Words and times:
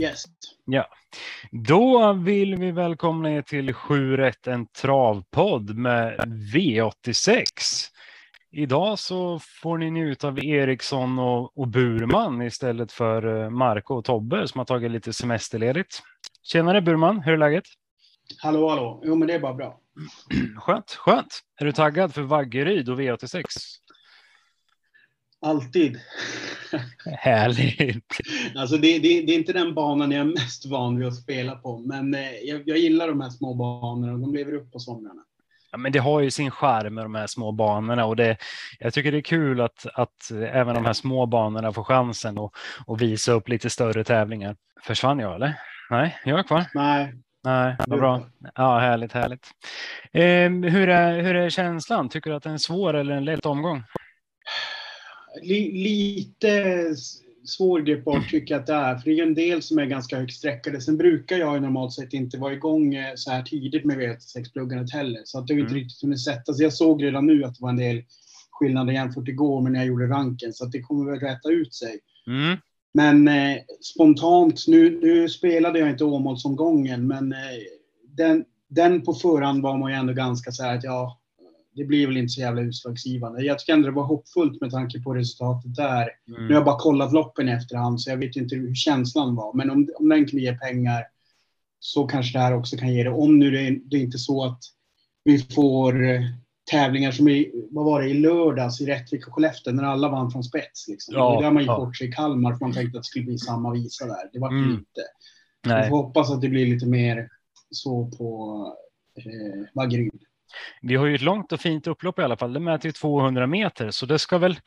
Yes. 0.00 0.24
Ja, 0.64 0.86
då 1.50 2.12
vill 2.12 2.56
vi 2.56 2.70
välkomna 2.70 3.30
er 3.30 3.42
till 3.42 3.74
7 3.74 4.16
rätt 4.16 4.46
en 4.46 4.66
travpodd 4.66 5.76
med 5.76 6.20
V86. 6.54 7.42
Idag 8.52 8.98
så 8.98 9.38
får 9.62 9.78
ni 9.78 9.90
njuta 9.90 10.28
av 10.28 10.44
Eriksson 10.44 11.18
och, 11.18 11.58
och 11.58 11.68
Burman 11.68 12.42
istället 12.42 12.92
för 12.92 13.42
eh, 13.42 13.50
Marco 13.50 13.94
och 13.94 14.04
Tobbe 14.04 14.48
som 14.48 14.58
har 14.58 14.64
tagit 14.64 14.90
lite 14.90 15.12
semesterledigt. 15.12 16.02
Tjenare 16.42 16.82
Burman, 16.82 17.20
hur 17.20 17.32
är 17.32 17.38
läget? 17.38 17.64
Hallå, 18.38 18.68
hallå. 18.68 19.02
Jo, 19.04 19.14
men 19.14 19.28
det 19.28 19.34
är 19.34 19.40
bara 19.40 19.54
bra. 19.54 19.80
Skönt, 20.58 20.90
skönt. 20.90 21.40
Är 21.60 21.64
du 21.64 21.72
taggad 21.72 22.14
för 22.14 22.22
Vaggeryd 22.22 22.88
och 22.88 23.00
V86? 23.00 23.44
Alltid. 25.42 26.00
Härligt. 27.18 28.16
Alltså 28.56 28.76
det, 28.76 28.98
det, 28.98 29.22
det, 29.22 29.32
är 29.32 29.38
inte 29.38 29.52
den 29.52 29.74
banan 29.74 30.10
jag 30.10 30.20
är 30.20 30.24
mest 30.24 30.66
van 30.66 30.98
vid 30.98 31.08
att 31.08 31.14
spela 31.14 31.56
på, 31.56 31.78
men 31.78 32.14
eh, 32.14 32.30
jag, 32.44 32.62
jag 32.66 32.78
gillar 32.78 33.08
de 33.08 33.20
här 33.20 33.30
små 33.30 33.54
banorna 33.54 34.12
de 34.12 34.34
lever 34.34 34.54
upp 34.54 34.72
på 34.72 34.78
somrarna. 34.78 35.22
Ja, 35.72 35.78
men 35.78 35.92
det 35.92 35.98
har 35.98 36.20
ju 36.20 36.30
sin 36.30 36.50
charm 36.50 36.94
med 36.94 37.04
de 37.04 37.14
här 37.14 37.26
små 37.26 37.52
banorna 37.52 38.04
och 38.04 38.16
det, 38.16 38.36
jag 38.78 38.94
tycker 38.94 39.12
det 39.12 39.18
är 39.18 39.22
kul 39.22 39.60
att, 39.60 39.86
att 39.94 40.30
även 40.30 40.74
de 40.74 40.84
här 40.84 40.92
små 40.92 41.26
banorna 41.26 41.72
får 41.72 41.84
chansen 41.84 42.38
att 42.38 42.52
och 42.86 43.02
visa 43.02 43.32
upp 43.32 43.48
lite 43.48 43.70
större 43.70 44.04
tävlingar. 44.04 44.56
Försvann 44.82 45.18
jag 45.18 45.34
eller? 45.34 45.54
Nej, 45.90 46.18
jag 46.24 46.38
är 46.38 46.42
kvar. 46.42 46.64
Nej. 46.74 47.14
Nej, 47.44 47.76
vad 47.86 47.98
bra. 47.98 48.22
Ja, 48.54 48.78
härligt, 48.78 49.12
härligt. 49.12 49.46
Eh, 50.12 50.72
hur, 50.72 50.88
är, 50.88 51.22
hur 51.22 51.36
är 51.36 51.50
känslan? 51.50 52.08
Tycker 52.08 52.30
du 52.30 52.36
att 52.36 52.42
det 52.42 52.48
är 52.48 52.52
en 52.52 52.58
svår 52.58 52.94
eller 52.94 53.14
en 53.14 53.24
lätt 53.24 53.46
omgång? 53.46 53.82
Lite 55.42 56.94
svårgreppbart 57.44 58.30
tycker 58.30 58.54
jag 58.54 58.60
att 58.60 58.66
det 58.66 58.72
är. 58.72 58.96
För 58.96 59.10
det 59.10 59.18
är 59.18 59.22
en 59.22 59.34
del 59.34 59.62
som 59.62 59.78
är 59.78 59.86
ganska 59.86 60.18
högt 60.18 60.32
sträckade. 60.32 60.80
Sen 60.80 60.96
brukar 60.96 61.36
jag 61.36 61.62
normalt 61.62 61.92
sett 61.92 62.12
inte 62.12 62.38
vara 62.38 62.52
igång 62.52 62.94
eh, 62.94 63.12
så 63.14 63.30
här 63.30 63.42
tidigt 63.42 63.84
med 63.84 63.98
V86-pluggandet 63.98 64.92
heller. 64.92 65.20
Så 65.24 65.38
att 65.38 65.46
det 65.46 65.54
har 65.54 65.60
inte 65.60 65.70
mm. 65.70 65.82
riktigt 65.82 66.02
hunnit 66.02 66.24
sätta 66.24 66.54
sig. 66.54 66.64
Jag 66.64 66.72
såg 66.72 67.02
redan 67.02 67.26
nu 67.26 67.44
att 67.44 67.54
det 67.54 67.62
var 67.62 67.70
en 67.70 67.76
del 67.76 68.02
skillnader 68.50 68.92
jämfört 68.92 69.28
igår 69.28 69.60
med 69.60 69.72
när 69.72 69.78
jag 69.78 69.88
gjorde 69.88 70.06
ranken. 70.06 70.52
Så 70.52 70.64
att 70.64 70.72
det 70.72 70.80
kommer 70.80 71.10
väl 71.10 71.20
rätta 71.20 71.48
ut 71.48 71.74
sig. 71.74 71.98
Mm. 72.26 72.56
Men 72.94 73.28
eh, 73.28 73.58
spontant, 73.80 74.64
nu, 74.68 75.00
nu 75.02 75.28
spelade 75.28 75.78
jag 75.78 75.90
inte 75.90 76.04
Åmålsomgången, 76.04 77.06
men 77.06 77.32
eh, 77.32 77.38
den, 78.16 78.44
den 78.68 79.02
på 79.02 79.14
förhand 79.14 79.62
var 79.62 79.78
man 79.78 79.90
ju 79.90 79.96
ändå 79.96 80.12
ganska 80.12 80.52
så 80.52 80.62
här 80.62 80.76
att 80.76 80.84
ja, 80.84 81.19
det 81.72 81.84
blir 81.84 82.06
väl 82.06 82.16
inte 82.16 82.32
så 82.32 82.40
jävla 82.40 82.62
utslagsgivande. 82.62 83.42
Jag 83.42 83.58
tycker 83.58 83.72
ändå 83.72 83.88
det 83.88 83.94
var 83.94 84.04
hoppfullt 84.04 84.60
med 84.60 84.70
tanke 84.70 85.02
på 85.02 85.14
resultatet 85.14 85.74
där. 85.74 86.08
Mm. 86.28 86.42
Nu 86.42 86.46
har 86.46 86.54
jag 86.54 86.64
bara 86.64 86.78
kollat 86.78 87.12
loppen 87.12 87.48
i 87.48 87.52
efterhand 87.52 88.00
så 88.00 88.10
jag 88.10 88.16
vet 88.16 88.36
inte 88.36 88.56
hur 88.56 88.74
känslan 88.74 89.34
var. 89.34 89.54
Men 89.54 89.70
om, 89.70 89.88
om 89.98 90.08
den 90.08 90.26
kan 90.26 90.40
ge 90.40 90.58
pengar 90.58 91.04
så 91.80 92.06
kanske 92.06 92.38
det 92.38 92.42
här 92.42 92.54
också 92.54 92.76
kan 92.76 92.94
ge 92.94 93.04
det. 93.04 93.10
Om 93.10 93.38
nu 93.38 93.50
det, 93.50 93.78
det 93.84 93.96
är 93.96 94.00
inte 94.00 94.18
så 94.18 94.44
att 94.44 94.60
vi 95.24 95.38
får 95.38 96.08
eh, 96.08 96.20
tävlingar 96.70 97.12
som 97.12 97.28
i, 97.28 97.68
vad 97.70 97.84
var 97.84 98.02
det, 98.02 98.08
i 98.08 98.14
lördags 98.14 98.80
i 98.80 98.86
Rättvik 98.86 99.26
och 99.26 99.34
Skellefteå 99.34 99.72
när 99.72 99.84
alla 99.84 100.08
vann 100.08 100.30
från 100.30 100.44
spets. 100.44 100.88
Liksom. 100.88 101.14
Ja, 101.14 101.38
det 101.38 101.44
har 101.44 101.52
man 101.52 101.62
gick 101.62 101.70
ja. 101.70 101.78
bort 101.78 101.96
sig 101.96 102.08
i 102.08 102.12
Kalmar 102.12 102.52
för 102.52 102.64
man 102.64 102.74
tänkte 102.74 102.98
att 102.98 103.02
det 103.02 103.06
skulle 103.06 103.24
bli 103.24 103.38
samma 103.38 103.72
visa 103.72 104.06
där. 104.06 104.30
Det 104.32 104.38
var 104.38 104.48
mm. 104.48 104.70
inte. 104.70 105.02
Vi 105.62 105.88
får 105.88 105.96
hoppas 105.96 106.30
att 106.30 106.40
det 106.40 106.48
blir 106.48 106.66
lite 106.66 106.86
mer 106.86 107.28
så 107.70 108.10
på 108.18 108.56
eh, 109.16 109.66
Vaggeryd. 109.74 110.22
Vi 110.82 110.96
har 110.96 111.06
ju 111.06 111.14
ett 111.14 111.22
långt 111.22 111.52
och 111.52 111.60
fint 111.60 111.86
upplopp 111.86 112.18
i 112.18 112.22
alla 112.22 112.36
fall. 112.36 112.52
Det 112.52 112.60
mäter 112.60 112.86
ju 112.86 112.92
200 112.92 113.46
meter, 113.46 113.90
så 113.90 114.06
det 114.06 114.18
ska 114.18 114.38
väl 114.38 114.60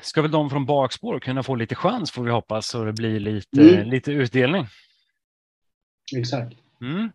ska 0.00 0.22
väl 0.22 0.30
de 0.30 0.50
från 0.50 0.66
bakspår 0.66 1.20
kunna 1.20 1.42
få 1.42 1.54
lite 1.54 1.74
chans 1.74 2.10
får 2.10 2.22
vi 2.22 2.30
hoppas 2.30 2.66
så 2.66 2.84
det 2.84 2.92
blir 2.92 3.20
lite, 3.20 3.60
mm. 3.60 3.88
lite 3.88 4.12
utdelning. 4.12 4.66
Exakt. 6.16 6.56
Mm. 6.80 7.12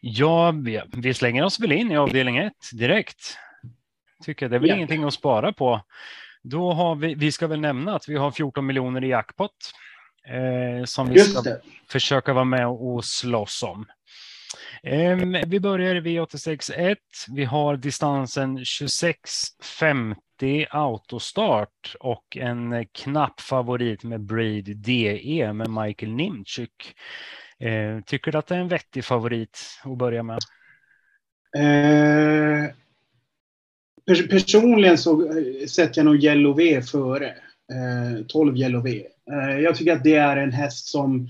Ja, 0.00 0.54
vi, 0.92 1.14
slänger 1.14 1.44
oss 1.44 1.60
väl 1.60 1.72
in 1.72 1.92
i 1.92 1.96
avdelning 1.96 2.36
1 2.36 2.52
direkt. 2.72 3.36
Tycker 4.24 4.48
det 4.48 4.56
är 4.56 4.60
väl 4.60 4.68
ja. 4.68 4.76
ingenting 4.76 5.04
att 5.04 5.14
spara 5.14 5.52
på. 5.52 5.80
Då 6.42 6.72
har 6.72 6.94
vi, 6.94 7.14
vi 7.14 7.32
ska 7.32 7.46
väl 7.46 7.60
nämna 7.60 7.94
att 7.94 8.08
vi 8.08 8.16
har 8.16 8.30
14 8.30 8.66
miljoner 8.66 9.04
i 9.04 9.08
jackpot 9.08 9.52
eh, 10.28 10.84
som 10.84 11.08
vi 11.08 11.18
ska 11.18 11.56
försöka 11.88 12.32
vara 12.32 12.44
med 12.44 12.66
och 12.66 13.04
slåss 13.04 13.62
om. 13.62 13.86
Ehm, 14.82 15.36
vi 15.46 15.60
börjar 15.60 15.94
i 15.94 16.00
V86.1. 16.00 16.96
Vi 17.28 17.44
har 17.44 17.76
distansen 17.76 18.58
26.50 18.58 20.66
autostart 20.70 21.96
och 22.00 22.36
en 22.36 22.86
knapp 22.92 23.40
favorit 23.40 24.04
med 24.04 24.20
Braid 24.20 24.76
DE 24.76 25.52
med 25.52 25.70
Michael 25.70 26.12
Nimchuk. 26.12 26.94
Ehm, 27.58 28.02
tycker 28.02 28.32
du 28.32 28.38
att 28.38 28.46
det 28.46 28.54
är 28.54 28.60
en 28.60 28.68
vettig 28.68 29.04
favorit 29.04 29.60
att 29.84 29.98
börja 29.98 30.22
med? 30.22 30.38
Eh, 31.56 32.70
pers 34.06 34.28
personligen 34.28 34.98
så 34.98 35.38
eh, 35.38 35.66
sätter 35.66 35.98
jag 35.98 36.04
nog 36.04 36.24
Yellow 36.24 36.56
V 36.56 36.82
före. 36.82 37.34
Eh, 37.72 38.26
12 38.28 38.56
Yellow 38.56 38.82
V. 38.82 39.06
Eh, 39.32 39.60
jag 39.60 39.76
tycker 39.76 39.92
att 39.92 40.04
det 40.04 40.14
är 40.14 40.36
en 40.36 40.52
häst 40.52 40.86
som 40.86 41.28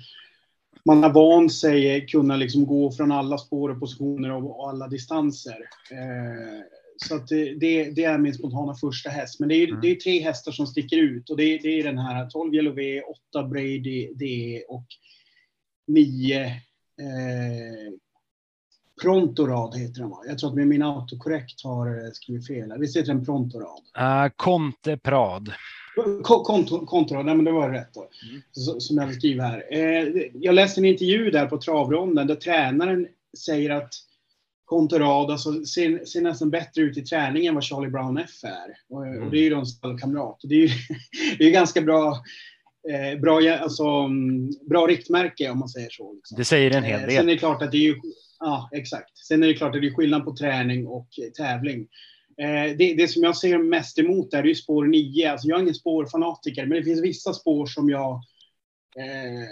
man 0.84 1.02
har 1.02 1.12
vant 1.12 1.52
sig 1.52 2.06
kunna 2.06 2.36
liksom 2.36 2.66
gå 2.66 2.92
från 2.92 3.12
alla 3.12 3.38
spår 3.38 3.68
och 3.68 3.80
positioner 3.80 4.32
och, 4.32 4.68
alla 4.68 4.88
distanser. 4.88 5.58
Eh, 5.90 6.62
så 6.96 7.16
att 7.16 7.28
det, 7.28 7.54
det, 7.54 7.90
det, 7.90 8.04
är 8.04 8.18
min 8.18 8.34
spontana 8.34 8.74
första 8.74 9.10
häst. 9.10 9.40
Men 9.40 9.48
det 9.48 9.54
är, 9.54 9.68
mm. 9.68 9.80
det 9.80 9.90
är 9.90 9.94
tre 9.94 10.20
hästar 10.20 10.52
som 10.52 10.66
sticker 10.66 10.96
ut 10.96 11.30
och 11.30 11.36
det, 11.36 11.58
det 11.58 11.80
är 11.80 11.84
den 11.84 11.98
här 11.98 12.30
12 12.30 12.54
Yellow 12.54 12.74
V, 12.74 13.02
8 13.30 13.42
Brady 13.42 14.12
D 14.14 14.62
och 14.68 14.86
9 15.86 16.44
eh, 16.44 16.52
Prontorad 19.02 19.78
heter 19.78 20.00
den 20.00 20.10
va? 20.10 20.22
Jag 20.26 20.38
tror 20.38 20.50
att 20.50 20.66
min 20.66 20.82
autokorrekt 20.82 21.64
har 21.64 22.10
skrivit 22.14 22.46
fel. 22.46 22.72
Visst 22.78 22.96
heter 22.96 23.14
den 23.14 23.24
Prontorad? 23.24 23.82
Uh, 23.98 24.32
Conte 24.36 24.96
Konto, 26.22 26.86
konto, 26.86 27.22
nej 27.22 27.34
men 27.34 27.44
det 27.44 27.52
var 27.52 27.70
rätt 27.70 27.94
då. 27.94 28.08
Mm. 28.30 28.80
Som 28.80 28.98
jag 28.98 29.14
skriver 29.14 29.44
här. 29.44 29.64
Eh, 29.70 30.26
jag 30.34 30.54
läste 30.54 30.80
en 30.80 30.84
intervju 30.84 31.30
där 31.30 31.46
på 31.46 31.58
travronden 31.58 32.26
där 32.26 32.34
tränaren 32.34 33.06
säger 33.38 33.70
att 33.70 33.94
Contorad 34.72 35.30
alltså, 35.30 35.64
ser, 35.64 36.04
ser 36.04 36.20
nästan 36.20 36.50
bättre 36.50 36.82
ut 36.82 36.96
i 36.96 37.02
träningen 37.02 37.48
än 37.48 37.54
vad 37.54 37.64
Charlie 37.64 37.90
Brown 37.90 38.18
F 38.18 38.44
är. 38.44 38.96
Och, 38.96 39.06
mm. 39.06 39.22
och 39.22 39.30
det 39.30 39.38
är 39.38 39.42
ju 39.42 39.50
de 39.50 39.66
stallkamrat. 39.66 40.40
Det 40.42 40.54
är 40.54 40.58
ju 40.58 40.68
det 41.38 41.44
är 41.44 41.50
ganska 41.50 41.80
bra, 41.80 42.22
eh, 42.90 43.20
bra, 43.20 43.58
alltså, 43.60 43.84
mm, 43.84 44.50
bra 44.68 44.86
riktmärke 44.86 45.50
om 45.50 45.58
man 45.58 45.68
säger 45.68 45.90
så. 45.90 46.12
Liksom. 46.12 46.36
Det 46.38 46.44
säger 46.44 46.70
en 46.70 46.82
hel 46.82 47.00
del. 47.00 47.10
Eh, 47.10 47.16
sen 47.16 47.28
är 47.28 47.32
det 47.32 47.38
klart 47.38 47.62
att 47.62 47.72
det 47.72 47.76
är 47.76 47.82
ju, 47.82 47.94
ja 48.38 48.70
exakt. 48.72 49.18
Sen 49.18 49.42
är 49.42 49.46
det 49.46 49.54
klart 49.54 49.74
att 49.74 49.80
det 49.80 49.88
är 49.88 49.94
skillnad 49.94 50.24
på 50.24 50.36
träning 50.36 50.86
och 50.86 51.08
tävling. 51.36 51.86
Eh, 52.38 52.76
det, 52.76 52.94
det, 52.94 53.08
som 53.08 53.22
jag 53.22 53.36
ser 53.36 53.58
mest 53.58 53.98
emot 53.98 54.34
är 54.34 54.44
ju 54.44 54.54
spår 54.54 54.84
9. 54.84 55.30
Alltså 55.32 55.48
jag 55.48 55.58
är 55.58 55.62
ingen 55.62 55.74
spårfanatiker, 55.74 56.66
men 56.66 56.78
det 56.78 56.84
finns 56.84 57.02
vissa 57.02 57.32
spår 57.32 57.66
som 57.66 57.90
jag 57.90 58.12
eh, 58.96 59.48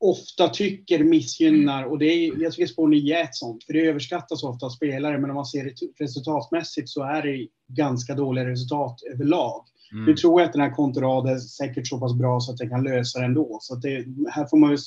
ofta 0.00 0.48
tycker 0.48 1.04
missgynnar. 1.04 1.84
Och 1.84 1.98
det 1.98 2.06
är, 2.06 2.42
jag 2.42 2.52
tycker 2.52 2.66
spår 2.66 2.88
9 2.88 3.18
är 3.18 3.22
ett 3.22 3.34
sånt, 3.34 3.64
för 3.64 3.72
det 3.72 3.86
överskattas 3.86 4.44
ofta 4.44 4.66
av 4.66 4.70
spelare. 4.70 5.18
Men 5.18 5.30
om 5.30 5.36
man 5.36 5.46
ser 5.46 5.64
det 5.64 6.04
resultatmässigt 6.04 6.88
så 6.88 7.02
är 7.02 7.22
det 7.22 7.48
ganska 7.68 8.14
dåliga 8.14 8.48
resultat 8.48 9.02
överlag. 9.12 9.64
Mm. 9.92 10.04
Nu 10.04 10.14
tror 10.14 10.40
jag 10.40 10.46
att 10.46 10.52
den 10.52 10.62
här 10.62 10.70
kontoraden 10.70 11.34
är 11.34 11.38
säkert 11.38 11.86
så 11.86 11.98
pass 11.98 12.14
bra 12.14 12.40
så 12.40 12.52
att 12.52 12.58
den 12.58 12.68
kan 12.68 12.84
lösa 12.84 13.18
det 13.18 13.24
ändå. 13.24 13.58
Så 13.60 13.74
det, 13.74 14.04
här 14.30 14.46
får 14.46 14.56
man 14.56 14.70
ju, 14.70 14.78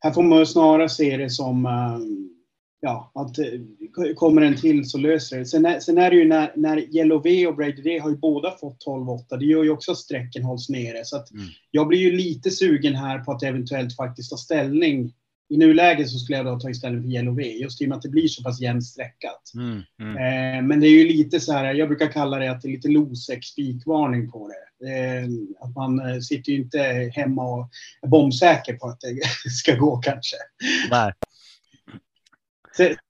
här 0.00 0.10
får 0.10 0.22
man 0.22 0.38
ju 0.38 0.46
snarare 0.46 0.88
se 0.88 1.16
det 1.16 1.30
som 1.30 1.66
um, 1.66 2.37
ja, 2.80 3.12
att 3.14 3.38
eh, 3.38 4.14
kommer 4.14 4.42
en 4.42 4.56
till 4.56 4.90
så 4.90 4.98
löser 4.98 5.38
det 5.38 5.46
sen 5.46 5.66
är, 5.66 5.80
sen 5.80 5.98
är 5.98 6.10
det 6.10 6.16
ju 6.16 6.28
när, 6.28 6.52
när 6.56 6.96
Yellow 6.96 7.22
V 7.22 7.46
och 7.46 7.56
Brady 7.56 7.82
D 7.82 7.98
har 7.98 8.10
ju 8.10 8.16
båda 8.16 8.50
fått 8.50 8.86
12-8. 8.86 9.36
Det 9.38 9.44
gör 9.44 9.64
ju 9.64 9.70
också 9.70 9.92
att 9.92 9.98
strecken 9.98 10.44
hålls 10.44 10.68
nere. 10.68 11.04
Så 11.04 11.16
att 11.16 11.30
mm. 11.30 11.44
jag 11.70 11.88
blir 11.88 11.98
ju 11.98 12.16
lite 12.16 12.50
sugen 12.50 12.94
här 12.94 13.18
på 13.18 13.32
att 13.32 13.42
eventuellt 13.42 13.96
faktiskt 13.96 14.30
ta 14.30 14.36
ställning. 14.36 15.12
I 15.50 15.56
nuläget 15.56 16.10
så 16.10 16.18
skulle 16.18 16.38
jag 16.38 16.46
då 16.46 16.60
ta 16.60 16.74
ställning 16.74 17.02
för 17.02 17.10
Yellow 17.10 17.36
V, 17.36 17.42
just 17.44 17.82
i 17.82 17.84
och 17.84 17.88
med 17.88 17.96
att 17.96 18.02
det 18.02 18.08
blir 18.08 18.28
så 18.28 18.42
pass 18.42 18.60
jämnt 18.60 18.86
sträckat. 18.86 19.52
Mm, 19.54 19.82
mm. 20.00 20.16
Eh, 20.16 20.66
men 20.66 20.80
det 20.80 20.86
är 20.86 20.90
ju 20.90 21.08
lite 21.08 21.40
så 21.40 21.52
här, 21.52 21.74
jag 21.74 21.88
brukar 21.88 22.06
kalla 22.06 22.38
det 22.38 22.50
att 22.50 22.62
det 22.62 22.68
är 22.68 22.72
lite 22.72 22.88
losek 22.88 23.44
spikvarning 23.44 24.30
på 24.30 24.48
det. 24.48 24.68
Eh, 24.90 25.24
att 25.60 25.74
man 25.74 26.00
eh, 26.00 26.18
sitter 26.18 26.52
ju 26.52 26.58
inte 26.58 27.10
hemma 27.12 27.42
och 27.42 27.70
är 28.02 28.08
bombsäker 28.08 28.74
på 28.74 28.86
att 28.88 29.00
det 29.00 29.50
ska 29.50 29.74
gå 29.74 29.96
kanske. 29.96 30.36
Nej. 30.90 31.12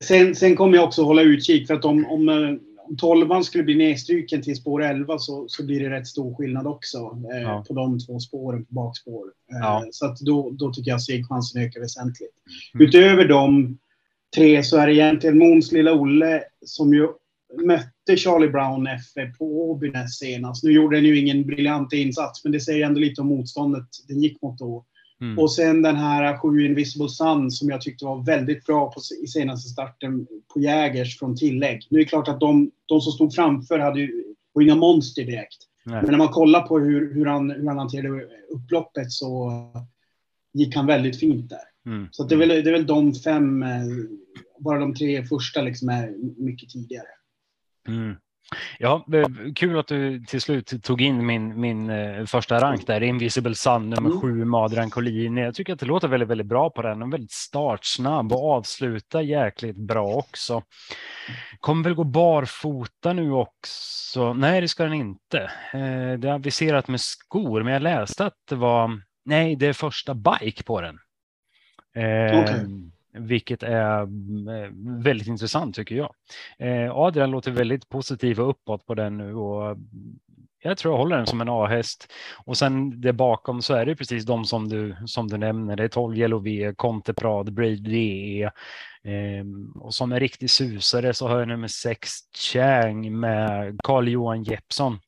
Sen, 0.05 0.35
sen 0.35 0.57
kommer 0.57 0.77
jag 0.77 0.85
också 0.85 1.03
hålla 1.03 1.23
utkik 1.23 1.67
för 1.67 1.75
att 1.75 1.85
om, 1.85 2.07
om, 2.07 2.29
eh, 2.29 2.35
om 2.89 2.97
12 2.97 3.43
skulle 3.43 3.65
bli 3.65 3.75
nedstryken 3.75 4.43
till 4.43 4.57
spår 4.57 4.83
11 4.83 5.19
så, 5.19 5.49
så 5.49 5.67
blir 5.67 5.81
det 5.81 5.91
rätt 5.91 6.07
stor 6.07 6.35
skillnad 6.35 6.67
också 6.67 6.99
eh, 7.35 7.43
ja. 7.43 7.65
på 7.69 7.75
de 7.75 7.99
två 7.99 8.21
spåren 8.21 8.65
på 8.65 8.75
bakspår. 8.75 9.27
Eh, 9.53 9.59
ja. 9.61 9.85
Så 9.91 10.07
att 10.07 10.21
då, 10.21 10.51
då 10.51 10.73
tycker 10.73 10.91
jag 10.91 11.03
segchansen 11.03 11.63
ökar 11.63 11.81
väsentligt. 11.81 12.35
Mm. 12.75 12.87
Utöver 12.87 13.29
de 13.29 13.79
tre 14.37 14.63
så 14.63 14.77
är 14.77 14.87
det 14.87 14.95
egentligen 14.95 15.39
Måns 15.39 15.73
lilla 15.73 15.93
Olle 15.93 16.43
som 16.67 16.95
ju 16.95 17.09
mötte 17.63 18.17
Charlie 18.17 18.49
Brown 18.49 18.87
F 18.87 19.35
på 19.39 19.71
Åbynäs 19.71 20.19
senast. 20.19 20.65
Nu 20.65 20.73
gjorde 20.73 20.97
den 20.97 21.05
ju 21.05 21.19
ingen 21.19 21.47
briljant 21.47 21.93
insats, 21.93 22.45
men 22.45 22.53
det 22.53 22.61
säger 22.61 22.87
ändå 22.87 23.01
lite 23.01 23.21
om 23.21 23.27
motståndet 23.27 23.89
den 24.09 24.23
gick 24.23 24.43
mot 24.43 24.59
då. 24.59 24.85
Mm. 25.21 25.39
Och 25.39 25.53
sen 25.53 25.83
den 25.83 25.97
här 25.97 26.39
Sju 26.39 26.67
Invisible 26.67 27.09
Sun 27.09 27.51
som 27.51 27.69
jag 27.69 27.81
tyckte 27.81 28.05
var 28.05 28.25
väldigt 28.25 28.65
bra 28.65 28.93
på, 28.93 29.01
i 29.25 29.27
senaste 29.27 29.69
starten 29.69 30.27
på 30.55 30.61
Jägers 30.61 31.19
från 31.19 31.37
tillägg. 31.37 31.87
Nu 31.91 31.99
är 31.99 32.05
det 32.05 32.09
klart 32.09 32.29
att 32.29 32.41
de, 32.41 32.71
de 32.87 33.01
som 33.01 33.13
stod 33.13 33.35
framför 33.35 33.79
hade 33.79 34.01
ju, 34.01 34.25
var 34.53 34.63
inga 34.63 34.75
monster 34.75 35.25
direkt. 35.25 35.59
Nej. 35.85 36.03
Men 36.03 36.11
när 36.11 36.19
man 36.19 36.29
kollar 36.29 36.61
på 36.61 36.79
hur, 36.79 37.15
hur, 37.15 37.27
han, 37.27 37.51
hur 37.51 37.67
han 37.67 37.79
hanterade 37.79 38.27
upploppet 38.51 39.13
så 39.13 39.53
gick 40.53 40.77
han 40.77 40.87
väldigt 40.87 41.21
fint 41.21 41.51
där. 41.51 41.93
Mm. 41.93 42.09
Så 42.11 42.25
det 42.25 42.35
är, 42.35 42.39
väl, 42.39 42.49
det 42.49 42.71
är 42.71 42.73
väl 42.73 42.87
de 42.87 43.15
fem, 43.15 43.63
eh, 43.63 43.69
bara 44.59 44.79
de 44.79 44.95
tre 44.95 45.25
första 45.25 45.63
liksom 45.63 45.89
är 45.89 46.15
mycket 46.37 46.71
tidigare. 46.71 47.09
Mm. 47.89 48.15
Ja, 48.79 49.07
kul 49.55 49.79
att 49.79 49.87
du 49.87 50.21
till 50.21 50.41
slut 50.41 50.83
tog 50.83 51.01
in 51.01 51.27
min, 51.27 51.61
min 51.61 51.91
eh, 51.91 52.25
första 52.25 52.61
rank 52.61 52.87
där, 52.87 53.03
Invisible 53.03 53.55
Sun 53.55 53.91
nummer 53.91 54.11
mm. 54.11 54.21
sju, 54.21 54.45
Madran 54.45 54.91
Collini. 54.91 55.41
Jag 55.41 55.55
tycker 55.55 55.73
att 55.73 55.81
det 55.81 55.87
låter 55.87 56.09
väldigt, 56.09 56.29
väldigt 56.29 56.47
bra 56.47 56.71
på 56.71 56.83
den. 56.83 56.99
Den 56.99 57.09
är 57.09 57.13
väldigt 57.13 57.33
startsnabb 57.33 58.33
och 58.33 58.51
avslutar 58.51 59.21
jäkligt 59.21 59.77
bra 59.77 60.07
också. 60.07 60.63
Kommer 61.61 61.85
väl 61.85 61.95
gå 61.95 62.05
barfota 62.05 63.13
nu 63.13 63.33
också? 63.33 64.33
Nej, 64.33 64.61
det 64.61 64.69
ska 64.69 64.85
den 64.85 64.95
inte. 64.95 65.39
Eh, 65.73 66.19
det 66.19 66.29
är 66.29 66.33
aviserat 66.33 66.89
med 66.89 67.01
skor, 67.01 67.63
men 67.63 67.73
jag 67.73 67.83
läste 67.83 68.27
att 68.27 68.39
det 68.49 68.57
var, 68.57 69.01
nej, 69.25 69.57
det 69.57 69.67
är 69.67 69.73
första 69.73 70.15
bike 70.15 70.63
på 70.63 70.81
den. 70.81 70.99
Eh, 71.97 72.41
okay. 72.41 72.65
Vilket 73.19 73.63
är 73.63 74.01
eh, 74.01 74.71
väldigt 75.03 75.27
intressant 75.27 75.75
tycker 75.75 75.95
jag. 75.95 76.15
Eh, 76.59 76.97
Adrian 76.97 77.31
låter 77.31 77.51
väldigt 77.51 77.89
positiv 77.89 78.41
och 78.41 78.51
uppåt 78.51 78.87
på 78.87 78.95
den 78.95 79.17
nu 79.17 79.35
och 79.35 79.67
mm, 79.67 80.19
jag 80.63 80.79
tror 80.79 80.95
jag 80.95 80.99
håller 80.99 81.17
den 81.17 81.27
som 81.27 81.41
en 81.41 81.49
A-häst. 81.49 82.13
Och 82.45 82.57
sen 82.57 83.01
det 83.01 83.13
bakom 83.13 83.63
så 83.63 83.75
är 83.75 83.87
det 83.87 83.97
precis 83.97 84.25
de 84.25 84.45
som 84.45 84.69
du, 84.69 84.97
som 85.07 85.29
du 85.29 85.37
nämner. 85.37 85.77
Det 85.77 85.85
är 85.85 85.89
12 85.89 86.19
Yellow 86.19 86.43
V, 86.43 86.75
Conte 86.77 87.15
Prad, 87.15 87.53
Braid 87.53 87.83
DE. 87.83 88.51
Ehm, 89.05 89.73
och 89.73 89.95
som 89.95 90.13
en 90.13 90.21
riktig 90.21 90.51
susare 90.51 91.15
så 91.15 91.29
har 91.29 91.39
jag 91.39 91.49
nummer 91.49 91.69
6 91.69 92.11
Chang 92.53 93.21
med 93.21 93.79
Carl 93.85 94.09
Johan 94.09 94.43
Jeppsson 94.43 94.99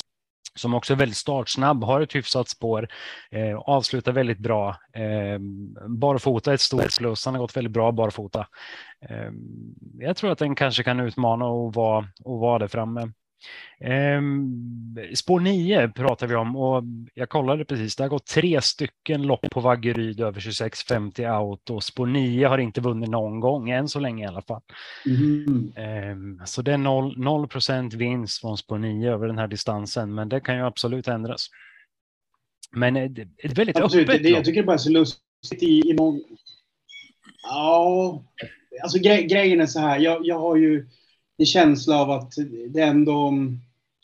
som 0.54 0.74
också 0.74 0.92
är 0.92 0.96
väldigt 0.96 1.16
startsnabb, 1.16 1.84
har 1.84 2.00
ett 2.00 2.14
hyfsat 2.14 2.48
spår, 2.48 2.88
eh, 3.30 3.58
avslutar 3.58 4.12
väldigt 4.12 4.38
bra. 4.38 4.76
Eh, 4.92 5.38
barfota 5.88 6.50
är 6.50 6.54
ett 6.54 6.60
stort 6.60 6.98
plus, 6.98 7.24
han 7.24 7.34
har 7.34 7.40
gått 7.40 7.56
väldigt 7.56 7.72
bra 7.72 7.92
barfota. 7.92 8.46
Eh, 9.08 9.30
jag 9.98 10.16
tror 10.16 10.32
att 10.32 10.38
den 10.38 10.54
kanske 10.54 10.82
kan 10.82 11.00
utmana 11.00 11.46
och 11.46 11.74
vara, 11.74 12.06
och 12.24 12.38
vara 12.38 12.58
där 12.58 12.68
framme. 12.68 13.12
Ehm, 13.80 14.96
spår 15.14 15.40
9 15.40 15.88
pratar 15.88 16.26
vi 16.26 16.34
om 16.34 16.56
och 16.56 16.84
jag 17.14 17.28
kollade 17.28 17.64
precis. 17.64 17.96
Det 17.96 18.02
har 18.02 18.08
gått 18.08 18.26
tre 18.26 18.60
stycken 18.60 19.22
lopp 19.22 19.50
på 19.50 19.60
Vaggeryd 19.60 20.20
över 20.20 20.40
26,50 20.40 21.40
out 21.40 21.70
och 21.70 21.82
spår 21.84 22.06
9 22.06 22.48
har 22.48 22.58
inte 22.58 22.80
vunnit 22.80 23.10
någon 23.10 23.40
gång 23.40 23.70
än 23.70 23.88
så 23.88 24.00
länge 24.00 24.24
i 24.24 24.28
alla 24.28 24.42
fall. 24.42 24.62
Mm. 25.06 26.40
Så 26.46 26.62
det 26.62 26.72
är 26.72 26.78
0, 26.78 27.18
0 27.18 27.48
vinst 27.96 28.40
från 28.40 28.56
spår 28.56 28.78
9 28.78 29.12
över 29.12 29.26
den 29.26 29.38
här 29.38 29.48
distansen, 29.48 30.14
men 30.14 30.28
det 30.28 30.40
kan 30.40 30.56
ju 30.56 30.62
absolut 30.62 31.08
ändras. 31.08 31.46
Men 32.72 32.96
ett 32.96 33.58
väldigt 33.58 33.76
absolut, 33.76 34.08
öppet 34.08 34.22
det, 34.22 34.28
Jag 34.28 34.44
tycker 34.44 34.60
det 34.60 34.66
bara 34.66 34.74
är 34.74 34.78
så 34.78 34.90
lustigt 34.90 35.62
i, 35.62 35.90
i 35.90 35.94
många... 35.98 36.20
Ja, 37.42 38.24
alltså 38.82 38.98
gre 38.98 39.22
grejen 39.22 39.60
är 39.60 39.66
så 39.66 39.80
här. 39.80 39.98
Jag, 39.98 40.26
jag 40.26 40.38
har 40.38 40.56
ju 40.56 40.86
en 41.40 41.46
känsla 41.46 42.00
av 42.00 42.10
att 42.10 42.32
det 42.68 42.80
ändå... 42.80 43.32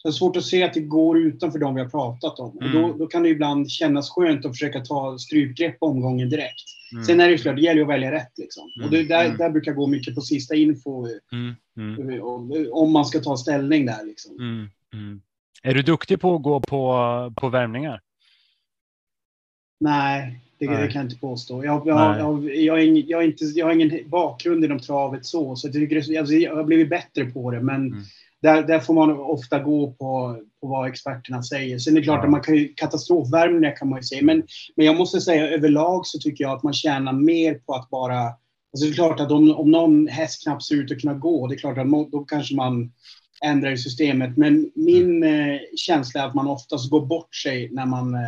Det 0.02 0.10
är 0.10 0.12
svårt 0.12 0.36
att 0.36 0.44
se 0.44 0.62
att 0.62 0.74
det 0.74 0.80
går 0.80 1.18
utanför 1.18 1.58
de 1.58 1.74
vi 1.74 1.80
har 1.80 1.88
pratat 1.88 2.38
om. 2.38 2.58
Mm. 2.58 2.66
Och 2.66 2.82
då, 2.82 2.98
då 2.98 3.06
kan 3.06 3.22
det 3.22 3.28
ibland 3.28 3.70
kännas 3.70 4.10
skönt 4.10 4.46
att 4.46 4.52
försöka 4.52 4.80
ta 4.80 5.18
strypgrepp 5.18 5.76
omgången 5.80 6.30
direkt. 6.30 6.64
Mm. 6.92 7.04
Sen 7.04 7.20
är 7.20 7.28
det 7.28 7.38
klart, 7.38 7.56
det 7.56 7.62
gäller 7.62 7.76
ju 7.76 7.82
att 7.82 7.88
välja 7.88 8.12
rätt. 8.12 8.32
Liksom. 8.36 8.70
Mm. 8.76 8.86
Och 8.86 8.94
det, 8.94 9.02
där, 9.02 9.24
mm. 9.24 9.36
där 9.36 9.50
brukar 9.50 9.72
gå 9.72 9.86
mycket 9.86 10.14
på 10.14 10.20
sista 10.20 10.54
info. 10.54 11.06
Mm. 11.32 11.54
Mm. 11.76 12.22
Om 12.72 12.92
man 12.92 13.04
ska 13.04 13.20
ta 13.20 13.36
ställning 13.36 13.86
där. 13.86 14.04
Liksom. 14.04 14.68
Är 15.62 15.74
du 15.74 15.82
duktig 15.82 16.20
på 16.20 16.34
att 16.34 16.42
gå 16.42 16.60
på, 16.60 17.32
på 17.36 17.48
värmningar? 17.48 18.00
Nej, 19.80 20.40
det, 20.58 20.66
det, 20.66 20.88
kan 20.88 21.00
jag 21.00 21.04
inte 21.04 21.20
påstå. 21.20 21.64
Jag, 21.64 21.86
jag, 21.86 22.18
jag, 22.18 22.54
jag, 22.54 22.84
jag, 22.84 23.24
inte, 23.24 23.44
jag 23.44 23.66
har 23.66 23.72
ingen 23.72 24.10
bakgrund 24.10 24.64
inom 24.64 24.78
travet 24.78 25.26
så, 25.26 25.56
så 25.56 25.66
jag, 25.66 25.74
tycker 25.74 25.96
alltså, 25.96 26.34
jag 26.34 26.56
har 26.56 26.64
blivit 26.64 26.90
bättre 26.90 27.24
på 27.24 27.50
det. 27.50 27.60
Men 27.60 27.86
mm. 27.86 28.02
där, 28.42 28.62
där 28.62 28.80
får 28.80 28.94
man 28.94 29.10
ofta 29.20 29.58
gå 29.58 29.90
på, 29.90 30.36
på 30.60 30.66
vad 30.66 30.88
experterna 30.88 31.42
säger. 31.42 31.78
Sen 31.78 31.96
är 31.96 32.00
det 32.00 32.04
klart 32.04 32.18
ja. 32.18 32.24
att 32.24 32.30
man 32.30 32.40
kan 32.40 32.54
ju, 32.54 32.74
katastrofvärmningar 32.74 33.76
kan 33.76 33.88
man 33.88 33.98
ju 33.98 34.02
säga. 34.02 34.22
Men, 34.22 34.42
men 34.76 34.86
jag 34.86 34.96
måste 34.96 35.20
säga 35.20 35.48
överlag 35.48 36.06
så 36.06 36.18
tycker 36.18 36.44
jag 36.44 36.56
att 36.56 36.62
man 36.62 36.72
tjänar 36.72 37.12
mer 37.12 37.54
på 37.54 37.74
att 37.74 37.90
bara... 37.90 38.20
Alltså 38.72 38.86
det 38.86 38.92
är 38.92 38.94
klart 38.94 39.20
att 39.20 39.32
om, 39.32 39.50
om 39.50 39.70
någon 39.70 40.06
häst 40.06 40.42
knappt 40.42 40.64
ser 40.64 40.74
ut 40.74 40.92
att 40.92 41.00
kunna 41.00 41.14
gå, 41.14 41.46
det 41.46 41.54
är 41.54 41.58
klart 41.58 41.78
att 41.78 42.10
då 42.12 42.24
kanske 42.24 42.54
man 42.56 42.92
ändrar 43.44 43.70
i 43.70 43.78
systemet. 43.78 44.36
Men 44.36 44.70
min 44.74 45.22
mm. 45.22 45.50
eh, 45.54 45.60
känsla 45.76 46.22
är 46.22 46.26
att 46.26 46.34
man 46.34 46.46
oftast 46.46 46.90
går 46.90 47.06
bort 47.06 47.34
sig 47.34 47.70
när 47.72 47.86
man 47.86 48.14
eh, 48.14 48.20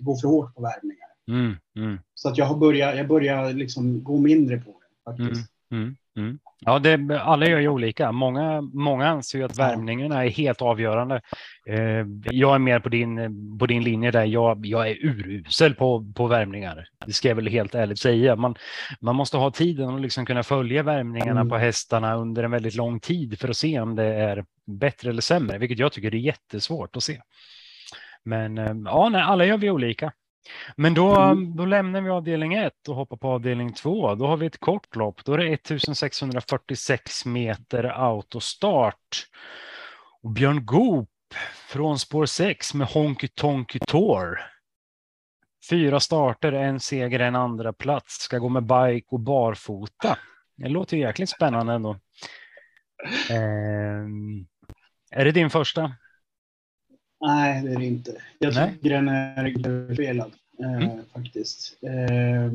går 0.00 0.16
för 0.16 0.28
hårt 0.28 0.54
på 0.54 0.62
värmningar. 0.62 1.03
Mm, 1.28 1.56
mm. 1.76 1.98
Så 2.14 2.28
att 2.28 2.38
jag 2.38 2.44
har 2.44 2.56
börjat, 2.56 2.96
jag 2.96 3.08
börjar 3.08 3.52
liksom 3.52 4.04
gå 4.04 4.18
mindre 4.18 4.56
på 4.56 4.70
det 4.70 5.10
faktiskt. 5.10 5.50
Mm, 5.70 5.82
mm, 5.82 5.96
mm. 6.16 6.38
ja, 6.60 6.78
det, 6.78 7.20
alla 7.20 7.46
gör 7.46 7.60
ju 7.60 7.68
olika. 7.68 8.12
Många, 8.12 8.60
många 8.60 9.08
anser 9.08 9.38
ju 9.38 9.44
att 9.44 9.58
värmningarna 9.58 10.24
är 10.24 10.30
helt 10.30 10.62
avgörande. 10.62 11.20
Eh, 11.68 12.06
jag 12.30 12.54
är 12.54 12.58
mer 12.58 12.80
på 12.80 12.88
din, 12.88 13.18
på 13.58 13.66
din 13.66 13.84
linje 13.84 14.10
där. 14.10 14.24
Jag, 14.24 14.66
jag 14.66 14.90
är 14.90 15.04
urusel 15.04 15.74
på, 15.74 16.12
på 16.14 16.26
värmningar. 16.26 16.88
Det 17.06 17.12
ska 17.12 17.28
jag 17.28 17.36
väl 17.36 17.46
helt 17.46 17.74
ärligt 17.74 17.98
säga. 17.98 18.36
Man, 18.36 18.54
man 19.00 19.16
måste 19.16 19.36
ha 19.36 19.50
tiden 19.50 19.94
att 19.94 20.00
liksom 20.00 20.26
kunna 20.26 20.42
följa 20.42 20.82
värmningarna 20.82 21.40
mm. 21.40 21.48
på 21.48 21.56
hästarna 21.56 22.14
under 22.14 22.42
en 22.42 22.50
väldigt 22.50 22.74
lång 22.74 23.00
tid 23.00 23.38
för 23.40 23.48
att 23.48 23.56
se 23.56 23.80
om 23.80 23.94
det 23.94 24.04
är 24.04 24.44
bättre 24.66 25.10
eller 25.10 25.22
sämre, 25.22 25.58
vilket 25.58 25.78
jag 25.78 25.92
tycker 25.92 26.14
är 26.14 26.18
jättesvårt 26.18 26.96
att 26.96 27.02
se. 27.02 27.20
Men 28.24 28.58
eh, 28.58 28.74
ja, 28.84 29.08
nej, 29.08 29.22
alla 29.22 29.44
gör 29.44 29.58
vi 29.58 29.70
olika. 29.70 30.12
Men 30.76 30.94
då, 30.94 31.16
mm. 31.16 31.56
då 31.56 31.64
lämnar 31.64 32.00
vi 32.00 32.10
avdelning 32.10 32.54
1 32.54 32.88
och 32.88 32.94
hoppar 32.94 33.16
på 33.16 33.28
avdelning 33.28 33.72
2. 33.72 34.14
Då 34.14 34.26
har 34.26 34.36
vi 34.36 34.46
ett 34.46 34.60
kort 34.60 34.96
lopp. 34.96 35.24
Då 35.24 35.32
är 35.32 35.38
det 35.38 35.52
1646 35.52 37.26
meter 37.26 37.84
autostart. 37.84 39.26
Och 40.22 40.30
Björn 40.30 40.66
Goop 40.66 41.08
från 41.68 41.98
spår 41.98 42.26
6 42.26 42.74
med 42.74 42.86
Honky 42.86 43.28
Tonky 43.28 43.78
Tour. 43.78 44.40
Fyra 45.70 46.00
starter, 46.00 46.52
en 46.52 46.80
seger, 46.80 47.20
en 47.20 47.36
andra 47.36 47.72
plats. 47.72 48.14
Ska 48.14 48.38
gå 48.38 48.48
med 48.48 48.62
bike 48.62 49.06
och 49.10 49.20
barfota. 49.20 50.18
Det 50.56 50.68
låter 50.68 50.96
ju 50.96 51.02
jäkligt 51.02 51.30
spännande 51.30 51.72
ändå. 51.72 51.90
Eh, 53.30 54.04
är 55.10 55.24
det 55.24 55.32
din 55.32 55.50
första? 55.50 55.92
Nej, 57.26 57.62
det 57.62 57.72
är 57.72 57.78
det 57.78 57.86
inte. 57.86 58.12
Jag 58.38 58.54
Nej. 58.54 58.72
tycker 58.72 58.90
den 58.90 59.08
är 59.08 59.68
överspelad 59.68 60.32
eh, 60.60 60.82
mm. 60.82 60.98
faktiskt. 61.12 61.76
Eh, 61.82 62.52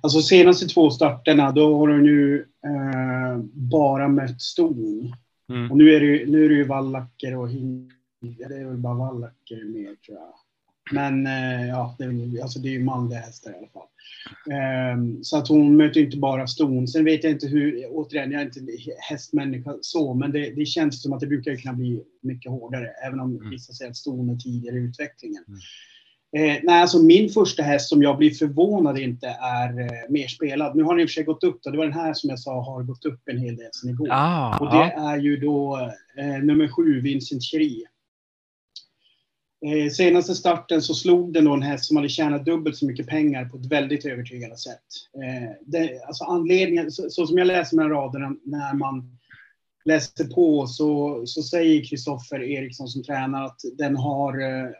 alltså 0.00 0.22
senaste 0.22 0.66
två 0.66 0.90
starterna, 0.90 1.52
då 1.52 1.78
har 1.78 1.88
du 1.88 2.02
nu 2.02 2.46
eh, 2.66 3.38
bara 3.52 4.08
mött 4.08 4.42
ston. 4.42 5.14
Mm. 5.48 5.70
Och 5.70 5.76
nu 5.76 5.94
är 5.94 6.00
det, 6.00 6.30
nu 6.30 6.44
är 6.44 6.48
det 6.48 6.54
ju 6.54 6.64
vallacker 6.64 7.36
och 7.36 7.50
hinder. 7.50 7.94
Det 8.20 8.54
är 8.54 8.64
väl 8.64 8.76
bara 8.76 8.94
vallacker 8.94 9.64
mer 9.64 9.94
tror 9.94 10.18
jag. 10.18 10.34
Men 10.92 11.26
eh, 11.26 11.68
ja, 11.68 11.96
det 11.98 12.04
är, 12.04 12.42
alltså 12.42 12.58
det 12.58 12.68
är 12.68 12.72
ju 12.72 12.84
manliga 12.84 13.18
hästar 13.18 13.50
i 13.50 13.54
alla 13.54 13.66
fall. 13.66 13.88
Um, 14.96 15.24
så 15.24 15.38
att 15.38 15.48
hon 15.48 15.76
möter 15.76 16.00
inte 16.00 16.16
bara 16.16 16.46
ston. 16.46 16.88
Sen 16.88 17.04
vet 17.04 17.24
jag 17.24 17.32
inte 17.32 17.46
hur, 17.46 17.86
återigen, 17.90 18.32
jag 18.32 18.40
är 18.40 18.46
inte 18.46 18.60
hästmänniska 19.10 19.74
så, 19.80 20.14
men 20.14 20.32
det, 20.32 20.50
det 20.50 20.66
känns 20.66 21.02
som 21.02 21.12
att 21.12 21.20
det 21.20 21.26
brukar 21.26 21.56
kunna 21.56 21.74
bli 21.74 22.02
mycket 22.22 22.52
hårdare, 22.52 22.88
även 23.06 23.20
om 23.20 23.36
mm. 23.36 23.50
vissa 23.50 23.72
säger 23.72 23.90
att 23.90 23.96
ston 23.96 24.30
är 24.30 24.36
tidigare 24.36 24.76
i 24.76 24.80
utvecklingen. 24.80 25.44
Mm. 25.48 25.60
Eh, 26.36 26.60
nej, 26.62 26.80
alltså 26.80 27.02
min 27.02 27.28
första 27.28 27.62
häst 27.62 27.88
som 27.88 28.02
jag 28.02 28.18
blir 28.18 28.30
förvånad 28.30 28.98
inte 28.98 29.26
är 29.26 29.80
eh, 29.80 30.10
mer 30.10 30.28
spelad. 30.28 30.76
Nu 30.76 30.82
har 30.82 30.94
den 30.94 31.00
i 31.00 31.04
och 31.04 31.08
för 31.08 31.14
sig 31.14 31.24
gått 31.24 31.44
upp 31.44 31.62
då. 31.62 31.70
Det 31.70 31.78
var 31.78 31.84
den 31.84 31.94
här 31.94 32.14
som 32.14 32.30
jag 32.30 32.38
sa 32.38 32.62
har 32.62 32.82
gått 32.82 33.04
upp 33.04 33.20
en 33.26 33.38
hel 33.38 33.56
del 33.56 33.68
sen 33.72 33.90
igår. 33.90 34.08
Ah, 34.10 34.58
och 34.58 34.66
det 34.66 34.94
ah. 34.96 35.12
är 35.12 35.18
ju 35.18 35.36
då 35.36 35.90
eh, 36.18 36.44
nummer 36.44 36.68
sju, 36.68 37.00
Vincent 37.00 37.42
Cherie. 37.42 37.86
Eh, 39.64 39.90
senaste 39.90 40.34
starten 40.34 40.82
så 40.82 40.94
slog 40.94 41.32
den 41.32 41.44
då 41.44 41.54
en 41.54 41.62
häst 41.62 41.84
som 41.84 41.96
hade 41.96 42.08
tjänat 42.08 42.44
dubbelt 42.44 42.76
så 42.76 42.86
mycket 42.86 43.06
pengar 43.06 43.44
på 43.44 43.56
ett 43.56 43.66
väldigt 43.66 44.04
övertygande 44.04 44.56
sätt. 44.56 44.84
Eh, 45.14 45.50
det, 45.66 46.02
alltså 46.06 46.24
anledningen, 46.24 46.90
så, 46.90 47.10
så, 47.10 47.26
som 47.26 47.38
jag 47.38 47.46
läser 47.46 47.76
mellan 47.76 47.92
raderna 47.92 48.36
när 48.44 48.74
man 48.74 49.18
läser 49.84 50.24
på 50.24 50.66
så, 50.66 51.22
så 51.26 51.42
säger 51.42 51.84
Kristoffer 51.84 52.42
Eriksson 52.42 52.88
som 52.88 53.02
tränar 53.02 53.44
att 53.44 53.60
den 53.78 53.96
har, 53.96 54.42
eh, 54.42 54.70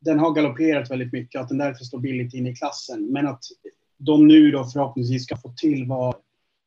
den 0.00 0.18
har 0.18 0.34
galopperat 0.34 0.90
väldigt 0.90 1.12
mycket 1.12 1.38
och 1.38 1.42
att 1.42 1.48
den 1.48 1.58
därför 1.58 1.84
står 1.84 1.98
billigt 1.98 2.34
in 2.34 2.46
i 2.46 2.56
klassen. 2.56 3.06
Men 3.12 3.26
att 3.26 3.44
de 3.96 4.28
nu 4.28 4.50
då 4.50 4.64
förhoppningsvis 4.64 5.24
ska 5.24 5.36
få 5.36 5.52
till 5.56 5.86
vad, 5.86 6.14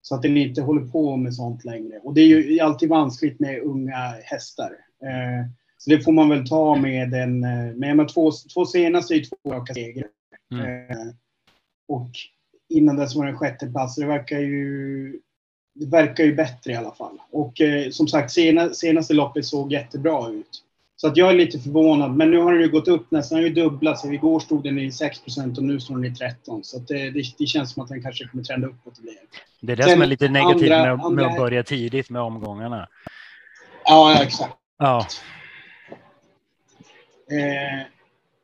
så 0.02 0.16
att 0.16 0.22
den 0.22 0.38
inte 0.38 0.62
håller 0.62 0.86
på 0.86 1.18
med 1.18 1.36
sånt 1.36 1.66
längre. 1.66 2.00
Och 2.04 2.14
det 2.14 2.22
är 2.22 2.26
ju 2.26 2.60
alltid 2.60 2.90
vanskligt 2.90 3.40
med 3.40 3.62
unga 3.62 4.16
hästar. 4.24 4.72
Eh, 5.04 5.67
så 5.78 5.90
det 5.90 6.00
får 6.00 6.12
man 6.12 6.30
väl 6.30 6.48
ta 6.48 6.76
med 6.76 7.14
en... 7.14 7.44
Eh, 7.44 7.96
de 7.96 8.08
två, 8.08 8.32
två 8.54 8.66
senaste 8.66 9.14
är 9.16 9.24
två 9.24 9.52
raka 9.52 9.74
segrar. 9.74 10.08
Mm. 10.52 10.66
Eh, 10.66 11.08
och 11.88 12.10
innan 12.70 12.96
dess 12.96 13.16
var 13.16 13.26
det 13.26 13.32
en 13.32 13.38
sjätte 13.38 13.68
plats. 13.68 13.96
Det 13.96 14.06
verkar 14.06 14.40
ju, 14.40 15.20
det 15.76 15.86
verkar 15.86 16.24
ju 16.24 16.36
bättre 16.36 16.72
i 16.72 16.76
alla 16.76 16.92
fall. 16.92 17.22
Och 17.32 17.62
eh, 17.62 17.90
som 17.90 18.08
sagt, 18.08 18.32
sena, 18.32 18.70
senaste 18.70 19.14
loppet 19.14 19.46
såg 19.46 19.72
jättebra 19.72 20.30
ut. 20.30 20.64
Så 20.96 21.08
att 21.08 21.18
jag 21.18 21.30
är 21.30 21.34
lite 21.34 21.60
förvånad. 21.60 22.16
Men 22.16 22.32
nu 22.32 22.38
har 22.38 22.54
den 22.54 22.62
ju 22.62 22.70
gått 22.70 22.88
upp 22.88 23.12
nästan, 23.12 23.36
den 23.36 23.44
har 23.44 23.50
ju 23.50 23.64
dubblat 23.64 24.00
sig. 24.00 24.14
Igår 24.14 24.40
stod 24.40 24.64
den 24.64 24.80
i 24.80 24.90
6% 24.90 25.58
och 25.58 25.64
nu 25.64 25.80
står 25.80 25.96
den 25.96 26.06
i 26.06 26.16
13 26.16 26.64
Så 26.64 26.80
det, 26.80 27.10
det, 27.10 27.24
det, 27.38 27.46
känns 27.46 27.72
som 27.74 27.84
att 27.84 27.90
den 27.90 28.02
kanske 28.02 28.28
kommer 28.28 28.44
trenda 28.44 28.68
uppåt. 28.68 29.00
Det 29.62 29.72
är 29.72 29.76
det 29.76 29.84
Sen, 29.84 29.92
som 29.92 30.02
är 30.02 30.06
lite 30.06 30.30
negativt 30.30 30.72
andra, 30.72 30.96
med, 30.96 31.06
andra... 31.06 31.10
med, 31.10 31.26
att 31.26 31.38
börja 31.38 31.64
tidigt 31.64 32.10
med 32.10 32.22
omgångarna. 32.22 32.88
Ja, 33.86 34.14
ja 34.14 34.24
exakt. 34.24 34.54
Ja. 34.78 35.06
Eh, 37.32 37.86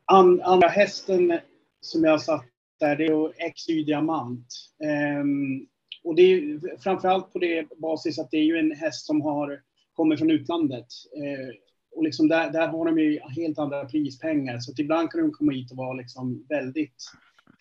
an, 0.05 0.41
andra 0.41 0.67
hästen 0.67 1.39
som 1.81 2.03
jag 2.03 2.11
har 2.11 2.17
satt 2.17 2.45
där, 2.79 2.95
det 2.95 3.05
är 3.05 3.51
XY 3.53 3.83
Diamant. 3.83 4.45
Eh, 4.83 5.23
och 6.03 6.15
det 6.15 6.21
är 6.21 6.59
framförallt 6.79 7.33
på 7.33 7.39
det 7.39 7.67
basis 7.77 8.19
att 8.19 8.31
det 8.31 8.37
är 8.37 8.43
ju 8.43 8.57
en 8.57 8.71
häst 8.71 9.05
som 9.05 9.21
har 9.21 9.61
kommit 9.93 10.19
från 10.19 10.31
utlandet. 10.31 10.87
Eh, 11.17 11.55
och 11.95 12.03
liksom 12.03 12.27
där, 12.27 12.51
där 12.51 12.67
har 12.67 12.85
de 12.85 12.99
ju 12.99 13.19
helt 13.19 13.59
andra 13.59 13.85
prispengar. 13.85 14.59
Så 14.59 14.73
ibland 14.77 15.11
kan 15.11 15.21
de 15.21 15.31
komma 15.31 15.51
hit 15.51 15.71
och 15.71 15.77
vara 15.77 15.93
liksom 15.93 16.45
väldigt 16.49 17.03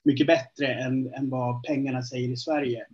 mycket 0.03 0.27
bättre 0.27 0.67
än, 0.67 1.15
än 1.15 1.31
vad 1.31 1.63
pengarna 1.63 2.03
säger 2.03 2.29
i 2.29 2.37
Sverige. 2.37 2.87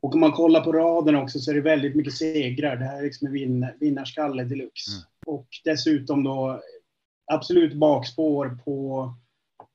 Och 0.00 0.14
om 0.14 0.20
man 0.20 0.32
kollar 0.32 0.64
på 0.64 0.72
raden 0.72 1.16
också 1.16 1.38
så 1.38 1.50
är 1.50 1.54
det 1.54 1.60
väldigt 1.60 1.94
mycket 1.96 2.12
segrar. 2.12 2.76
Det 2.76 2.84
här 2.84 2.98
är 2.98 3.02
liksom 3.02 3.26
en 3.26 3.32
vin, 3.32 3.66
vinnarskalle 3.80 4.44
deluxe. 4.44 4.90
Mm. 4.90 5.04
Och 5.26 5.48
dessutom 5.64 6.24
då 6.24 6.62
absolut 7.26 7.74
bakspår 7.74 8.58
på 8.64 9.10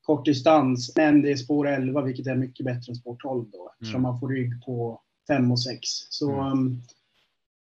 kortdistans. 0.01 0.93
Men 0.95 1.21
det 1.21 1.31
är 1.31 1.35
spår 1.35 1.67
11 1.67 2.01
vilket 2.01 2.27
är 2.27 2.35
mycket 2.35 2.65
bättre 2.65 2.89
än 2.89 2.95
spår 2.95 3.15
12 3.19 3.45
då. 3.51 3.71
Eftersom 3.73 3.99
mm. 3.99 4.11
man 4.11 4.19
får 4.19 4.29
rygg 4.29 4.65
på 4.65 5.01
5 5.27 5.51
och 5.51 5.63
6. 5.63 5.79
Så 6.09 6.31
mm. 6.31 6.51
Um, 6.51 6.81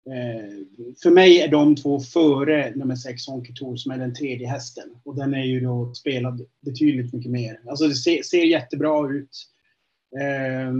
Eh, 0.06 0.92
för 1.02 1.10
mig 1.10 1.40
är 1.40 1.48
de 1.48 1.76
två 1.76 2.00
före 2.00 2.72
nummer 2.76 2.96
6 2.96 3.26
Honky 3.26 3.54
Tor 3.54 3.76
som 3.76 3.92
är 3.92 3.98
den 3.98 4.14
tredje 4.14 4.48
hästen. 4.48 4.90
Och 5.04 5.16
den 5.16 5.34
är 5.34 5.44
ju 5.44 5.60
då 5.60 5.94
spelad 5.94 6.46
betydligt 6.60 7.12
mycket 7.12 7.30
mer. 7.30 7.60
Alltså 7.66 7.88
det 7.88 7.94
ser, 7.94 8.22
ser 8.22 8.44
jättebra 8.44 9.12
ut. 9.12 9.46
Eh, 10.20 10.72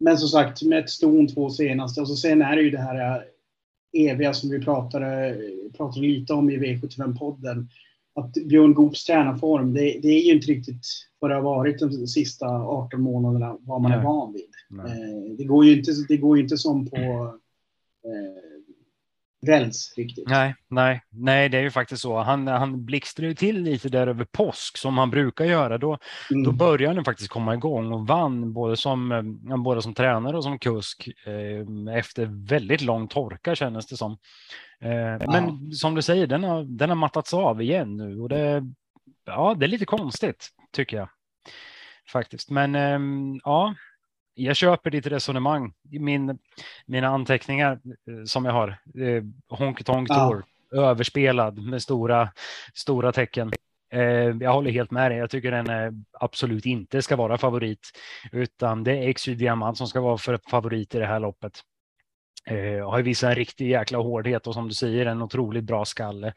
men 0.00 0.18
som 0.18 0.28
sagt, 0.28 0.62
med 0.62 0.78
ett 0.78 0.90
ston 0.90 1.28
två 1.28 1.50
senaste. 1.50 2.00
Och 2.00 2.08
så 2.08 2.16
sen 2.16 2.42
är 2.42 2.56
det 2.56 2.62
ju 2.62 2.70
det 2.70 2.78
här 2.78 3.24
eviga 3.92 4.34
som 4.34 4.50
vi 4.50 4.58
pratade, 4.58 5.38
pratade 5.76 6.06
lite 6.06 6.32
om 6.32 6.50
i 6.50 6.56
V75-podden. 6.56 7.68
Att 8.18 8.32
Björn 8.32 8.74
Goops 8.74 9.04
tränarform, 9.04 9.74
det, 9.74 9.80
det, 10.02 10.08
är 10.08 10.26
ju 10.26 10.32
inte 10.32 10.46
riktigt 10.46 10.86
vad 11.18 11.30
det 11.30 11.34
har 11.34 11.42
varit 11.42 11.78
de 11.78 12.06
sista 12.06 12.46
18 12.46 13.00
månaderna, 13.00 13.56
vad 13.60 13.80
man 13.80 13.90
Nej. 13.90 14.00
är 14.00 14.04
van 14.04 14.32
vid. 14.32 14.50
Eh, 14.86 15.36
det, 15.38 15.44
går 15.44 15.64
ju 15.64 15.78
inte, 15.78 15.92
det 16.08 16.16
går 16.16 16.36
ju 16.36 16.42
inte 16.42 16.58
som 16.58 16.90
på 16.90 16.96
eh, 16.96 18.47
räls 19.46 19.94
riktigt. 19.96 20.28
Nej, 20.28 20.54
nej, 20.68 21.02
nej, 21.10 21.48
det 21.48 21.58
är 21.58 21.62
ju 21.62 21.70
faktiskt 21.70 22.02
så. 22.02 22.18
Han, 22.18 22.46
han 22.46 22.84
blixtrade 22.84 23.34
till 23.34 23.62
lite 23.62 23.88
där 23.88 24.06
över 24.06 24.24
påsk 24.24 24.76
som 24.76 24.98
han 24.98 25.10
brukar 25.10 25.44
göra. 25.44 25.78
Då, 25.78 25.98
mm. 26.30 26.44
då 26.44 26.52
började 26.52 26.94
han 26.94 27.04
faktiskt 27.04 27.30
komma 27.30 27.54
igång 27.54 27.92
och 27.92 28.06
vann 28.06 28.52
både 28.52 28.76
som, 28.76 29.12
eh, 29.12 29.56
både 29.56 29.82
som 29.82 29.94
tränare 29.94 30.36
och 30.36 30.44
som 30.44 30.58
kusk 30.58 31.08
eh, 31.26 31.96
efter 31.96 32.46
väldigt 32.48 32.80
lång 32.80 33.08
torka 33.08 33.54
kändes 33.54 33.86
det 33.86 33.96
som. 33.96 34.18
Eh, 34.80 34.90
ja. 34.90 35.30
Men 35.30 35.72
som 35.72 35.94
du 35.94 36.02
säger, 36.02 36.26
den 36.26 36.44
har, 36.44 36.64
den 36.64 36.88
har 36.88 36.96
mattats 36.96 37.34
av 37.34 37.62
igen 37.62 37.96
nu 37.96 38.20
och 38.20 38.28
det, 38.28 38.62
ja, 39.24 39.54
det 39.58 39.66
är 39.66 39.68
lite 39.68 39.84
konstigt 39.84 40.48
tycker 40.72 40.96
jag 40.96 41.08
faktiskt. 42.12 42.50
Men 42.50 42.74
eh, 42.74 43.00
ja, 43.44 43.74
jag 44.38 44.56
köper 44.56 44.90
ditt 44.90 45.06
resonemang. 45.06 45.72
Min, 45.82 46.38
mina 46.86 47.08
anteckningar 47.08 47.72
eh, 47.72 48.24
som 48.24 48.44
jag 48.44 48.52
har, 48.52 48.68
eh, 48.68 49.22
Honky 49.48 49.84
Tonk 49.84 50.08
Tour, 50.08 50.44
ja. 50.70 50.90
överspelad 50.90 51.58
med 51.58 51.82
stora, 51.82 52.32
stora 52.74 53.12
tecken. 53.12 53.52
Eh, 53.92 54.00
jag 54.40 54.52
håller 54.52 54.70
helt 54.70 54.90
med 54.90 55.10
dig. 55.10 55.18
Jag 55.18 55.30
tycker 55.30 55.50
den 55.50 55.70
eh, 55.70 55.92
absolut 56.12 56.66
inte 56.66 57.02
ska 57.02 57.16
vara 57.16 57.38
favorit, 57.38 57.90
utan 58.32 58.84
det 58.84 58.92
är 58.92 59.12
XY 59.12 59.34
Diamant 59.34 59.78
som 59.78 59.86
ska 59.86 60.00
vara 60.00 60.18
för 60.18 60.38
favorit 60.50 60.94
i 60.94 60.98
det 60.98 61.06
här 61.06 61.20
loppet. 61.20 61.60
Eh, 62.46 62.90
har 62.90 63.02
visat 63.02 63.28
en 63.28 63.36
riktig 63.36 63.70
jäkla 63.70 63.98
hårdhet 63.98 64.46
och 64.46 64.54
som 64.54 64.68
du 64.68 64.74
säger 64.74 65.06
en 65.06 65.22
otroligt 65.22 65.64
bra 65.64 65.84
skalle. 65.84 66.32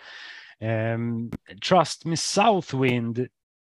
Eh, 0.59 0.97
Trust 1.69 2.05
Me 2.05 2.17
Southwind 2.17 3.27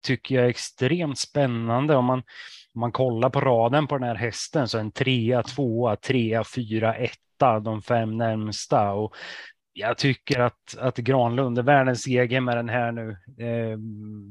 tycker 0.03 0.36
jag 0.36 0.46
är 0.46 0.50
extremt 0.50 1.19
spännande 1.19 1.96
om 1.96 2.05
man 2.05 2.24
om 2.77 2.81
man 2.81 2.91
kollar 2.91 3.29
på 3.29 3.41
raden 3.41 3.88
på 3.88 3.98
den 3.98 4.07
här 4.07 4.15
hästen 4.15 4.67
så 4.67 4.77
är 4.77 4.81
en 4.81 4.91
trea, 4.91 5.43
tvåa, 5.43 5.96
trea, 5.96 6.43
fyra, 6.43 6.96
etta, 6.96 7.60
de 7.60 7.81
fem 7.81 8.17
närmsta. 8.17 8.91
Och 8.91 9.15
jag 9.79 9.98
tycker 9.98 10.39
att, 10.39 10.77
att 10.77 10.98
Granlund 10.98 11.57
är 11.60 11.63
världens 11.63 12.07
egen 12.07 12.43
med 12.43 12.57
den 12.57 12.69
här 12.69 12.91
nu. 12.91 13.10
Eh, 13.38 13.77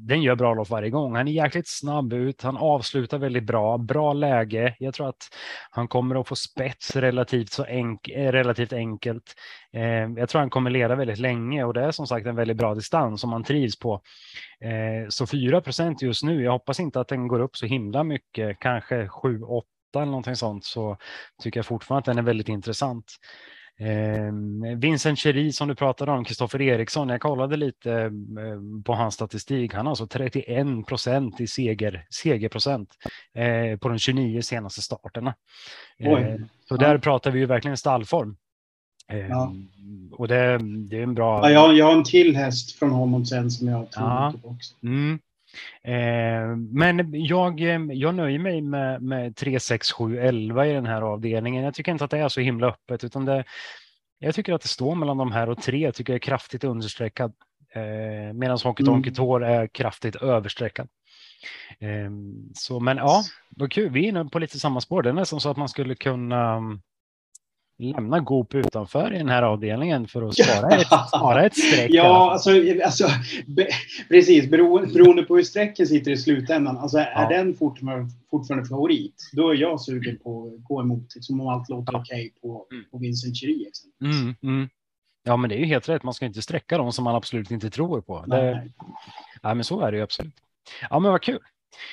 den 0.07 0.23
gör 0.23 0.35
bra 0.35 0.55
lopp 0.55 0.71
varje 0.71 0.91
gång. 0.91 1.17
Han 1.17 1.29
är 1.29 1.33
jäkligt 1.33 1.69
snabb 1.69 2.13
ut. 2.13 2.43
Han 2.43 2.57
avslutar 2.57 3.19
väldigt 3.19 3.47
bra. 3.47 3.79
Bra 3.79 4.13
läge. 4.13 4.77
Jag 4.79 4.95
tror 4.95 5.09
att 5.09 5.29
han 5.71 5.89
kommer 5.89 6.21
att 6.21 6.29
få 6.29 6.37
spets 6.37 6.97
relativt, 6.97 7.53
så 7.53 7.65
enk 7.65 8.09
eh, 8.09 8.33
relativt 8.33 8.73
enkelt. 8.73 9.35
Eh, 9.73 9.83
jag 10.17 10.29
tror 10.29 10.41
han 10.41 10.51
kommer 10.51 10.71
leda 10.71 10.95
väldigt 10.95 11.19
länge 11.19 11.65
och 11.65 11.75
det 11.75 11.83
är 11.83 11.91
som 11.91 12.07
sagt 12.07 12.27
en 12.27 12.37
väldigt 12.37 12.57
bra 12.57 12.75
distans 12.75 13.21
som 13.21 13.33
han 13.33 13.45
trivs 13.45 13.79
på. 13.79 14.01
Eh, 14.61 15.09
så 15.09 15.25
4% 15.27 15.97
just 16.01 16.23
nu. 16.23 16.43
Jag 16.43 16.53
hoppas 16.53 16.81
inte 16.81 17.01
att 17.01 17.09
den 17.09 17.29
går 17.29 17.41
upp 17.41 17.57
så 17.57 17.67
himla 17.67 18.05
mycket, 18.05 18.59
kanske 18.61 19.09
7, 19.09 19.43
8 19.43 19.67
eller 19.97 20.07
någonting 20.07 20.37
sånt, 20.37 20.65
så 20.65 20.97
tycker 21.43 21.59
jag 21.59 21.67
fortfarande 21.67 21.99
att 21.99 22.05
den 22.05 22.19
är 22.19 22.23
väldigt 22.23 22.49
intressant. 22.49 23.05
Eh, 23.79 24.33
Vincent 24.77 25.19
Cheri 25.19 25.53
som 25.53 25.69
du 25.69 25.75
pratade 25.75 26.13
om, 26.13 26.25
Kristoffer 26.25 26.63
Eriksson, 26.63 27.09
jag 27.09 27.21
kollade 27.21 27.57
lite 27.57 27.93
eh, 27.93 28.83
på 28.85 28.95
hans 28.95 29.15
statistik. 29.15 29.75
Han 29.75 29.87
har 29.87 29.91
alltså 29.91 30.07
31 30.07 30.87
procent 30.87 31.41
i 31.41 31.47
seger, 31.47 32.07
segerprocent 32.11 32.91
eh, 33.35 33.79
på 33.79 33.89
de 33.89 33.99
29 33.99 34.43
senaste 34.43 34.83
starterna. 34.83 35.35
Eh, 35.99 36.35
så 36.69 36.77
där 36.77 36.99
pratar 36.99 37.31
vi 37.31 37.39
ju 37.39 37.47
verkligen 37.47 37.77
stallform. 37.77 38.37
Ehm, 39.09 39.31
ja. 39.31 39.55
Och 40.13 40.29
det, 40.29 40.59
det, 40.89 40.99
är 40.99 41.03
en 41.03 41.15
bra... 41.15 41.41
Ja, 41.43 41.51
jag, 41.51 41.77
jag 41.77 41.87
har 41.87 41.93
en 41.93 42.05
till 42.05 42.37
häst 42.37 42.79
från 42.79 42.91
honom 42.91 43.27
sen 43.27 43.51
som 43.51 43.69
jag 43.69 43.91
tror 43.91 44.09
ja. 44.09 44.33
också. 44.43 44.75
Mm. 44.83 45.19
Eh, 45.83 46.57
men 46.57 47.11
jag, 47.13 47.61
jag 47.95 48.15
nöjer 48.15 48.39
mig 48.39 48.61
med, 48.61 49.03
med 49.03 49.37
3, 49.37 49.61
6, 49.61 49.93
7, 49.93 50.19
11 50.19 50.67
i 50.67 50.73
den 50.73 50.87
här 50.87 51.03
avdelningen. 51.03 51.65
Jag 51.65 51.75
tycker 51.75 51.93
inte 51.93 52.05
att 52.05 52.11
det 52.11 52.19
är 52.19 52.29
så 52.29 52.41
himla 52.41 52.67
öppet 52.67 53.05
utan 53.05 53.25
det, 53.25 53.45
jag 54.19 54.35
tycker 54.35 54.53
att 54.53 54.63
det 54.63 54.69
står 54.69 54.95
mellan 54.95 55.17
de 55.17 55.33
här 55.33 55.49
och 55.49 55.63
tre 55.63 55.93
tycker 55.93 56.13
jag 56.13 56.17
är 56.17 56.21
kraftigt 56.21 56.65
understreckad. 56.65 57.33
Eh, 57.75 58.33
Medan 58.33 58.59
Honky 58.65 58.85
Tonky 58.85 59.13
mm. 59.19 59.43
är 59.43 59.67
kraftigt 59.67 60.17
överstreckad. 60.17 60.89
Eh, 61.79 62.11
så 62.55 62.81
men 62.81 62.97
ja, 62.97 63.23
vad 63.49 63.73
kul. 63.73 63.91
Vi 63.91 64.05
är 64.05 64.09
inne 64.09 64.25
på 64.25 64.39
lite 64.39 64.59
samma 64.59 64.81
spår. 64.81 65.03
Det 65.03 65.09
är 65.09 65.13
nästan 65.13 65.41
så 65.41 65.51
att 65.51 65.57
man 65.57 65.69
skulle 65.69 65.95
kunna 65.95 66.63
lämna 67.79 68.21
Goop 68.21 68.55
utanför 68.55 69.15
i 69.15 69.19
den 69.19 69.29
här 69.29 69.43
avdelningen 69.43 70.09
för 70.09 70.23
att 70.23 70.35
spara 70.45 70.77
ett, 70.77 70.87
spara 71.09 71.47
ett 71.47 71.59
streck. 71.59 71.91
ja, 71.91 72.33
alltså, 72.33 72.51
alltså 72.85 73.09
be, 73.47 73.69
precis. 74.09 74.51
Beroende, 74.51 74.93
beroende 74.93 75.23
på 75.23 75.37
hur 75.37 75.43
strecken 75.43 75.87
sitter 75.87 76.11
i 76.11 76.17
slutändan. 76.17 76.79
Alltså, 76.79 76.99
är 76.99 77.23
ja. 77.23 77.29
den 77.29 77.55
fortfarande, 77.55 78.11
fortfarande 78.31 78.69
favorit, 78.69 79.31
då 79.33 79.51
är 79.51 79.55
jag 79.55 79.81
sugen 79.81 80.19
på 80.19 80.47
att 80.47 80.65
gå 80.65 80.81
emot, 80.81 81.15
liksom, 81.15 81.41
om 81.41 81.49
allt 81.49 81.69
låter 81.69 81.93
ja. 81.93 82.01
okej 82.01 82.21
okay 82.21 82.41
på, 82.41 82.67
mm. 82.73 82.85
på 82.91 82.99
Vincent 82.99 83.37
Chiri. 83.37 83.71
Mm, 84.03 84.35
mm. 84.43 84.69
Ja, 85.25 85.37
men 85.37 85.51
det 85.51 85.57
är 85.57 85.59
ju 85.59 85.67
helt 85.67 85.89
rätt. 85.89 86.03
Man 86.03 86.15
ska 86.15 86.27
inte 86.27 86.43
sträcka 86.43 86.79
dem 86.79 86.93
som 86.93 87.05
man 87.05 87.15
absolut 87.15 87.51
inte 87.51 87.71
tror 87.71 88.01
på. 88.01 88.25
Nej. 88.27 88.41
Det, 88.41 88.69
ja, 89.43 89.55
men 89.55 89.65
så 89.65 89.81
är 89.81 89.91
det 89.91 89.97
ju 89.97 90.03
absolut. 90.03 90.35
Ja, 90.91 90.99
men 90.99 91.11
vad 91.11 91.23
kul. 91.23 91.39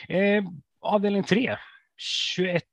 Eh, 0.08 0.44
avdelning 0.82 1.24
3, 1.24 1.58
21 1.98 2.64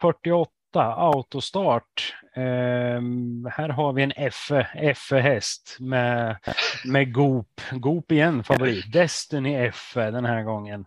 48 0.00 0.48
autostart. 0.82 2.14
Um, 2.36 3.48
här 3.52 3.68
har 3.68 3.92
vi 3.92 4.02
en 4.02 4.12
F-häst 4.74 5.76
med, 5.80 6.36
med 6.84 7.12
Goop. 7.12 7.60
Goop 7.70 8.12
igen 8.12 8.44
favorit. 8.44 8.92
Destiny 8.92 9.54
F 9.54 9.92
den 9.94 10.24
här 10.24 10.42
gången. 10.42 10.84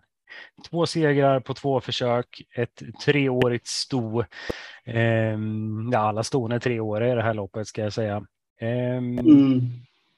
Två 0.70 0.86
segrar 0.86 1.40
på 1.40 1.54
två 1.54 1.80
försök, 1.80 2.42
ett 2.54 2.82
treårigt 3.04 3.66
sto. 3.66 4.24
Um, 4.86 5.90
ja, 5.92 5.98
alla 5.98 6.22
ston 6.22 6.52
är 6.52 6.58
treåriga 6.58 7.12
i 7.12 7.14
det 7.14 7.22
här 7.22 7.34
loppet 7.34 7.66
ska 7.66 7.82
jag 7.82 7.92
säga. 7.92 8.16
Um, 8.60 9.18
mm. 9.18 9.60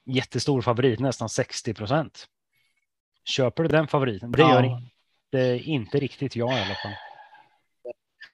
Jättestor 0.06 0.62
favorit, 0.62 1.00
nästan 1.00 1.28
60 1.28 1.74
procent. 1.74 2.26
Köper 3.24 3.62
du 3.62 3.68
den 3.68 3.88
favoriten? 3.88 4.32
Det 4.32 4.42
gör 4.42 4.62
ja. 4.62 4.80
inte, 5.32 5.70
inte 5.70 5.98
riktigt 5.98 6.36
jag 6.36 6.52
i 6.52 6.60
alla 6.62 6.74
fall. 6.74 7.07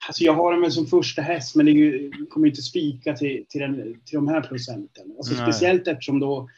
Alltså 0.08 0.24
jag 0.24 0.34
har 0.34 0.60
den 0.60 0.72
som 0.72 0.86
första 0.86 1.22
häst, 1.22 1.56
men 1.56 1.66
det 1.66 1.72
ju, 1.72 2.10
kommer 2.30 2.46
inte 2.46 2.62
spika 2.62 3.14
till, 3.14 3.44
till, 3.48 3.60
den, 3.60 4.00
till 4.04 4.14
de 4.14 4.28
här 4.28 4.40
procenten. 4.40 5.12
Alltså 5.16 5.34
speciellt 5.34 5.88
eftersom 5.88 6.20
då 6.20 6.48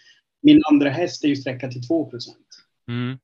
min 0.43 0.63
andra 0.71 0.91
häst 0.91 1.25
är 1.25 1.29
ju 1.29 1.37
sträckad 1.37 1.71
till 1.71 1.87
2 1.87 2.11
procent. 2.11 2.47
Mm. 2.89 3.19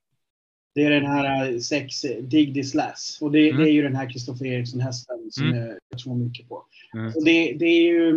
Det 0.74 0.84
är 0.84 0.90
den 0.90 1.06
här 1.06 1.58
sex 1.58 2.00
Dig 2.20 2.54
This 2.54 2.74
Lass. 2.74 3.18
Och 3.20 3.32
det, 3.32 3.50
mm. 3.50 3.62
det, 3.62 3.70
är 3.70 3.72
ju 3.72 3.82
den 3.82 3.96
här 3.96 4.10
Kristoffer 4.10 4.46
Eriksson-hästen 4.46 5.16
som 5.30 5.46
mm. 5.46 5.58
jag, 5.58 5.78
jag 5.88 5.98
tror 5.98 6.16
mycket 6.16 6.48
på. 6.48 6.64
Mm. 6.94 7.06
Och 7.06 7.24
det, 7.24 7.56
det 7.58 7.66
är 7.66 7.82
ju... 7.82 8.16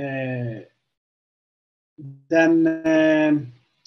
Eh, 0.00 0.62
den, 2.28 2.66
eh, 2.66 3.32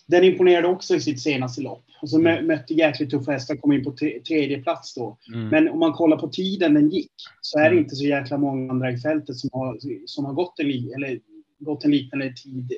den 0.06 0.24
imponerade 0.24 0.68
också 0.68 0.96
i 0.96 1.00
sitt 1.00 1.22
senaste 1.22 1.62
lopp. 1.62 1.86
Och 2.04 2.10
så 2.10 2.20
mötte 2.20 2.74
jäkligt 2.74 3.10
tuffa 3.10 3.32
hästar, 3.32 3.56
kom 3.56 3.72
in 3.72 3.84
på 3.84 3.96
tredje 4.28 4.62
plats 4.64 4.94
då. 4.94 5.18
Mm. 5.34 5.48
Men 5.48 5.70
om 5.70 5.80
man 5.80 5.94
kollar 5.94 6.18
på 6.18 6.28
tiden 6.28 6.74
den 6.74 6.90
gick 6.90 7.12
så 7.42 7.60
är 7.60 7.64
det 7.64 7.70
mm. 7.70 7.84
inte 7.84 7.96
så 7.96 8.04
jäkla 8.04 8.38
många 8.38 8.72
andra 8.72 8.92
i 8.92 8.98
fältet 8.98 9.38
som 9.38 9.50
har, 9.54 9.78
som 10.06 10.26
har 10.26 10.34
gått, 10.34 10.60
en, 10.60 10.68
eller, 10.68 11.20
gått 11.60 11.86
en 11.86 11.92
liknande 11.92 12.34
tid 12.44 12.74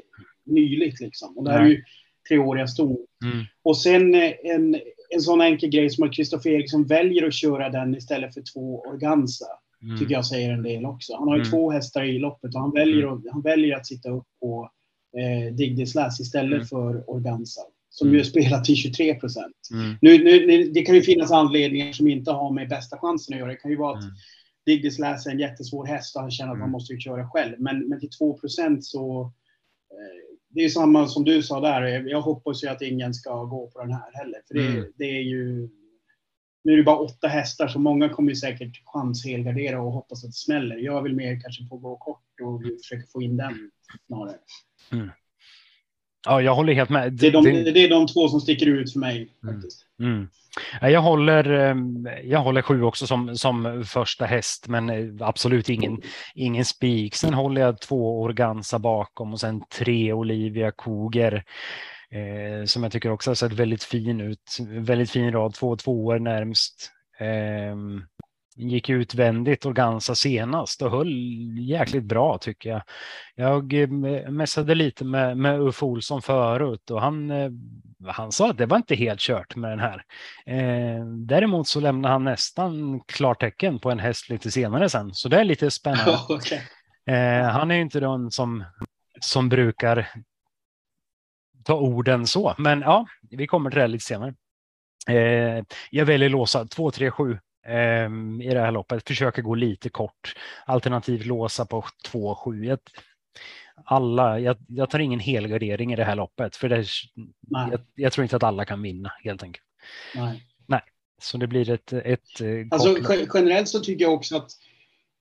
nyligt. 0.45 0.99
Liksom. 0.99 1.37
Och 1.37 1.43
det 1.43 1.51
här 1.51 1.61
är 1.61 1.65
ju 1.65 1.83
treåriga 2.29 2.67
ston. 2.67 2.97
Mm. 3.23 3.45
Och 3.63 3.77
sen 3.77 4.15
eh, 4.15 4.31
en, 4.43 4.79
en 5.09 5.21
sån 5.21 5.41
enkel 5.41 5.69
grej 5.69 5.89
som 5.89 6.07
att 6.07 6.13
Kristoffer 6.13 6.49
Eriksson 6.49 6.85
väljer 6.85 7.27
att 7.27 7.33
köra 7.33 7.69
den 7.69 7.95
istället 7.95 8.33
för 8.33 8.43
två 8.53 8.79
Organza. 8.79 9.45
Mm. 9.83 9.97
Tycker 9.97 10.13
jag 10.13 10.25
säger 10.25 10.51
en 10.51 10.63
del 10.63 10.85
också. 10.85 11.15
Han 11.15 11.27
har 11.27 11.35
ju 11.35 11.41
mm. 11.41 11.51
två 11.51 11.71
hästar 11.71 12.03
i 12.03 12.19
loppet 12.19 12.55
och 12.55 12.61
han 12.61 12.71
väljer, 12.71 13.03
mm. 13.03 13.13
att, 13.13 13.23
han 13.31 13.41
väljer 13.41 13.75
att 13.75 13.87
sitta 13.87 14.09
upp 14.09 14.27
på 14.41 14.71
eh, 15.17 15.53
Digdis 15.55 15.95
Lass 15.95 16.19
istället 16.19 16.53
mm. 16.53 16.65
för 16.65 17.09
Organza. 17.09 17.61
Som 17.95 18.07
mm. 18.07 18.17
ju 18.17 18.25
spelar 18.25 18.61
till 18.61 18.75
23 18.75 19.15
procent. 19.15 19.55
Mm. 19.71 19.95
Nu, 20.01 20.23
nu, 20.23 20.63
det 20.63 20.81
kan 20.81 20.95
ju 20.95 21.01
finnas 21.01 21.31
anledningar 21.31 21.91
som 21.91 22.07
inte 22.07 22.31
har 22.31 22.51
med 22.51 22.69
bästa 22.69 22.97
chansen 22.97 23.33
att 23.33 23.39
göra. 23.39 23.51
Det 23.51 23.55
kan 23.55 23.71
ju 23.71 23.77
vara 23.77 23.97
att 23.97 24.03
mm. 24.03 24.15
Digdis 24.65 24.99
Lass 24.99 25.27
är 25.27 25.31
en 25.31 25.39
jättesvår 25.39 25.85
häst 25.85 26.15
och 26.15 26.21
han 26.21 26.31
känner 26.31 26.53
att 26.53 26.59
han 26.59 26.71
måste 26.71 26.97
köra 26.97 27.29
själv. 27.29 27.55
Men, 27.59 27.89
men 27.89 27.99
till 27.99 28.09
2 28.09 28.37
procent 28.37 28.85
så 28.85 29.21
eh, 29.91 30.37
det 30.49 30.65
är 30.65 30.69
samma 30.69 31.07
som 31.07 31.23
du 31.23 31.43
sa 31.43 31.59
där. 31.59 32.09
Jag 32.09 32.21
hoppas 32.21 32.63
ju 32.63 32.67
att 32.67 32.81
ingen 32.81 33.13
ska 33.13 33.43
gå 33.43 33.67
på 33.67 33.81
den 33.81 33.91
här 33.91 34.11
heller. 34.13 34.41
För 34.47 34.53
det, 34.53 34.67
mm. 34.67 34.85
det 34.95 35.05
är 35.05 35.21
ju... 35.21 35.69
Nu 36.63 36.73
är 36.73 36.77
det 36.77 36.83
bara 36.83 36.99
åtta 36.99 37.27
hästar, 37.27 37.67
så 37.67 37.79
många 37.79 38.09
kommer 38.09 38.29
ju 38.29 38.35
säkert 38.35 38.81
chans 38.85 39.25
helgardera 39.25 39.81
och 39.81 39.91
hoppas 39.91 40.23
att 40.23 40.29
det 40.29 40.35
smäller. 40.35 40.77
Jag 40.77 41.01
vill 41.01 41.15
mer 41.15 41.39
kanske 41.41 41.67
få 41.67 41.77
gå 41.77 41.97
kort 41.97 42.41
och 42.43 42.61
försöka 42.81 43.07
få 43.07 43.21
in 43.21 43.37
den 43.37 43.71
snarare. 44.07 44.37
Mm. 46.27 46.35
Ja, 46.35 46.41
jag 46.41 46.55
håller 46.55 46.73
helt 46.73 46.89
med. 46.89 47.13
Det 47.13 47.27
är, 47.27 47.31
de, 47.31 47.43
det 47.43 47.83
är 47.83 47.89
de 47.89 48.07
två 48.07 48.27
som 48.27 48.41
sticker 48.41 48.65
ut 48.65 48.93
för 48.93 48.99
mig. 48.99 49.29
Mm. 49.43 49.55
faktiskt. 49.55 49.85
Mm. 49.99 50.27
Jag, 50.81 51.01
håller, 51.01 51.49
ehm, 51.49 52.09
jag 52.23 52.39
håller 52.39 52.61
sju 52.61 52.83
också 52.83 53.07
som, 53.07 53.37
som 53.37 53.83
första 53.87 54.25
häst, 54.25 54.67
men 54.67 54.89
eh, 54.89 55.27
absolut 55.27 55.69
ingen, 55.69 56.01
ingen 56.35 56.65
spik. 56.65 57.15
Sen 57.15 57.33
håller 57.33 57.61
jag 57.61 57.81
två 57.81 58.21
Organza 58.21 58.79
bakom 58.79 59.33
och 59.33 59.39
sen 59.39 59.61
tre 59.77 60.13
Olivia 60.13 60.71
Koger. 60.71 61.43
Eh, 62.09 62.65
som 62.65 62.83
jag 62.83 62.91
tycker 62.91 63.11
också 63.11 63.29
har 63.29 63.35
sett 63.35 63.53
väldigt 63.53 63.83
fin 63.83 64.21
ut. 64.21 64.57
Väldigt 64.67 65.11
fin 65.11 65.31
rad, 65.31 65.53
två 65.53 65.75
tvåor 65.75 66.19
närmst. 66.19 66.91
Eh, 67.19 67.75
gick 68.55 68.89
utvändigt 68.89 69.65
Organza 69.65 70.15
senast 70.15 70.81
och 70.81 70.91
höll 70.91 71.09
jäkligt 71.59 72.03
bra 72.03 72.37
tycker 72.37 72.69
jag. 72.69 72.81
Jag 73.35 73.73
eh, 73.73 73.89
mässade 74.29 74.75
lite 74.75 75.05
med, 75.05 75.37
med 75.37 75.61
Uffe 75.61 75.85
Olsson 75.85 76.21
förut 76.21 76.91
och 76.91 77.01
han, 77.01 77.31
eh, 77.31 77.49
han 78.07 78.31
sa 78.31 78.49
att 78.49 78.57
det 78.57 78.65
var 78.65 78.77
inte 78.77 78.95
helt 78.95 79.19
kört 79.19 79.55
med 79.55 79.71
den 79.71 79.79
här. 79.79 80.03
Eh, 80.45 81.05
däremot 81.05 81.67
så 81.67 81.79
lämnade 81.79 82.13
han 82.13 82.23
nästan 82.23 83.01
klartecken 83.05 83.79
på 83.79 83.91
en 83.91 83.99
häst 83.99 84.29
lite 84.29 84.51
senare 84.51 84.89
sen, 84.89 85.13
så 85.13 85.29
det 85.29 85.39
är 85.39 85.43
lite 85.43 85.71
spännande. 85.71 86.19
okay. 86.29 86.59
eh, 87.15 87.43
han 87.43 87.71
är 87.71 87.75
ju 87.75 87.81
inte 87.81 87.99
den 87.99 88.31
som, 88.31 88.63
som 89.21 89.49
brukar 89.49 90.07
ta 91.63 91.73
orden 91.73 92.27
så, 92.27 92.55
men 92.57 92.81
ja, 92.81 93.05
vi 93.29 93.47
kommer 93.47 93.69
till 93.69 93.79
det 93.79 93.87
lite 93.87 94.05
senare. 94.05 94.33
Eh, 95.09 95.63
jag 95.91 96.05
väljer 96.05 96.29
låsa 96.29 96.65
2, 96.65 96.91
3, 96.91 97.11
7 97.11 97.31
Ehm, 97.31 97.39
i 98.41 98.53
det 98.53 98.59
här 98.59 98.71
loppet. 98.71 99.07
Försöker 99.07 99.41
gå 99.41 99.55
lite 99.55 99.89
kort. 99.89 100.35
Alternativt 100.65 101.25
låsa 101.25 101.65
på 101.65 101.85
2-7. 102.11 102.77
Alla, 103.85 104.39
jag, 104.39 104.57
jag, 104.67 104.89
tar 104.89 104.99
ingen 104.99 105.19
helgardering 105.19 105.93
i 105.93 105.95
det 105.95 106.03
här 106.03 106.15
loppet 106.15 106.55
för 106.55 106.69
det, 106.69 106.85
jag, 107.49 107.81
jag, 107.95 108.13
tror 108.13 108.23
inte 108.23 108.35
att 108.35 108.43
alla 108.43 108.65
kan 108.65 108.81
vinna 108.81 109.11
helt 109.23 109.43
enkelt. 109.43 109.65
Nej. 110.15 110.43
Nej. 110.67 110.81
Så 111.21 111.37
det 111.37 111.47
blir 111.47 111.69
ett... 111.69 111.93
ett 111.93 112.41
eh, 112.41 112.67
alltså, 112.71 113.15
generellt 113.33 113.69
så 113.69 113.79
tycker 113.79 114.05
jag 114.05 114.13
också 114.13 114.37
att 114.37 114.51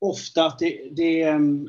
ofta 0.01 0.47
att 0.47 0.59
det, 0.59 0.89
det 0.97 1.31
um, 1.31 1.69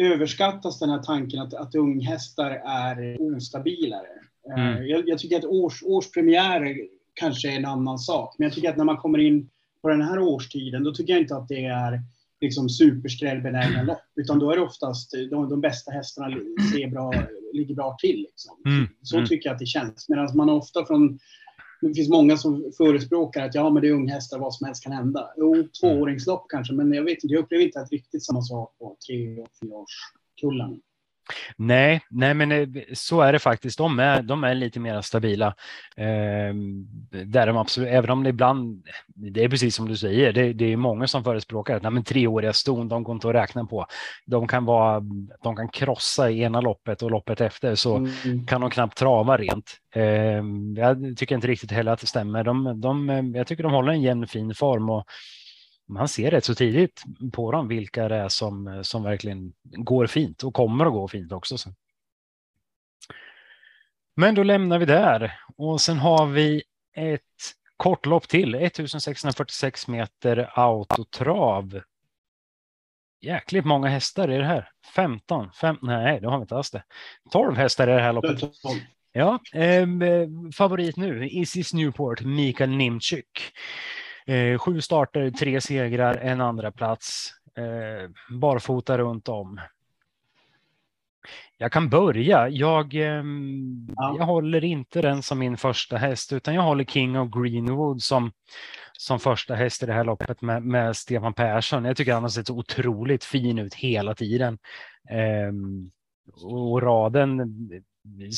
överskattas 0.00 0.78
den 0.78 0.90
här 0.90 1.02
tanken 1.02 1.40
att, 1.40 1.54
att 1.54 1.74
unghästar 1.74 2.50
är 2.50 3.20
ostabilare. 3.20 4.08
Eh, 4.48 4.64
mm. 4.64 4.76
Uh, 4.76 4.86
jag, 4.86 5.08
jag, 5.08 5.18
tycker 5.18 5.38
att 5.38 5.44
års, 5.44 5.82
årspremiärer 5.82 6.76
kanske 7.14 7.52
är 7.52 7.56
en 7.56 7.66
annan 7.66 7.98
sak, 7.98 8.34
men 8.38 8.46
jag 8.46 8.54
tycker 8.54 8.70
att 8.70 8.76
när 8.76 8.84
man 8.84 8.96
kommer 8.96 9.18
in 9.18 9.50
på 9.86 9.90
den 9.90 10.02
här 10.02 10.18
årstiden, 10.18 10.84
då 10.84 10.94
tycker 10.94 11.12
jag 11.12 11.22
inte 11.22 11.36
att 11.36 11.48
det 11.48 11.64
är 11.64 12.00
liksom 12.40 12.68
superskrällbenägna 12.68 13.82
lopp, 13.82 14.02
utan 14.16 14.38
då 14.38 14.50
är 14.50 14.56
det 14.56 14.62
oftast 14.62 15.12
de, 15.30 15.48
de 15.48 15.60
bästa 15.60 15.90
hästarna 15.90 16.36
ser 16.72 16.90
bra, 16.90 17.14
ligger 17.52 17.74
bra 17.74 17.96
till. 18.00 18.16
Liksom. 18.16 18.56
Mm. 18.66 18.88
Så 19.02 19.16
mm. 19.16 19.28
tycker 19.28 19.48
jag 19.48 19.54
att 19.54 19.58
det 19.58 19.66
känns. 19.66 20.08
Medan 20.08 20.36
man 20.36 20.50
ofta 20.50 20.86
från 20.86 21.18
det 21.80 21.94
finns 21.94 22.08
många 22.08 22.36
som 22.36 22.72
förespråkar 22.76 23.46
att 23.46 23.54
ja, 23.54 23.70
men 23.70 23.82
det 23.82 23.88
är 23.88 23.92
unghästar, 23.92 24.38
vad 24.38 24.54
som 24.54 24.66
helst 24.66 24.84
kan 24.84 24.92
hända. 24.92 25.30
Jo, 25.36 25.68
tvååringslopp 25.80 26.46
kanske, 26.48 26.74
men 26.74 26.92
jag 26.92 27.04
vet 27.04 27.24
inte, 27.24 27.34
jag 27.34 27.44
upplever 27.44 27.64
inte 27.64 27.80
att 27.80 27.92
riktigt 27.92 28.24
samma 28.24 28.42
sak 28.42 28.78
på 28.78 28.96
tre 29.06 29.40
och 29.40 29.48
fyraårskullarna. 29.60 30.76
Nej, 31.56 32.00
nej, 32.10 32.34
men 32.34 32.52
eh, 32.52 32.68
så 32.94 33.20
är 33.20 33.32
det 33.32 33.38
faktiskt. 33.38 33.78
De 33.78 33.98
är, 33.98 34.22
de 34.22 34.44
är 34.44 34.54
lite 34.54 34.80
mer 34.80 35.00
stabila. 35.00 35.46
Eh, 35.96 36.54
där 37.24 37.46
de 37.46 37.56
absolut, 37.56 37.88
även 37.88 38.10
om 38.10 38.22
det 38.22 38.30
ibland, 38.30 38.86
det 39.06 39.44
är 39.44 39.48
precis 39.48 39.74
som 39.74 39.88
du 39.88 39.96
säger, 39.96 40.32
det, 40.32 40.52
det 40.52 40.72
är 40.72 40.76
många 40.76 41.06
som 41.06 41.24
förespråkar 41.24 41.76
att 41.76 41.82
nej, 41.82 41.92
men 41.92 42.04
treåriga 42.04 42.52
ston, 42.52 42.88
de 42.88 43.02
går 43.02 43.14
inte 43.14 43.28
att 43.28 43.34
räkna 43.34 43.64
på. 43.64 43.86
De 44.26 44.48
kan, 44.48 44.64
vara, 44.64 45.02
de 45.42 45.56
kan 45.56 45.68
krossa 45.68 46.30
i 46.30 46.42
ena 46.42 46.60
loppet 46.60 47.02
och 47.02 47.10
loppet 47.10 47.40
efter 47.40 47.74
så 47.74 47.96
mm. 47.96 48.46
kan 48.46 48.60
de 48.60 48.70
knappt 48.70 48.98
trava 48.98 49.36
rent. 49.36 49.80
Eh, 49.94 50.42
jag 50.76 51.16
tycker 51.16 51.34
inte 51.34 51.48
riktigt 51.48 51.72
heller 51.72 51.92
att 51.92 52.00
det 52.00 52.06
stämmer. 52.06 52.44
De, 52.44 52.80
de, 52.80 53.32
jag 53.34 53.46
tycker 53.46 53.62
de 53.62 53.72
håller 53.72 53.92
en 53.92 54.02
jämn 54.02 54.26
fin 54.26 54.54
form 54.54 54.90
och 54.90 55.04
man 55.88 56.08
ser 56.08 56.30
rätt 56.30 56.44
så 56.44 56.54
tidigt 56.54 57.02
på 57.32 57.52
dem 57.52 57.68
vilka 57.68 58.08
det 58.08 58.16
är 58.16 58.28
som, 58.28 58.80
som 58.84 59.02
verkligen 59.02 59.52
går 59.62 60.06
fint 60.06 60.42
och 60.42 60.54
kommer 60.54 60.86
att 60.86 60.92
gå 60.92 61.08
fint 61.08 61.32
också. 61.32 61.56
Men 64.16 64.34
då 64.34 64.42
lämnar 64.42 64.78
vi 64.78 64.84
där 64.84 65.40
och 65.56 65.80
sen 65.80 65.98
har 65.98 66.26
vi 66.26 66.62
ett 66.96 67.22
kortlopp 67.76 68.28
till, 68.28 68.54
1646 68.54 69.88
meter 69.88 70.50
autotrav. 70.54 71.80
Jäkligt 73.20 73.64
många 73.64 73.88
hästar 73.88 74.30
i 74.30 74.38
det 74.38 74.44
här. 74.44 74.70
15, 74.94 75.52
5, 75.52 75.76
nej, 75.82 76.20
det 76.20 76.28
har 76.28 76.38
vi 76.38 76.42
inte 76.42 76.56
alls 76.56 76.70
det. 76.70 76.82
12 77.30 77.56
hästar 77.56 77.88
i 77.88 77.92
det 77.92 78.00
här 78.00 78.12
loppet. 78.12 78.40
Ja, 79.12 79.40
eh, 79.52 79.86
favorit 80.56 80.96
nu, 80.96 81.28
Isis 81.28 81.72
Newport, 81.72 82.20
Mikael 82.20 82.70
Nimczyk. 82.70 83.52
Eh, 84.26 84.58
sju 84.58 84.80
starter, 84.80 85.30
tre 85.30 85.60
segrar, 85.60 86.14
en 86.14 86.40
andra 86.40 86.72
plats. 86.72 87.32
Eh, 87.56 88.10
barfota 88.30 88.98
runt 88.98 89.28
om. 89.28 89.60
Jag 91.58 91.72
kan 91.72 91.88
börja. 91.88 92.48
Jag, 92.48 92.94
eh, 92.94 93.24
ja. 93.96 94.16
jag 94.18 94.24
håller 94.24 94.64
inte 94.64 95.02
den 95.02 95.22
som 95.22 95.38
min 95.38 95.56
första 95.56 95.96
häst, 95.96 96.32
utan 96.32 96.54
jag 96.54 96.62
håller 96.62 96.84
King 96.84 97.18
of 97.18 97.30
Greenwood 97.30 98.02
som, 98.02 98.32
som 98.92 99.18
första 99.18 99.54
häst 99.54 99.82
i 99.82 99.86
det 99.86 99.92
här 99.92 100.04
loppet 100.04 100.42
med, 100.42 100.62
med 100.62 100.96
Stefan 100.96 101.34
Persson. 101.34 101.84
Jag 101.84 101.96
tycker 101.96 102.12
han 102.12 102.22
har 102.22 102.30
sett 102.30 102.50
otroligt 102.50 103.24
fin 103.24 103.58
ut 103.58 103.74
hela 103.74 104.14
tiden. 104.14 104.58
Eh, 105.10 105.52
och 106.42 106.82
raden 106.82 107.40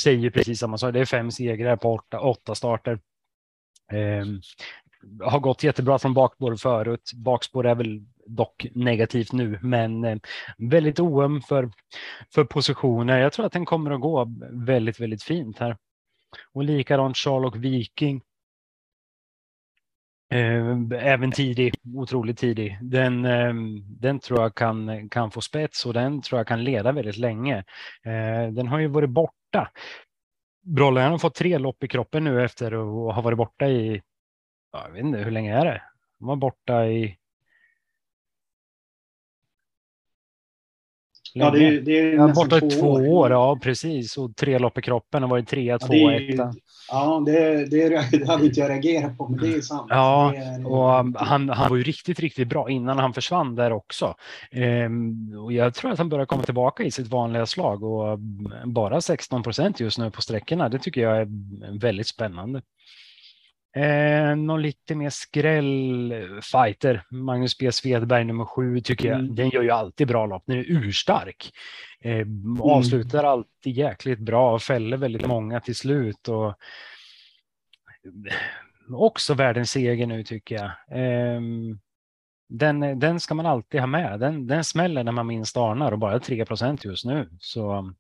säger 0.03 0.31
precis 0.31 0.59
samma 0.59 0.79
sak. 0.79 0.93
Det 0.93 1.01
är 1.01 1.05
fem 1.05 1.31
segrar 1.31 1.77
på 1.77 1.95
åtta, 1.95 2.21
åtta 2.21 2.55
starter. 2.55 2.99
Eh, 3.93 4.27
har 5.21 5.39
gått 5.39 5.63
jättebra 5.63 5.99
från 5.99 6.15
bakspår 6.15 6.57
förut. 6.57 7.11
Bakspår 7.15 7.67
är 7.67 7.75
väl 7.75 8.01
dock 8.27 8.67
negativt 8.75 9.33
nu, 9.33 9.59
men 9.63 10.05
eh, 10.05 10.19
väldigt 10.59 11.01
oöm 11.01 11.43
för, 11.43 11.71
för 12.35 12.45
positioner. 12.45 13.19
Jag 13.19 13.33
tror 13.33 13.47
att 13.47 13.53
den 13.53 13.65
kommer 13.65 13.91
att 13.91 14.01
gå 14.01 14.27
väldigt, 14.51 15.01
väldigt 15.01 15.23
fint 15.23 15.59
här. 15.59 15.77
Och 16.53 16.65
likadant 16.65 17.17
Sherlock 17.17 17.57
Viking. 17.57 18.23
Eh, 20.31 20.77
även 20.93 21.33
tidig, 21.33 21.75
otroligt 21.97 22.39
tidig. 22.39 22.79
Den, 22.83 23.25
eh, 23.25 23.55
den 24.01 24.19
tror 24.19 24.41
jag 24.41 24.55
kan, 24.55 25.09
kan 25.09 25.31
få 25.31 25.41
spets 25.41 25.87
och 25.87 25.95
den 25.95 26.23
tror 26.23 26.39
jag 26.39 26.47
kan 26.47 26.65
leda 26.65 26.93
väldigt 26.93 27.17
länge. 27.17 27.65
Den 28.53 28.69
har 28.69 28.79
ju 28.79 28.87
varit 28.87 29.11
borta. 29.11 29.71
Brollan 30.63 31.11
har 31.11 31.19
fått 31.19 31.35
tre 31.35 31.59
lopp 31.59 31.85
i 31.85 31.89
kroppen 31.89 32.25
nu 32.25 32.45
efter 32.45 32.67
att 32.67 33.15
ha 33.15 33.23
varit 33.23 33.39
borta 33.39 33.69
i 33.69 34.03
jag 34.73 34.91
vet 34.91 35.05
inte, 35.05 35.19
hur 35.19 35.31
länge 35.31 35.57
är 35.57 35.65
det? 35.65 35.83
De 36.19 36.29
var 36.29 36.37
borta 36.37 36.87
i... 36.87 37.17
Ja, 41.35 41.51
det 41.51 41.65
är, 41.67 41.81
det 41.81 42.01
är 42.01 42.15
ja, 42.15 42.29
borta 42.29 42.61
två, 42.61 42.71
två 42.71 42.89
år. 42.89 43.09
år. 43.09 43.31
Ja, 43.31 43.59
precis. 43.63 44.19
Och 44.19 44.37
tre 44.37 44.59
lopp 44.59 44.79
i 44.79 44.83
kroppen 44.83 45.25
och 45.25 45.31
varit 45.31 45.49
trea, 45.49 45.79
två, 45.79 45.95
ja, 45.95 46.21
etta. 46.21 46.55
Ja, 46.91 47.23
det, 47.27 47.65
det, 47.65 47.89
det 48.19 48.27
hade 48.27 48.47
inte 48.47 48.61
jag 48.61 48.71
reagerat 48.71 49.19
på, 49.19 49.29
men 49.29 49.41
det 49.41 49.57
är 49.57 49.61
sant. 49.61 49.87
Ja, 49.89 50.35
är, 50.35 50.67
och 50.67 50.89
han, 51.27 51.49
han 51.49 51.71
var 51.71 51.77
ju 51.77 51.83
riktigt, 51.83 52.21
riktigt 52.21 52.49
bra 52.49 52.71
innan 52.71 52.99
han 52.99 53.15
försvann 53.15 53.55
där 53.55 53.73
också. 53.73 54.15
Ehm, 54.51 55.39
och 55.39 55.53
jag 55.53 55.75
tror 55.75 55.91
att 55.91 55.99
han 55.99 56.09
börjar 56.09 56.27
komma 56.27 56.43
tillbaka 56.43 56.83
i 56.83 56.91
sitt 56.91 57.09
vanliga 57.09 57.47
slag 57.47 57.83
och 57.83 58.19
bara 58.65 59.01
16 59.01 59.43
procent 59.43 59.81
just 59.81 59.99
nu 59.99 60.11
på 60.11 60.23
sträckorna. 60.23 60.69
Det 60.69 60.79
tycker 60.79 61.01
jag 61.01 61.19
är 61.21 61.29
väldigt 61.79 62.07
spännande. 62.07 62.63
Eh, 63.77 64.37
någon 64.37 64.63
lite 64.63 64.95
mer 64.95 65.11
skrällfighter. 65.11 67.03
Magnus 67.11 67.59
B. 67.59 67.73
Svedberg 67.73 68.25
nummer 68.25 68.45
sju 68.45 68.81
tycker 68.81 69.09
jag. 69.09 69.19
Mm. 69.19 69.35
Den 69.35 69.49
gör 69.49 69.63
ju 69.63 69.71
alltid 69.71 70.09
bra 70.09 70.27
lopp. 70.27 70.43
Den 70.47 70.59
är 70.59 70.65
urstark. 70.69 71.53
Eh, 72.01 72.13
mm. 72.13 72.61
avslutar 72.61 73.25
alltid 73.25 73.77
jäkligt 73.77 74.19
bra 74.19 74.55
och 74.55 74.63
fäller 74.63 74.97
väldigt 74.97 75.27
många 75.27 75.61
till 75.61 75.77
slut. 75.77 76.29
Och 76.29 76.55
också 78.93 79.35
världens 79.35 79.71
seger 79.71 80.07
nu 80.07 80.25
tycker 80.25 80.55
jag. 80.55 80.71
Eh, 81.01 81.41
den, 82.49 82.99
den 82.99 83.21
ska 83.21 83.35
man 83.35 83.47
alltid 83.47 83.81
ha 83.81 83.87
med. 83.87 84.21
Den, 84.21 84.47
den 84.47 84.65
smäller 84.65 85.05
när 85.05 85.13
man 85.13 85.27
minst 85.27 85.57
anar 85.57 85.93
och 85.93 85.99
bara 85.99 86.19
3% 86.19 86.87
just 86.87 87.05
nu. 87.05 87.29
Så 87.41 87.93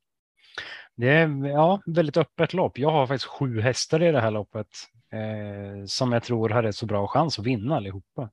det 0.99 1.09
är 1.09 1.47
ja, 1.47 1.81
väldigt 1.87 2.17
öppet 2.17 2.53
lopp. 2.53 2.79
Jag 2.79 2.91
har 2.91 3.07
faktiskt 3.07 3.31
sju 3.31 3.61
hästar 3.61 4.03
i 4.03 4.13
det 4.13 4.21
här 4.21 4.31
loppet 4.31 4.67
eh, 5.13 5.87
som 5.87 6.13
jag 6.13 6.23
tror 6.23 6.49
har 6.49 6.63
rätt 6.63 6.77
så 6.77 6.87
bra 6.87 7.09
chans 7.09 7.39
att 7.39 7.47
vinna 7.47 7.77
allihopa. 7.77 8.31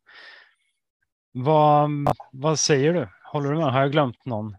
Vad, 1.31 1.89
vad 2.31 2.59
säger 2.59 2.93
du? 2.93 3.07
Håller 3.31 3.51
du 3.51 3.57
med? 3.57 3.73
Har 3.73 3.81
jag 3.81 3.91
glömt 3.91 4.25
någon? 4.25 4.55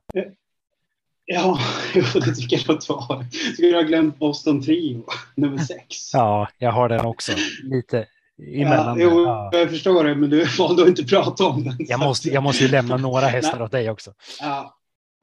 Ja, 1.25 1.59
det 1.95 2.35
tycker 2.35 2.63
jag 2.67 2.77
att 2.77 2.87
du 2.87 2.93
har. 2.93 3.27
Du 3.57 3.75
har 3.75 3.83
glömt 3.83 4.19
Boston 4.19 4.63
Trio, 4.63 5.05
nummer 5.35 5.59
sex. 5.59 6.15
Ja, 6.15 6.49
jag 6.59 6.73
har 6.73 6.89
den 6.89 7.07
också. 7.07 7.33
Lite 7.63 8.07
emellan. 8.39 9.01
Ja, 9.01 9.09
jo, 9.11 9.23
ja. 9.23 9.51
jag 9.53 9.71
förstår 9.71 10.05
det, 10.05 10.15
men 10.15 10.31
du 10.31 10.45
valde 10.59 10.83
att 10.83 10.89
inte 10.89 11.05
prata 11.05 11.45
om 11.45 11.65
den. 11.65 11.77
Jag 11.79 12.01
måste, 12.01 12.29
jag 12.29 12.43
måste 12.43 12.65
ju 12.65 12.71
lämna 12.71 12.97
några 12.97 13.27
hästar 13.27 13.63
åt 13.63 13.73
dig 13.73 13.91
också. 13.91 14.13
Ja, 14.41 14.76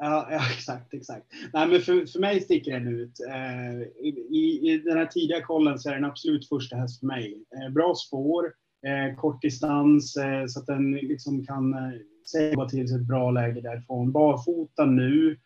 Ja, 0.04 0.28
ja, 0.32 0.42
exakt, 0.58 0.94
exakt. 0.94 1.26
Nej, 1.54 1.68
men 1.68 1.82
för, 1.82 2.06
för 2.06 2.20
mig 2.20 2.42
sticker 2.42 2.72
den 2.72 2.88
ut. 2.88 3.20
Eh, 3.30 3.82
i, 4.06 4.60
I 4.64 4.82
den 4.86 4.98
här 4.98 5.06
tidiga 5.06 5.42
kollen 5.42 5.80
så 5.80 5.90
är 5.90 5.94
den 5.94 6.06
absolut 6.06 6.50
första 6.50 6.76
häst 6.76 7.00
för 7.00 7.08
mig. 7.08 7.44
Eh, 7.56 7.74
bra 7.74 7.96
spår, 7.96 8.54
eh, 8.88 9.16
kort 9.16 9.42
distans 9.42 10.18
eh, 10.18 10.46
så 10.48 10.60
att 10.60 10.66
den 10.66 10.92
liksom 10.92 11.46
kan 11.46 11.74
eh, 11.74 11.92
säga 12.32 12.66
till 12.66 12.88
sig 12.88 12.98
ett 12.98 13.08
bra 13.08 13.32
läge 13.32 13.62
därifrån. 13.62 14.12
Barfota 14.12 14.86
nu, 14.86 15.38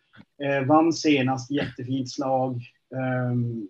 eh, 0.44 0.68
vann 0.68 0.94
senast, 0.94 1.52
jättefint 1.52 2.12
slag. 2.12 2.62
Ehm, 2.96 3.68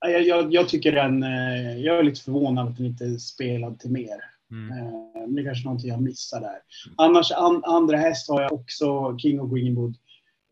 jag, 0.00 0.22
jag, 0.22 0.54
jag, 0.54 0.68
tycker 0.68 0.92
den, 0.92 1.22
eh, 1.22 1.78
jag 1.78 1.98
är 1.98 2.02
lite 2.02 2.20
förvånad 2.20 2.68
att 2.68 2.76
den 2.76 2.86
inte 2.86 3.18
spelad 3.18 3.78
till 3.78 3.90
mer. 3.90 4.33
Mm. 4.54 4.78
Eh, 4.78 5.28
det 5.28 5.40
är 5.40 5.44
kanske 5.44 5.64
någonting 5.64 5.90
jag 5.90 6.02
missar 6.02 6.40
där. 6.40 6.58
Annars 6.96 7.32
an, 7.32 7.62
andra 7.64 7.96
häst 7.96 8.28
har 8.28 8.42
jag 8.42 8.52
också, 8.52 9.18
King 9.18 9.40
of 9.40 9.50
Greenwood. 9.50 9.96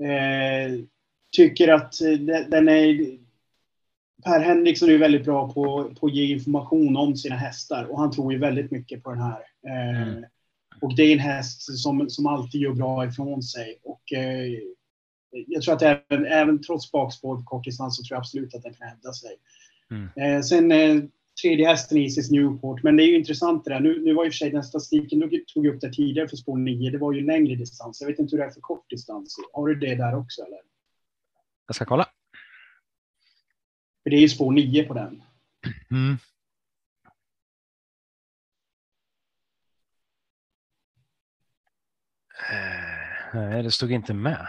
Eh, 0.03 0.85
tycker 1.37 1.69
att 1.69 1.99
den 2.49 2.69
är... 2.69 3.19
Per 4.25 4.41
Henriksson 4.41 4.91
är 4.91 4.99
väldigt 4.99 5.25
bra 5.25 5.53
på, 5.53 5.93
på 6.01 6.07
att 6.07 6.15
ge 6.15 6.27
information 6.27 6.97
om 6.97 7.17
sina 7.17 7.37
hästar 7.37 7.85
och 7.85 7.99
han 7.99 8.11
tror 8.11 8.33
ju 8.33 8.39
väldigt 8.39 8.71
mycket 8.71 9.03
på 9.03 9.11
den 9.11 9.21
här. 9.21 9.41
Eh, 9.67 10.03
mm. 10.03 10.25
Och 10.81 10.97
det 10.97 11.03
är 11.03 11.13
en 11.13 11.19
häst 11.19 11.79
som, 11.79 12.11
som 12.11 12.27
alltid 12.27 12.61
gör 12.61 12.73
bra 12.73 13.07
ifrån 13.07 13.43
sig. 13.43 13.79
Och, 13.83 14.13
eh, 14.13 14.47
jag 15.47 15.63
tror 15.63 15.75
att 15.75 15.83
även, 15.83 16.27
även 16.27 16.63
trots 16.63 16.93
bakspår 16.93 17.37
på 17.37 17.43
kort 17.43 17.65
distans 17.65 17.97
så 17.97 18.03
tror 18.03 18.17
jag 18.17 18.21
absolut 18.21 18.55
att 18.55 18.63
den 18.63 18.75
kan 18.75 18.89
hävda 18.89 19.13
sig. 19.13 19.31
Mm. 19.91 20.09
Eh, 20.17 20.43
sen 20.43 20.73
eh, 20.73 21.03
tredje 21.43 21.67
hästen 21.67 21.99
Isis 21.99 22.31
Newport. 22.31 22.83
Men 22.83 22.97
det 22.97 23.03
är 23.03 23.07
ju 23.07 23.19
intressant 23.19 23.65
det 23.65 23.71
där. 23.71 23.81
Nu, 23.81 24.05
nu 24.05 24.15
var 24.15 24.25
ju 24.25 24.31
för 24.31 24.37
sig 24.37 24.51
den 24.51 24.65
statistiken 24.65 25.21
du 25.21 25.45
tog 25.45 25.67
upp 25.67 25.81
där 25.81 25.89
tidigare 25.89 26.29
för 26.29 26.37
spår 26.37 26.57
9. 26.57 26.91
Det 26.91 26.99
var 26.99 27.13
ju 27.13 27.27
längre 27.27 27.55
distans. 27.55 28.01
Jag 28.01 28.09
vet 28.09 28.19
inte 28.19 28.37
hur 28.37 28.43
det 28.43 28.49
är 28.49 28.51
för 28.51 28.61
kort 28.61 28.91
distans. 28.91 29.37
Har 29.53 29.67
du 29.67 29.75
det 29.75 29.95
där 29.95 30.15
också 30.15 30.43
eller? 30.43 30.59
Jag 31.67 31.75
ska 31.75 31.85
kolla. 31.85 32.09
För 34.03 34.11
det 34.11 34.17
är 34.17 34.21
ju 34.21 34.29
spår 34.29 34.53
9 34.53 34.85
på 34.85 34.95
den. 34.95 35.23
Mm. 35.91 36.17
Eh, 42.51 43.35
nej, 43.35 43.63
det 43.63 43.71
stod 43.71 43.93
inte 43.93 44.15
med. 44.15 44.47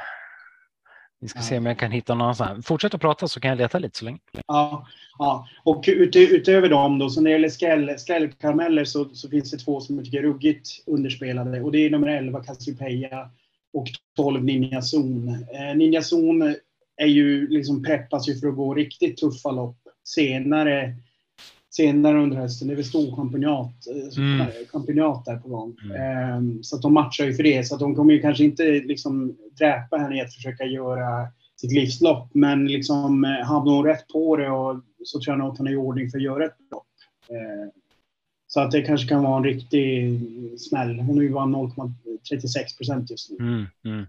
Vi 1.24 1.30
ska 1.30 1.42
se 1.42 1.58
om 1.58 1.66
jag 1.66 1.80
kan 1.80 1.92
hitta 1.92 2.16
någon 2.16 2.36
sån. 2.36 2.64
Fortsätt 2.64 2.94
att 2.94 3.02
prata 3.02 3.28
så 3.28 3.40
kan 3.40 3.50
jag 3.50 3.58
leta 3.58 3.80
lite 3.80 3.98
så 3.98 4.06
länge. 4.06 4.20
Ja, 4.48 4.88
ja. 5.18 5.48
och 5.64 5.84
ut, 5.88 6.16
utöver 6.16 6.70
dem 6.70 7.00
då, 7.00 7.10
så 7.10 7.22
när 7.22 7.30
det 7.30 7.34
gäller 7.34 7.50
skräll, 7.50 8.00
skrällkarameller 8.00 8.86
så, 8.86 9.10
så 9.14 9.30
finns 9.30 9.52
det 9.52 9.58
två 9.58 9.82
som 9.82 9.96
jag 9.96 10.06
tycker 10.06 10.18
är 10.18 10.24
ruggigt 10.24 10.70
underspelade 10.86 11.62
och 11.62 11.72
det 11.72 11.86
är 11.86 11.90
nummer 11.90 12.08
11 12.08 12.44
Cassiopeia 12.44 13.30
och 13.74 13.88
12 14.16 14.44
Ninja 14.44 14.82
Zon. 14.82 15.30
Eh, 15.30 15.76
Ninja 15.76 16.02
Zon 16.02 16.56
är 16.98 17.08
ju 17.08 17.48
liksom 17.48 17.84
preppas 17.84 18.30
ju 18.30 18.40
för 18.40 18.48
att 18.48 18.56
gå 18.56 18.74
riktigt 18.74 19.18
tuffa 19.18 19.52
lopp 19.52 19.78
senare 20.04 20.96
senare 21.76 22.24
under 22.24 22.38
hösten. 22.38 22.68
Det 22.68 22.74
är 22.74 22.76
väl 22.76 22.86
stor 22.86 23.16
championat, 23.16 23.88
eh, 23.88 24.18
mm. 24.18 24.48
championat 24.72 25.26
där 25.26 25.38
på 25.38 25.50
gång. 25.50 25.76
Mm. 25.84 26.38
Um, 26.38 26.64
så 26.64 26.76
att 26.76 26.82
de 26.82 26.94
matchar 26.94 27.26
ju 27.26 27.34
för 27.34 27.44
det. 27.44 27.68
Så 27.68 27.74
att 27.74 27.80
de 27.80 27.96
kommer 27.96 28.14
ju 28.14 28.22
kanske 28.22 28.44
inte 28.44 28.64
liksom 28.64 29.38
dräpa 29.58 29.98
henne 29.98 30.18
i 30.18 30.22
att 30.22 30.34
försöka 30.34 30.66
göra 30.66 31.28
sitt 31.62 31.72
livslopp. 31.72 32.30
Men 32.34 32.68
liksom 32.68 33.24
eh, 33.24 33.46
hamnar 33.46 33.74
hon 33.74 33.86
rätt 33.86 34.08
på 34.08 34.38
det 34.38 34.50
och 34.50 34.82
så 35.04 35.22
tror 35.22 35.34
jag 35.34 35.40
nog 35.40 35.52
att 35.52 35.58
hon 35.58 35.68
är 35.68 35.72
i 35.72 35.76
ordning 35.76 36.12
för 36.12 36.18
att 36.18 36.24
göra 36.24 36.46
ett 36.46 36.58
lopp. 36.72 36.88
Uh, 37.32 37.72
så 38.48 38.60
att 38.60 38.72
det 38.72 38.82
kanske 38.82 39.08
kan 39.08 39.24
vara 39.24 39.38
en 39.38 39.44
riktig 39.44 40.20
smäll. 40.60 41.00
Hon 41.00 41.18
är 41.18 41.22
ju 41.22 41.30
bara 41.30 41.46
0,36 41.46 42.78
procent 42.78 43.12
just 43.12 43.30
nu. 43.30 43.38
Mm, 43.38 43.66
mm. 43.86 44.06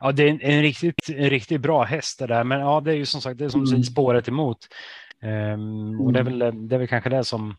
Ja, 0.00 0.12
det 0.12 0.22
är 0.22 0.28
en, 0.28 0.40
en, 0.40 0.62
riktigt, 0.62 1.08
en 1.08 1.30
riktigt 1.30 1.60
bra 1.60 1.84
häst 1.84 2.18
det 2.18 2.26
där, 2.26 2.44
men 2.44 2.60
ja, 2.60 2.80
det 2.80 2.90
är 2.90 2.96
ju 2.96 3.06
som 3.06 3.20
sagt 3.20 3.38
det 3.38 3.44
är 3.44 3.48
som 3.48 3.64
mm. 3.64 3.82
spåret 3.82 4.28
emot. 4.28 4.58
Um, 5.22 6.00
och 6.00 6.12
det 6.12 6.18
är, 6.18 6.26
mm. 6.26 6.38
väl, 6.38 6.68
det 6.68 6.74
är 6.74 6.78
väl 6.78 6.88
kanske 6.88 7.10
det 7.10 7.24
som, 7.24 7.56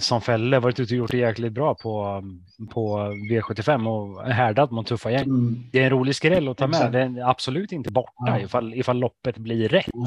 som 0.00 0.20
Fälle 0.20 0.58
varit 0.58 0.80
ute 0.80 0.94
och 0.94 0.98
gjort 0.98 1.10
det 1.10 1.16
jäkligt 1.16 1.52
bra 1.52 1.74
på, 1.74 2.22
på 2.70 2.98
V75 3.30 3.88
och 3.88 4.32
härdat 4.32 4.70
mot 4.70 4.86
tuffa 4.86 5.10
gäng. 5.10 5.22
Mm. 5.22 5.64
Det 5.72 5.78
är 5.78 5.84
en 5.84 5.90
rolig 5.90 6.16
skräll 6.16 6.48
att 6.48 6.56
ta 6.56 6.66
med. 6.66 6.92
Det 6.92 7.00
är 7.00 7.30
absolut 7.30 7.72
inte 7.72 7.92
borta 7.92 8.12
ja. 8.26 8.40
ifall, 8.40 8.74
ifall 8.74 8.98
loppet 8.98 9.38
blir 9.38 9.68
rätt. 9.68 9.94
Mm. 9.94 10.06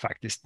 Faktiskt. 0.00 0.44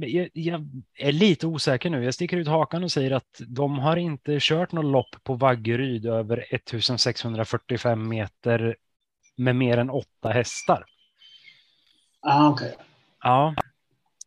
Jag, 0.00 0.30
jag, 0.32 0.66
är 0.98 1.12
lite 1.12 1.46
osäker 1.46 1.90
nu. 1.90 2.04
Jag 2.04 2.14
sticker 2.14 2.36
ut 2.36 2.48
hakan 2.48 2.84
och 2.84 2.92
säger 2.92 3.10
att 3.10 3.40
de 3.46 3.78
har 3.78 3.96
inte 3.96 4.38
kört 4.40 4.72
något 4.72 4.84
lopp 4.84 5.16
på 5.22 5.34
Vaggeryd 5.34 6.06
över 6.06 6.46
1645 6.50 8.08
meter 8.08 8.76
med 9.36 9.56
mer 9.56 9.78
än 9.78 9.90
åtta 9.90 10.28
hästar. 10.28 10.84
Ah, 12.20 12.48
okay. 12.50 12.72
Ja, 13.22 13.54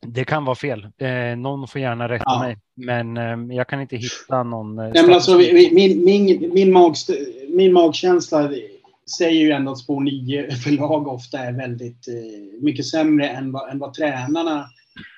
det 0.07 0.25
kan 0.25 0.45
vara 0.45 0.55
fel. 0.55 0.87
Eh, 0.97 1.37
någon 1.37 1.67
får 1.67 1.81
gärna 1.81 2.09
rätta 2.09 2.23
ja. 2.25 2.39
mig, 2.39 2.57
men 2.75 3.17
eh, 3.17 3.55
jag 3.55 3.67
kan 3.67 3.81
inte 3.81 3.97
hitta 3.97 4.43
någon. 4.43 4.79
Eh, 4.79 4.89
Nej, 4.93 5.03
men 5.03 5.13
alltså, 5.13 5.37
min, 5.37 6.05
min, 6.05 6.51
min, 6.53 6.71
mag, 6.71 6.95
min 7.49 7.73
magkänsla 7.73 8.51
säger 9.17 9.41
ju 9.41 9.51
ändå 9.51 9.71
att 9.71 9.77
spår 9.77 10.01
9 10.01 10.51
förlag 10.63 11.07
ofta 11.07 11.39
är 11.39 11.51
väldigt 11.51 12.07
eh, 12.07 12.61
mycket 12.61 12.85
sämre 12.85 13.29
än 13.29 13.51
vad, 13.51 13.69
än 13.69 13.79
vad 13.79 13.93
tränarna 13.93 14.65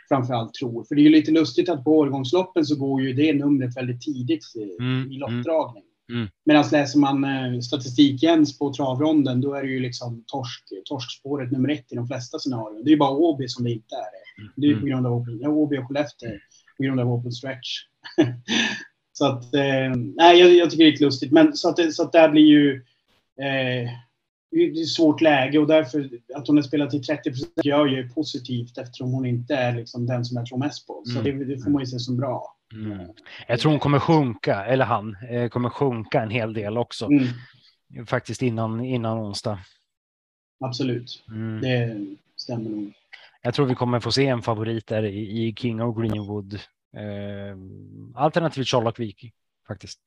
framförallt 0.09 0.53
tror. 0.53 0.83
För 0.83 0.95
det 0.95 1.01
är 1.01 1.03
ju 1.03 1.09
lite 1.09 1.31
lustigt 1.31 1.69
att 1.69 1.83
på 1.83 1.97
årgångsloppen 1.97 2.65
så 2.65 2.75
går 2.75 3.01
ju 3.01 3.13
det 3.13 3.33
numret 3.33 3.77
väldigt 3.77 4.01
tidigt 4.01 4.45
mm, 4.79 5.11
i 5.11 5.17
loppdragning. 5.17 5.83
Mm. 6.11 6.27
Medan 6.45 6.65
läser 6.71 6.99
man 6.99 7.23
eh, 7.23 7.59
statistik 7.59 8.23
Jens 8.23 8.59
på 8.59 8.73
travronden, 8.73 9.41
då 9.41 9.53
är 9.53 9.63
det 9.63 9.69
ju 9.69 9.79
liksom 9.79 10.23
torsk, 10.27 10.63
torskspåret 10.85 11.51
nummer 11.51 11.69
ett 11.69 11.91
i 11.91 11.95
de 11.95 12.07
flesta 12.07 12.39
scenarion. 12.39 12.83
Det 12.83 12.89
är 12.89 12.91
ju 12.91 12.97
bara 12.97 13.11
Åby 13.11 13.47
som 13.47 13.63
det 13.63 13.71
inte 13.71 13.95
är 13.95 14.28
det. 14.55 14.67
Är 14.67 14.79
på 14.79 14.85
grund 14.85 15.07
av 15.07 15.13
Open, 15.13 15.47
Åby 15.47 15.77
och 15.77 15.87
Skellefteå 15.87 16.29
på 16.77 16.83
grund 16.83 16.99
av 16.99 17.11
Open 17.11 17.31
Stretch. 17.31 17.69
så 19.13 19.25
att, 19.25 19.53
eh, 19.53 19.95
nej, 20.15 20.39
jag, 20.39 20.53
jag, 20.53 20.69
tycker 20.69 20.83
det 20.83 20.89
är 20.89 20.91
lite 20.91 21.03
lustigt. 21.03 21.31
Men 21.31 21.53
så 21.53 21.69
att, 21.69 21.93
så 21.93 22.03
att 22.03 22.11
där 22.11 22.29
blir 22.29 22.45
ju 22.45 22.75
eh, 23.39 23.89
det 24.51 24.81
är 24.81 24.85
svårt 24.85 25.21
läge 25.21 25.59
och 25.59 25.67
därför 25.67 26.09
att 26.35 26.47
hon 26.47 26.57
har 26.57 26.63
spelat 26.63 26.89
till 26.89 27.03
30 27.03 27.29
procent 27.29 27.51
gör 27.63 27.85
ju 27.85 28.09
positivt 28.09 28.77
eftersom 28.77 29.11
hon 29.11 29.25
inte 29.25 29.55
är 29.55 29.75
liksom 29.75 30.05
den 30.05 30.25
som 30.25 30.37
jag 30.37 30.45
tror 30.45 30.57
mest 30.57 30.87
på. 30.87 31.03
Så 31.05 31.19
mm. 31.19 31.39
det, 31.39 31.45
det 31.45 31.63
får 31.63 31.69
man 31.69 31.81
ju 31.81 31.85
se 31.85 31.99
som 31.99 32.17
bra. 32.17 32.55
Mm. 32.73 33.07
Jag 33.47 33.59
tror 33.59 33.71
hon 33.71 33.79
kommer 33.79 33.99
sjunka, 33.99 34.65
eller 34.65 34.85
han 34.85 35.17
eh, 35.29 35.49
kommer 35.49 35.69
sjunka 35.69 36.21
en 36.21 36.29
hel 36.29 36.53
del 36.53 36.77
också. 36.77 37.05
Mm. 37.05 37.27
Faktiskt 38.05 38.41
innan, 38.41 38.85
innan 38.85 39.19
onsdag. 39.19 39.59
Absolut, 40.65 41.23
mm. 41.27 41.61
det 41.61 42.05
stämmer 42.35 42.69
nog. 42.69 42.93
Jag 43.41 43.53
tror 43.53 43.65
vi 43.65 43.75
kommer 43.75 43.99
få 43.99 44.11
se 44.11 44.27
en 44.27 44.41
favorit 44.41 44.87
där 44.87 45.03
i, 45.03 45.47
i 45.47 45.55
King 45.55 45.81
of 45.81 45.97
Greenwood. 45.97 46.53
Eh, 46.93 47.57
alternativt 48.15 48.67
Sherlock 48.67 48.99
Viking 48.99 49.31
faktiskt. 49.67 49.99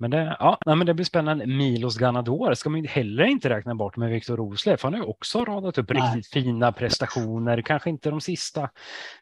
Men 0.00 0.10
det, 0.10 0.36
ja, 0.40 0.58
men 0.66 0.86
det 0.86 0.94
blir 0.94 1.04
spännande. 1.04 1.46
Milos 1.46 1.98
Ganador 1.98 2.54
ska 2.54 2.70
man 2.70 2.84
heller 2.84 3.24
inte 3.24 3.48
räkna 3.48 3.74
bort 3.74 3.96
med 3.96 4.10
Viktor 4.10 4.36
Roslev. 4.36 4.78
Han 4.82 4.92
har 4.92 5.00
ju 5.00 5.06
också 5.06 5.44
radat 5.44 5.78
upp 5.78 5.90
Nej. 5.90 6.02
riktigt 6.02 6.32
fina 6.32 6.72
prestationer. 6.72 7.62
Kanske 7.62 7.90
inte 7.90 8.10
de 8.10 8.20
sista, 8.20 8.70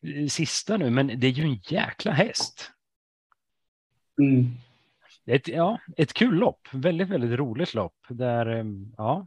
eh, 0.03 0.27
sista 0.29 0.77
nu, 0.77 0.91
men 0.91 1.21
det 1.21 1.27
är 1.27 1.31
ju 1.31 1.43
en 1.43 1.61
jäkla 1.69 2.13
häst. 2.13 2.71
Mm. 4.19 4.47
Ett, 5.27 5.49
ja, 5.49 5.79
ett 5.97 6.13
kul 6.13 6.35
lopp. 6.35 6.69
Väldigt, 6.73 7.09
väldigt 7.09 7.39
roligt 7.39 7.75
lopp. 7.75 7.97
Där, 8.09 8.47
eh, 8.47 8.65
ja, 8.97 9.27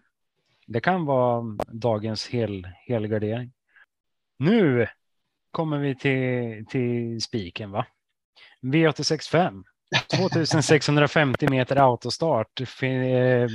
det 0.67 0.80
kan 0.80 1.06
vara 1.06 1.58
dagens 1.67 2.28
hel, 2.28 2.67
helgardering. 2.88 3.52
Nu 4.39 4.88
kommer 5.52 5.78
vi 5.78 5.95
till, 5.95 6.65
till 6.65 7.21
spiken, 7.21 7.71
va? 7.71 7.86
V865. 8.62 9.63
2650 10.17 11.50
meter 11.50 11.76
autostart. 11.76 12.62
Eh, 12.82 13.47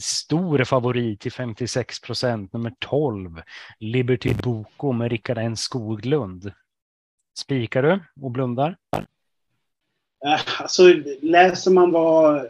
stor 0.00 0.64
favorit 0.64 1.20
till 1.20 1.32
56 1.32 2.00
procent, 2.00 2.52
nummer 2.52 2.72
12. 2.78 3.42
Liberty 3.78 4.34
Boko 4.34 4.92
med 4.92 5.10
Rickard 5.10 5.38
N 5.38 5.56
Skoglund. 5.56 6.52
Spikar 7.38 7.82
du 7.82 8.00
och 8.22 8.30
blundar? 8.30 8.76
Eh, 10.26 10.40
alltså, 10.60 10.82
läser 11.22 11.70
man 11.70 11.90
vad, 11.90 12.46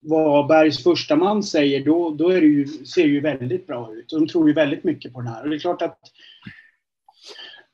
vad 0.00 0.46
Bergs 0.46 0.82
första 0.82 1.16
man 1.16 1.42
säger, 1.42 1.84
då, 1.84 2.10
då 2.10 2.28
är 2.28 2.40
det 2.40 2.46
ju, 2.46 2.66
ser 2.66 3.02
det 3.02 3.08
ju 3.08 3.20
väldigt 3.20 3.66
bra 3.66 3.94
ut. 3.94 4.08
De 4.08 4.28
tror 4.28 4.48
ju 4.48 4.54
väldigt 4.54 4.84
mycket 4.84 5.12
på 5.12 5.20
den 5.20 5.28
här. 5.28 5.42
Och 5.42 5.50
det 5.50 5.56
är 5.56 5.60
klart 5.60 5.82
att 5.82 5.98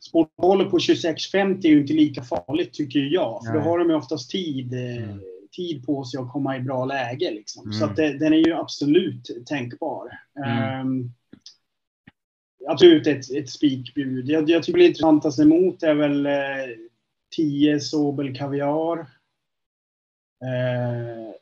Sportmålet 0.09 0.71
på 0.71 0.79
26.50 0.79 1.67
är 1.67 1.69
ju 1.69 1.81
inte 1.81 1.93
lika 1.93 2.23
farligt 2.23 2.75
tycker 2.75 3.01
jag. 3.01 3.45
För 3.47 3.53
då 3.53 3.61
har 3.61 3.79
de 3.79 3.91
ju 3.91 3.97
oftast 3.97 4.31
tid, 4.31 4.75
eh, 4.75 5.05
mm. 5.05 5.21
tid 5.57 5.87
på 5.87 6.05
sig 6.05 6.21
att 6.21 6.33
komma 6.33 6.57
i 6.57 6.61
bra 6.61 6.85
läge. 6.85 7.31
Liksom. 7.31 7.65
Mm. 7.65 7.73
Så 7.73 7.87
det, 7.87 8.19
den 8.19 8.33
är 8.33 8.47
ju 8.47 8.53
absolut 8.53 9.47
tänkbar. 9.47 10.19
Mm. 10.45 10.87
Um, 10.87 11.13
absolut 12.69 13.07
ett, 13.07 13.31
ett 13.31 13.51
spikbud. 13.51 14.29
Jag, 14.29 14.51
jag 14.51 14.63
tycker 14.63 14.79
det 14.79 14.87
intressantaste 14.87 15.43
emot 15.43 15.83
är 15.83 15.95
väl 15.95 16.27
eh, 16.27 16.33
10 17.37 17.81
Sobel 17.81 18.37
Kaviar. 18.37 18.99
Eh, 20.43 21.35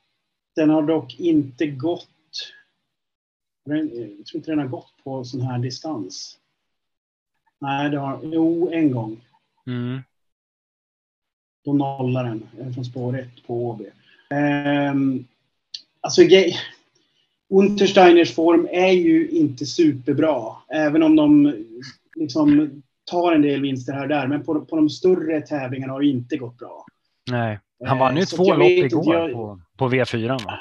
den 0.57 0.71
har 0.71 0.83
dock 0.83 1.21
inte 1.21 1.67
gått 1.67 2.09
jag 3.65 3.91
tror 3.91 4.35
inte 4.35 4.51
den 4.51 4.59
har 4.59 4.67
gått 4.67 4.95
på 5.05 5.25
sån 5.25 5.41
här 5.41 5.59
distans. 5.59 6.39
Nej, 7.61 7.91
det 7.91 7.99
har 7.99 8.21
Jo, 8.23 8.71
en 8.73 8.91
gång. 8.91 9.21
Mm. 9.67 10.01
Då 11.65 11.73
nollar 11.73 12.25
den 12.25 12.73
från 12.75 12.85
spår 12.85 13.19
1 13.19 13.29
på 13.47 13.67
Åby. 13.67 13.85
Um, 14.91 15.27
alltså, 16.01 16.23
Untersteiners 17.49 18.35
form 18.35 18.69
är 18.71 18.93
ju 18.93 19.29
inte 19.29 19.67
superbra. 19.67 20.57
Även 20.69 21.03
om 21.03 21.17
de 21.17 21.55
liksom 22.15 22.71
tar 23.05 23.33
en 23.33 23.43
del 23.43 23.61
vinster 23.61 23.93
här 23.93 24.03
och 24.03 24.09
där. 24.09 24.27
Men 24.27 24.45
på, 24.45 24.65
på 24.65 24.77
de 24.77 24.91
större 24.91 25.41
tävlingarna 25.41 25.93
har 25.93 26.01
det 26.01 26.07
inte 26.09 26.37
gått 26.37 26.59
bra. 26.59 26.85
Nej, 27.31 27.61
han 27.85 27.99
vann 27.99 28.17
ju 28.17 28.21
uh, 28.21 28.27
två 28.27 28.55
lopp 28.55 28.69
igår 28.69 29.15
jag... 29.15 29.33
på, 29.33 29.61
på 29.83 29.89
V4. 29.89 30.45
Va? 30.45 30.61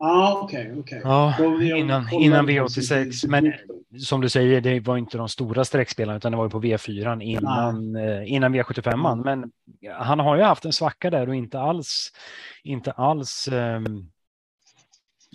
Ah, 0.00 0.42
okay, 0.42 0.72
okay. 0.72 1.00
Ja, 1.04 1.34
innan, 1.76 2.08
innan 2.12 2.48
V86. 2.48 3.28
Men 3.28 3.52
som 3.98 4.20
du 4.20 4.28
säger, 4.28 4.60
det 4.60 4.80
var 4.80 4.96
inte 4.96 5.18
de 5.18 5.28
stora 5.28 5.64
sträckspelarna 5.64 6.16
utan 6.16 6.32
det 6.32 6.38
var 6.38 6.44
ju 6.44 6.50
på 6.50 6.60
V4 6.60 7.22
innan, 7.22 7.96
eh, 7.96 8.32
innan 8.32 8.54
V75. 8.54 8.94
Mm. 8.94 9.20
Men 9.20 9.52
han 9.98 10.18
har 10.18 10.36
ju 10.36 10.42
haft 10.42 10.64
en 10.64 10.72
svacka 10.72 11.10
där 11.10 11.28
och 11.28 11.34
inte 11.34 11.60
alls, 11.60 12.12
inte 12.64 12.92
alls 12.92 13.48
um, 13.52 14.10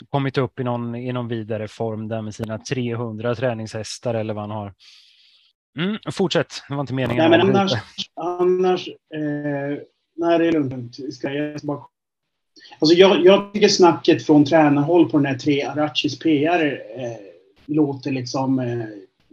kommit 0.09 0.37
upp 0.37 0.59
i 0.59 0.63
någon, 0.63 0.95
i 0.95 1.13
någon 1.13 1.27
vidare 1.27 1.67
form 1.67 2.07
där 2.07 2.21
med 2.21 2.35
sina 2.35 2.57
300 2.57 3.35
träningshästar 3.35 4.13
eller 4.13 4.33
vad 4.33 4.43
han 4.43 4.51
har. 4.51 4.73
Mm, 5.77 5.97
fortsätt, 6.11 6.53
det 6.69 6.75
var 6.75 6.81
inte 6.81 6.93
meningen. 6.93 7.29
Nej, 7.29 7.39
men 7.39 7.55
annars, 7.55 7.71
annars 8.15 8.87
eh, 8.87 9.79
nej, 10.15 10.39
det 10.39 10.47
är 10.47 10.51
lugnt. 10.51 11.13
Ska 11.13 11.33
jag 11.33 11.59
bara 11.63 11.83
Alltså 12.79 12.95
jag, 12.95 13.25
jag 13.25 13.53
tycker 13.53 13.67
snacket 13.67 14.25
från 14.25 14.45
tränarhåll 14.45 15.09
på 15.09 15.17
den 15.17 15.25
här 15.25 15.37
tre 15.37 15.63
Arachis 15.63 16.19
PR 16.19 16.81
eh, 16.97 17.17
låter 17.65 18.11
liksom 18.11 18.59
eh, 18.59 18.85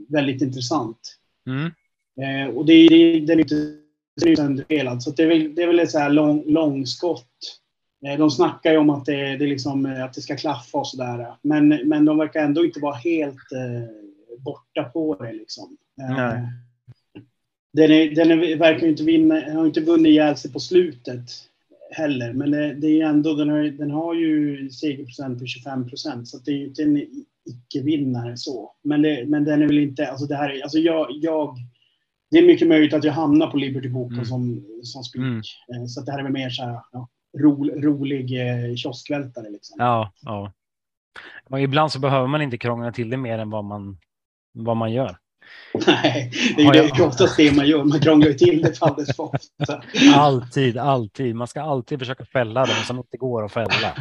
väldigt 0.09 0.42
intressant. 0.42 1.16
Mm. 1.46 1.70
Eh, 2.20 2.56
och 2.56 2.66
det, 2.66 2.88
det, 2.88 3.20
den 3.20 3.38
är 3.38 3.42
inte 3.42 3.76
sönderspelad, 4.37 5.02
så 5.02 5.11
det 5.11 5.22
är 5.22 5.26
väl, 5.26 5.54
det 5.54 5.62
är 5.62 5.66
väl 5.66 5.78
ett 5.78 5.90
så 5.90 5.98
här 5.98 6.11
lång, 6.11 6.44
långskott. 6.46 7.26
Eh, 8.06 8.18
de 8.18 8.30
snackar 8.30 8.72
ju 8.72 8.78
om 8.78 8.90
att 8.90 9.04
det, 9.04 9.37
det, 9.37 9.46
liksom, 9.46 9.87
eh, 9.87 10.04
att 10.04 10.14
det 10.14 10.20
ska 10.20 10.37
klaffa 10.37 10.78
och 10.78 10.87
sådär. 10.87 11.35
Men, 11.42 11.68
men 11.68 12.04
de 12.04 12.18
verkar 12.18 12.44
ändå 12.44 12.64
inte 12.64 12.80
vara 12.80 12.94
helt 12.94 13.52
eh, 13.52 13.88
borta 14.38 14.85
på 14.85 15.14
det 15.14 15.33
liksom. 15.33 15.76
Nej. 15.96 16.42
Den, 17.72 17.90
är, 17.90 18.14
den 18.14 18.30
är, 18.30 18.56
verkar 18.56 18.87
inte 18.87 19.02
vinna, 19.02 19.35
har 19.35 19.66
inte 19.66 19.80
vunnit 19.80 20.11
ihjäl 20.11 20.37
sig 20.37 20.52
på 20.52 20.61
slutet 20.61 21.30
heller. 21.90 22.33
Men 22.33 22.50
det, 22.50 22.74
det 22.74 23.00
är 23.00 23.07
ändå, 23.07 23.35
den 23.35 23.48
har, 23.48 23.62
den 23.62 23.90
har 23.90 24.14
ju 24.14 24.70
segerprocent 24.70 25.38
på 25.38 25.46
25 25.46 25.88
procent 25.88 26.29
så 26.29 26.38
det 26.38 26.50
är 26.50 26.57
ju 26.57 26.66
inte 26.66 26.83
en 26.83 26.96
icke-vinnare 27.44 28.37
så. 28.37 28.72
Men, 28.83 29.03
det, 29.03 29.24
men 29.26 29.44
den 29.44 29.62
är 29.62 29.66
väl 29.66 29.79
inte, 29.79 30.11
alltså 30.11 30.26
det 30.26 30.37
här, 30.37 30.61
alltså 30.62 30.79
jag, 30.79 31.07
jag 31.11 31.57
det 32.31 32.38
är 32.38 32.46
mycket 32.46 32.68
möjligt 32.68 32.94
att 32.94 33.05
jag 33.05 33.12
hamnar 33.12 33.46
på 33.46 33.57
Liberty 33.57 33.88
Boken 33.88 34.14
mm. 34.14 34.24
som, 34.24 34.64
som 34.83 35.03
spik. 35.03 35.20
Mm. 35.20 35.38
Eh, 35.83 35.87
så 35.87 36.00
det 36.00 36.12
här 36.12 36.18
är 36.18 36.22
väl 36.22 36.33
mer 36.33 36.50
så 36.50 36.62
här, 36.62 36.81
ja, 36.92 37.09
ro, 37.38 37.64
rolig 37.64 38.40
eh, 38.40 38.74
kioskvältare 38.74 39.50
liksom. 39.50 39.76
Ja, 39.79 40.12
ja. 40.20 40.53
Och 41.44 41.61
ibland 41.61 41.92
så 41.92 41.98
behöver 41.98 42.26
man 42.26 42.42
inte 42.42 42.59
krångla 42.59 42.92
till 42.92 43.11
det 43.11 43.16
mer 43.16 43.38
än 43.38 43.50
vad 43.50 43.64
man, 43.64 43.98
vad 44.53 44.76
man 44.76 44.92
gör. 44.92 45.16
Nej, 45.86 46.30
det 46.56 46.62
är 46.62 46.74
ju 46.74 46.90
det, 46.90 47.02
oftast 47.02 47.36
det 47.36 47.56
man 47.56 47.66
gör. 47.66 47.84
Man 47.84 48.00
krånglar 48.00 48.28
ju 48.28 48.34
till 48.34 48.62
det 48.62 48.82
alldeles 48.82 49.16
för 49.16 49.22
ofta. 49.22 49.82
Alltid, 50.14 50.78
alltid. 50.78 51.34
Man 51.34 51.46
ska 51.46 51.62
alltid 51.62 51.98
försöka 51.98 52.24
fälla 52.24 52.60
dem 52.60 52.76
som 52.86 52.98
inte 52.98 53.16
går 53.16 53.44
att 53.44 53.52
fälla. 53.52 53.96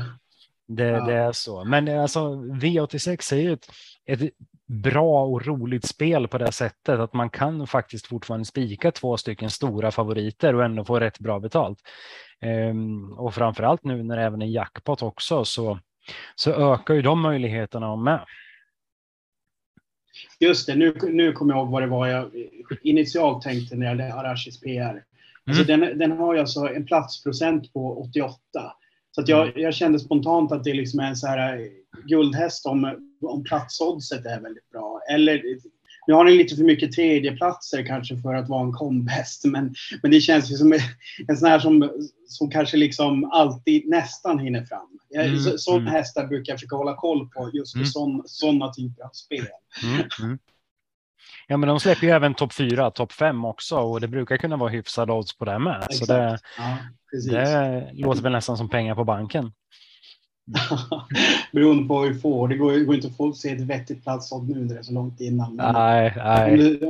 Det, 0.67 0.83
ja. 0.83 1.05
det 1.05 1.13
är 1.13 1.31
så. 1.31 1.63
Men 1.63 1.99
alltså, 1.99 2.19
V86 2.35 3.33
är 3.33 3.37
ju 3.37 3.53
ett, 3.53 3.69
ett 4.05 4.33
bra 4.69 5.25
och 5.25 5.45
roligt 5.45 5.85
spel 5.85 6.27
på 6.27 6.37
det 6.37 6.51
sättet 6.51 6.99
att 6.99 7.13
man 7.13 7.29
kan 7.29 7.67
faktiskt 7.67 8.07
fortfarande 8.07 8.45
spika 8.45 8.91
två 8.91 9.17
stycken 9.17 9.49
stora 9.49 9.91
favoriter 9.91 10.55
och 10.55 10.63
ändå 10.63 10.85
få 10.85 10.99
rätt 10.99 11.19
bra 11.19 11.39
betalt. 11.39 11.79
Um, 12.71 13.13
och 13.13 13.33
framför 13.33 13.63
allt 13.63 13.83
nu 13.83 14.03
när 14.03 14.17
det 14.17 14.23
även 14.23 14.41
är 14.41 14.45
jackpot 14.45 15.01
också 15.01 15.45
så, 15.45 15.79
så 16.35 16.73
ökar 16.73 16.93
ju 16.93 17.01
de 17.01 17.21
möjligheterna 17.21 17.95
med. 17.95 18.25
Just 20.39 20.67
det, 20.67 20.75
nu, 20.75 20.93
nu 21.03 21.31
kommer 21.31 21.53
jag 21.53 21.61
ihåg 21.61 21.71
vad 21.71 21.81
det 21.81 21.87
var 21.87 22.07
jag 22.07 22.31
initialt 22.83 23.43
tänkte 23.43 23.75
när 23.75 23.85
jag 23.85 23.91
hade 23.91 24.13
Arashis 24.13 24.59
PR. 24.59 25.03
Alltså 25.47 25.63
mm. 25.63 25.79
den, 25.79 25.97
den 25.97 26.11
har 26.11 26.33
ju 26.33 26.39
alltså 26.39 26.59
en 26.59 26.85
platsprocent 26.85 27.73
på 27.73 28.01
88. 28.01 28.39
Så 29.11 29.23
jag, 29.27 29.47
mm. 29.47 29.61
jag 29.61 29.73
kände 29.73 29.99
spontant 29.99 30.51
att 30.51 30.63
det 30.63 30.73
liksom 30.73 30.99
är 30.99 31.07
en 31.07 31.15
så 31.15 31.27
här 31.27 31.57
eh, 31.57 31.65
guldhäst 32.05 32.65
om, 32.65 33.09
om 33.21 33.43
platsoddset 33.43 34.25
är 34.25 34.41
väldigt 34.41 34.69
bra. 34.69 35.01
Eller 35.11 35.43
nu 36.09 36.15
har 36.15 36.25
den 36.25 36.37
lite 36.37 36.55
för 36.55 36.63
mycket 36.63 36.91
tredjeplatser 36.91 37.85
kanske 37.85 38.17
för 38.17 38.35
att 38.35 38.49
vara 38.49 38.63
en 38.63 38.71
kombhäst, 38.71 39.45
men, 39.45 39.75
men 40.01 40.11
det 40.11 40.21
känns 40.21 40.51
ju 40.51 40.55
som 40.55 40.73
en 41.27 41.37
sån 41.37 41.49
här 41.49 41.59
som, 41.59 41.89
som 42.27 42.51
kanske 42.51 42.77
liksom 42.77 43.31
alltid 43.31 43.89
nästan 43.89 44.39
hinner 44.39 44.65
fram. 44.65 44.99
Mm, 45.15 45.57
Sådana 45.57 45.81
mm. 45.81 45.93
hästar 45.93 46.27
brukar 46.27 46.53
jag 46.53 46.59
försöka 46.59 46.75
hålla 46.75 46.95
koll 46.95 47.29
på 47.29 47.49
just 47.53 47.75
mm. 47.75 47.87
sådana 48.25 48.73
typer 48.73 49.03
av 49.03 49.09
spel. 49.09 49.47
Mm, 49.83 50.07
mm. 50.21 50.39
Ja, 51.47 51.57
men 51.57 51.69
de 51.69 51.79
släpper 51.79 52.07
ju 52.07 52.13
även 52.13 52.33
topp 52.33 52.53
4, 52.53 52.91
topp 52.91 53.11
5 53.11 53.45
också 53.45 53.75
och 53.75 54.01
det 54.01 54.07
brukar 54.07 54.37
kunna 54.37 54.57
vara 54.57 54.69
hyfsade 54.69 55.13
odds 55.13 55.37
på 55.37 55.45
det 55.45 55.59
med. 55.59 55.77
Exakt. 55.89 55.97
Så 55.97 56.13
det, 56.13 56.39
ja, 56.57 56.77
det 57.29 57.91
låter 57.93 58.21
väl 58.21 58.31
nästan 58.31 58.57
som 58.57 58.69
pengar 58.69 58.95
på 58.95 59.03
banken. 59.03 59.51
Beroende 61.51 61.87
på 61.87 61.99
hur 62.01 62.09
du 62.09 62.19
får. 62.19 62.47
Det 62.47 62.55
går, 62.55 62.85
går 62.85 62.95
inte 62.95 63.07
att 63.07 63.17
få 63.17 63.33
se 63.33 63.49
ett 63.49 63.61
vettigt 63.61 64.03
platsodds 64.03 64.49
nu 64.49 64.59
när 64.59 64.73
det 64.73 64.79
är 64.79 64.83
så 64.83 64.93
långt 64.93 65.21
innan. 65.21 65.55
nej, 65.55 66.13
nej. 66.15 66.79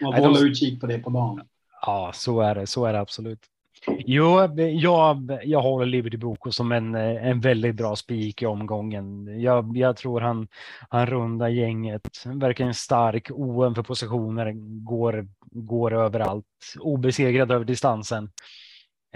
Man 0.00 0.12
får 0.12 0.22
hålla 0.22 0.40
utkik 0.40 0.80
på 0.80 0.86
det 0.86 0.98
på 0.98 1.10
dagen. 1.10 1.40
Ja, 1.86 2.10
så 2.14 2.40
är 2.40 2.54
det. 2.54 2.66
Så 2.66 2.84
är 2.84 2.92
det 2.92 3.00
absolut. 3.00 3.40
Jo, 3.86 4.56
jag, 4.58 5.38
jag 5.44 5.62
håller 5.62 5.86
Liberty 5.86 6.16
Boko 6.16 6.52
som 6.52 6.72
en, 6.72 6.94
en 6.94 7.40
väldigt 7.40 7.74
bra 7.74 7.96
spik 7.96 8.42
i 8.42 8.46
omgången. 8.46 9.40
Jag, 9.40 9.76
jag 9.76 9.96
tror 9.96 10.20
han, 10.20 10.48
han 10.88 11.06
rundar 11.06 11.48
gänget, 11.48 12.08
verkar 12.24 12.64
en 12.64 12.74
stark, 12.74 13.30
oen 13.30 13.74
för 13.74 13.82
positioner, 13.82 14.52
går, 14.84 15.28
går 15.50 15.94
överallt, 15.94 16.44
obesegrad 16.80 17.50
över 17.50 17.64
distansen. 17.64 18.30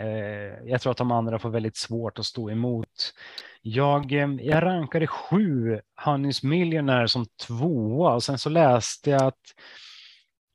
Eh, 0.01 0.71
jag 0.71 0.81
tror 0.81 0.91
att 0.91 0.99
de 0.99 1.13
andra 1.13 1.39
får 1.39 1.51
väldigt 1.51 1.77
svårt 1.77 2.19
att 2.19 2.25
stå 2.25 2.51
emot. 2.51 3.15
Jag, 3.63 4.13
eh, 4.13 4.29
jag 4.41 4.63
rankade 4.63 5.07
sju 5.07 5.81
Hannes 5.95 6.43
Millionaire 6.43 7.09
som 7.09 7.27
tvåa 7.47 8.15
och 8.15 8.23
sen 8.23 8.39
så 8.39 8.49
läste 8.49 9.11
jag 9.11 9.23
att 9.23 9.41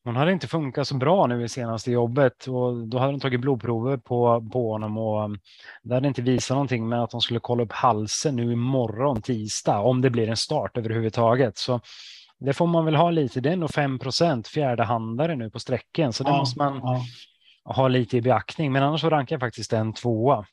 hon 0.03 0.15
hade 0.15 0.31
inte 0.31 0.47
funkat 0.47 0.87
så 0.87 0.95
bra 0.95 1.27
nu 1.27 1.43
i 1.43 1.49
senaste 1.49 1.91
jobbet 1.91 2.47
och 2.47 2.87
då 2.87 2.97
hade 2.97 3.11
de 3.11 3.19
tagit 3.19 3.41
blodprover 3.41 3.97
på, 3.97 4.49
på 4.51 4.71
honom 4.71 4.97
och 4.97 5.23
um, 5.23 5.39
det 5.83 5.93
hade 5.93 6.07
inte 6.07 6.21
visat 6.21 6.55
någonting 6.55 6.89
med 6.89 7.03
att 7.03 7.09
de 7.09 7.21
skulle 7.21 7.39
kolla 7.39 7.63
upp 7.63 7.71
halsen 7.71 8.35
nu 8.35 8.53
imorgon 8.53 9.21
tisdag 9.21 9.79
om 9.79 10.01
det 10.01 10.09
blir 10.09 10.29
en 10.29 10.37
start 10.37 10.77
överhuvudtaget. 10.77 11.57
Så 11.57 11.79
det 12.39 12.53
får 12.53 12.67
man 12.67 12.85
väl 12.85 12.95
ha 12.95 13.11
lite. 13.11 13.41
Det 13.41 13.51
är 13.51 13.55
nog 13.55 13.69
5 13.69 13.99
fjärde 14.43 14.83
handare 14.83 15.35
nu 15.35 15.49
på 15.49 15.59
sträckan 15.59 16.13
så 16.13 16.23
det 16.23 16.29
ja, 16.29 16.37
måste 16.37 16.59
man 16.59 16.79
ja. 16.83 17.01
Ha 17.65 17.87
lite 17.87 18.17
i 18.17 18.21
beaktning. 18.21 18.71
Men 18.71 18.83
annars 18.83 19.01
så 19.01 19.09
rankar 19.09 19.35
jag 19.35 19.41
faktiskt 19.41 19.73
en 19.73 19.93
tvåa. 19.93 20.45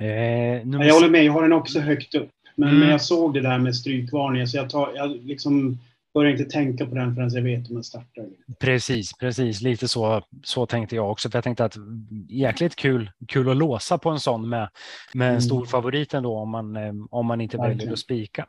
Eh, 0.00 0.08
jag 0.08 0.94
håller 0.94 1.10
med, 1.10 1.24
jag 1.24 1.32
har 1.32 1.42
den 1.42 1.52
också 1.52 1.80
högt 1.80 2.14
upp. 2.14 2.30
Men, 2.54 2.68
mm. 2.68 2.80
men 2.80 2.88
jag 2.88 3.00
såg 3.00 3.34
det 3.34 3.40
där 3.40 3.58
med 3.58 3.76
strykvarningen 3.76 4.48
så 4.48 4.56
jag, 4.56 4.70
tar, 4.70 4.92
jag 4.94 5.10
liksom 5.10 5.78
börjar 6.14 6.32
inte 6.32 6.44
tänka 6.44 6.86
på 6.86 6.94
den 6.94 7.14
förrän 7.14 7.30
jag 7.30 7.42
vet 7.42 7.68
om 7.68 7.74
den 7.74 7.84
startar. 7.84 8.24
Precis, 8.60 9.12
precis. 9.12 9.60
Lite 9.60 9.88
så, 9.88 10.22
så 10.42 10.66
tänkte 10.66 10.96
jag 10.96 11.10
också. 11.10 11.30
För 11.30 11.36
jag 11.36 11.44
tänkte 11.44 11.64
att 11.64 11.76
jäkligt 12.28 12.76
kul, 12.76 13.10
kul 13.28 13.50
att 13.50 13.56
låsa 13.56 13.98
på 13.98 14.10
en 14.10 14.20
sån 14.20 14.48
med, 14.48 14.68
med 15.14 15.26
en 15.26 15.32
mm. 15.32 15.40
stor 15.40 15.66
favorit 15.66 16.14
ändå 16.14 16.36
om 16.36 16.50
man, 16.50 16.76
eh, 16.76 16.92
om 17.10 17.26
man 17.26 17.40
inte 17.40 17.56
Verkligen. 17.56 17.78
väljer 17.78 17.92
att 17.92 17.98
spika. 17.98 18.46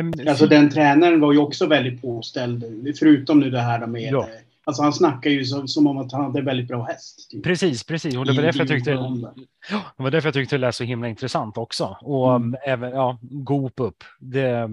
Um, 0.00 0.28
alltså 0.28 0.46
den 0.46 0.70
tränaren 0.70 1.20
var 1.20 1.32
ju 1.32 1.38
också 1.38 1.66
väldigt 1.66 2.02
påställd, 2.02 2.64
förutom 2.98 3.40
nu 3.40 3.50
det 3.50 3.60
här 3.60 3.86
med 3.86 4.12
ja. 4.12 4.28
Alltså 4.68 4.82
han 4.82 4.92
snackar 4.92 5.30
ju 5.30 5.44
som, 5.44 5.68
som 5.68 5.86
om 5.86 5.98
att 5.98 6.12
han 6.12 6.24
hade 6.24 6.42
väldigt 6.42 6.68
bra 6.68 6.84
häst. 6.84 7.30
Typ. 7.30 7.44
Precis, 7.44 7.84
precis. 7.84 8.16
Och 8.16 8.26
det 8.26 8.32
var 8.32 8.42
därför 8.42 8.58
jag 8.58 8.68
tyckte 8.68 8.90
det 8.90 10.02
var 10.02 10.10
därför 10.10 10.26
jag 10.26 10.34
tyckte 10.34 10.56
det 10.56 10.60
lät 10.60 10.74
så 10.74 10.84
himla 10.84 11.08
intressant 11.08 11.58
också. 11.58 11.96
Och 12.00 12.34
mm. 12.34 12.56
även, 12.66 12.90
ja, 12.90 13.18
Goop 13.22 13.80
upp. 13.80 14.04
Det, 14.20 14.70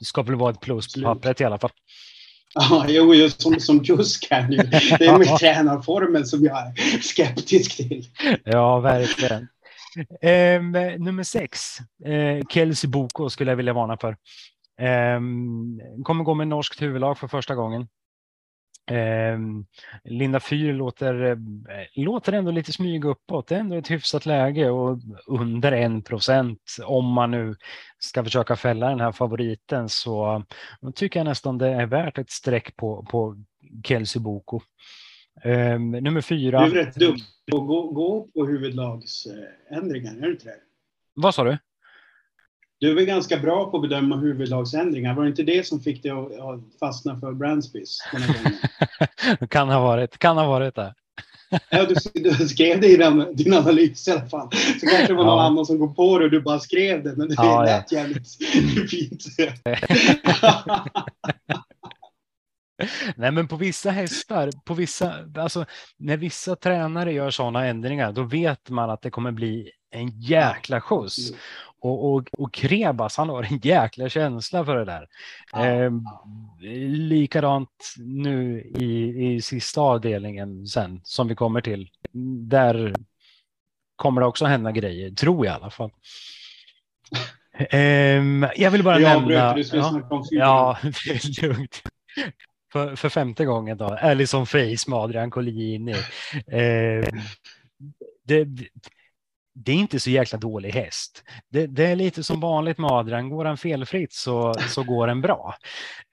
ska 0.00 0.22
väl 0.22 0.34
vara 0.34 0.50
ett 0.50 0.60
plus 0.60 0.94
på 0.94 1.00
pappret 1.00 1.40
i 1.40 1.44
alla 1.44 1.58
fall. 1.58 1.70
Ja, 2.54 2.86
jo, 2.88 3.14
just 3.14 3.42
som, 3.42 3.60
som 3.60 3.78
Jusk 3.84 4.26
här 4.30 4.48
nu. 4.48 4.56
Det 4.98 5.06
är 5.06 5.18
med 5.18 5.36
tränarformen 5.38 6.26
som 6.26 6.44
jag 6.44 6.58
är 6.58 6.72
skeptisk 7.02 7.76
till. 7.76 8.04
Ja, 8.44 8.80
verkligen. 8.80 9.48
Eh, 10.20 10.62
nummer 11.00 11.22
sex, 11.22 11.78
eh, 12.04 12.46
Kelsey 12.48 12.90
Boko 12.90 13.30
skulle 13.30 13.50
jag 13.50 13.56
vilja 13.56 13.72
varna 13.72 13.96
för. 13.96 14.16
Eh, 14.80 15.20
kommer 16.04 16.24
gå 16.24 16.34
med 16.34 16.48
norskt 16.48 16.82
huvudlag 16.82 17.18
för 17.18 17.28
första 17.28 17.54
gången. 17.54 17.88
Eh, 18.90 19.38
Linda 20.04 20.40
Fyr 20.40 20.72
låter, 20.72 21.24
eh, 21.24 21.36
låter 21.94 22.32
ändå 22.32 22.50
lite 22.50 22.72
smyga 22.72 23.08
uppåt. 23.08 23.48
Det 23.48 23.54
är 23.54 23.60
ändå 23.60 23.76
ett 23.76 23.90
hyfsat 23.90 24.26
läge 24.26 24.70
och 24.70 24.98
under 25.26 25.72
en 25.72 26.02
procent 26.02 26.60
om 26.84 27.04
man 27.04 27.30
nu 27.30 27.56
ska 27.98 28.24
försöka 28.24 28.56
fälla 28.56 28.88
den 28.88 29.00
här 29.00 29.12
favoriten 29.12 29.88
så 29.88 30.44
tycker 30.94 31.20
jag 31.20 31.24
nästan 31.24 31.58
det 31.58 31.68
är 31.68 31.86
värt 31.86 32.18
ett 32.18 32.30
streck 32.30 32.76
på, 32.76 33.06
på 33.10 33.36
Kelsey 33.84 34.22
Boko. 34.22 34.60
Eh, 35.44 35.78
nummer 35.78 36.20
fyra. 36.20 36.66
Du 36.66 36.80
är 36.80 36.84
rätt 36.84 36.94
duktig 36.94 37.24
på 37.50 37.56
att 37.56 37.66
gå, 37.66 37.92
gå 37.92 38.28
på 38.34 38.46
huvudlagsändringar, 38.46 40.16
är 40.16 40.20
du 40.20 40.30
inte 40.32 40.44
det? 40.44 40.54
Vad 41.14 41.34
sa 41.34 41.44
du? 41.44 41.58
Du 42.80 42.94
väl 42.94 43.04
ganska 43.04 43.38
bra 43.38 43.70
på 43.70 43.76
att 43.76 43.82
bedöma 43.82 44.16
huvudlagsändringar. 44.16 45.14
Var 45.14 45.22
det 45.22 45.28
inte 45.28 45.42
det 45.42 45.66
som 45.66 45.80
fick 45.80 46.02
dig 46.02 46.12
att 46.12 46.78
fastna 46.80 47.20
för 47.20 47.32
Brandsbys? 47.32 47.98
kan 49.50 49.68
ha 49.68 49.80
varit, 49.80 50.18
kan 50.18 50.36
ha 50.36 50.46
varit 50.46 50.74
det. 50.74 50.94
ja, 51.70 51.84
du, 51.84 51.94
du, 52.14 52.48
skrev 52.48 52.80
det 52.80 52.86
i 52.86 52.96
din, 52.96 53.26
din 53.36 53.54
analys 53.54 54.08
i 54.08 54.10
alla 54.10 54.26
fall. 54.26 54.48
Så 54.80 54.86
kanske 54.86 55.06
det 55.06 55.14
var 55.14 55.24
någon 55.24 55.38
ja. 55.38 55.46
annan 55.46 55.66
som 55.66 55.78
kom 55.78 55.94
på 55.94 56.18
det 56.18 56.24
och 56.24 56.30
du 56.30 56.40
bara 56.40 56.60
skrev 56.60 57.04
det. 57.04 57.16
Men 57.16 57.28
det 57.28 57.34
ja, 57.38 57.62
lät 57.64 57.92
ja. 57.92 57.98
jävligt 57.98 58.28
fint. 58.90 59.24
Nej, 63.16 63.32
men 63.32 63.48
på 63.48 63.56
vissa 63.56 63.90
hästar, 63.90 64.50
på 64.64 64.74
vissa, 64.74 65.14
alltså 65.36 65.64
när 65.96 66.16
vissa 66.16 66.56
tränare 66.56 67.12
gör 67.12 67.30
sådana 67.30 67.66
ändringar, 67.66 68.12
då 68.12 68.22
vet 68.22 68.70
man 68.70 68.90
att 68.90 69.02
det 69.02 69.10
kommer 69.10 69.32
bli 69.32 69.70
en 69.90 70.20
jäkla 70.20 70.80
skjuts. 70.80 71.32
Och, 71.80 72.12
och, 72.14 72.28
och 72.38 72.54
Krebas, 72.54 73.16
han 73.16 73.28
har 73.28 73.42
en 73.42 73.58
jäkla 73.62 74.08
känsla 74.08 74.64
för 74.64 74.76
det 74.76 74.84
där. 74.84 75.08
Ja. 75.52 75.66
Eh, 75.66 75.92
likadant 76.88 77.94
nu 77.98 78.60
i, 78.60 79.24
i 79.26 79.40
sista 79.42 79.80
avdelningen 79.80 80.66
sen 80.66 81.00
som 81.04 81.28
vi 81.28 81.34
kommer 81.34 81.60
till. 81.60 81.90
Där 82.48 82.94
kommer 83.96 84.20
det 84.20 84.26
också 84.26 84.44
hända 84.44 84.72
grejer, 84.72 85.10
tror 85.10 85.46
jag 85.46 85.52
i 85.52 85.56
alla 85.56 85.70
fall. 85.70 85.90
Eh, 87.52 87.80
jag 88.56 88.70
vill 88.70 88.84
bara 88.84 89.00
jag 89.00 89.20
nämna... 89.20 89.54
Du 89.54 89.62
ja, 89.72 90.02
ja, 90.30 90.78
det 90.82 91.10
är 91.10 91.42
lugnt. 91.42 91.82
För, 92.72 92.96
för 92.96 93.08
femte 93.08 93.44
gången 93.44 93.76
då, 93.76 93.86
Alison 93.86 94.46
Face 94.46 94.84
med 94.86 94.98
Adrian 94.98 95.30
Collini. 95.30 95.92
Eh, 96.46 97.08
det, 98.24 98.48
det 99.64 99.72
är 99.72 99.76
inte 99.76 100.00
så 100.00 100.10
jäkla 100.10 100.38
dålig 100.38 100.70
häst. 100.70 101.24
Det, 101.50 101.66
det, 101.66 101.86
är 101.86 101.96
lite 101.96 102.22
som 102.22 102.40
vanligt 102.40 102.78
med 102.78 102.90
Adrian, 102.90 103.28
går 103.28 103.44
han 103.44 103.56
felfritt 103.56 104.12
så, 104.12 104.54
så 104.54 104.82
går 104.82 105.06
den 105.06 105.20
bra. 105.20 105.54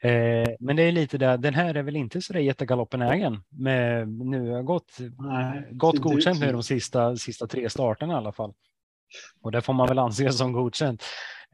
Eh, 0.04 0.50
men 0.60 0.76
det 0.76 0.84
är 0.84 0.92
lite 0.92 1.18
där, 1.18 1.38
den 1.38 1.54
här 1.54 1.76
är 1.76 1.84
väl 1.84 1.96
inte 1.96 2.22
så 2.22 2.34
där 2.34 2.40
jättegaloppenägen. 2.40 3.44
Med, 3.50 4.08
nu 4.08 4.52
har 4.52 4.64
gått, 4.64 4.98
Nej, 5.20 5.68
gått 5.72 5.98
godkänt 5.98 6.40
nu 6.40 6.52
de 6.52 6.64
sista, 6.64 7.16
sista 7.16 7.48
tre 7.48 7.70
starterna 7.70 8.14
i 8.14 8.18
alla 8.18 8.32
fall. 8.32 8.54
Och 9.42 9.52
det 9.52 9.62
får 9.62 9.74
man 9.74 9.88
väl 9.88 10.00
anse 10.00 10.32
som 10.32 10.54
godkänt. 10.54 11.04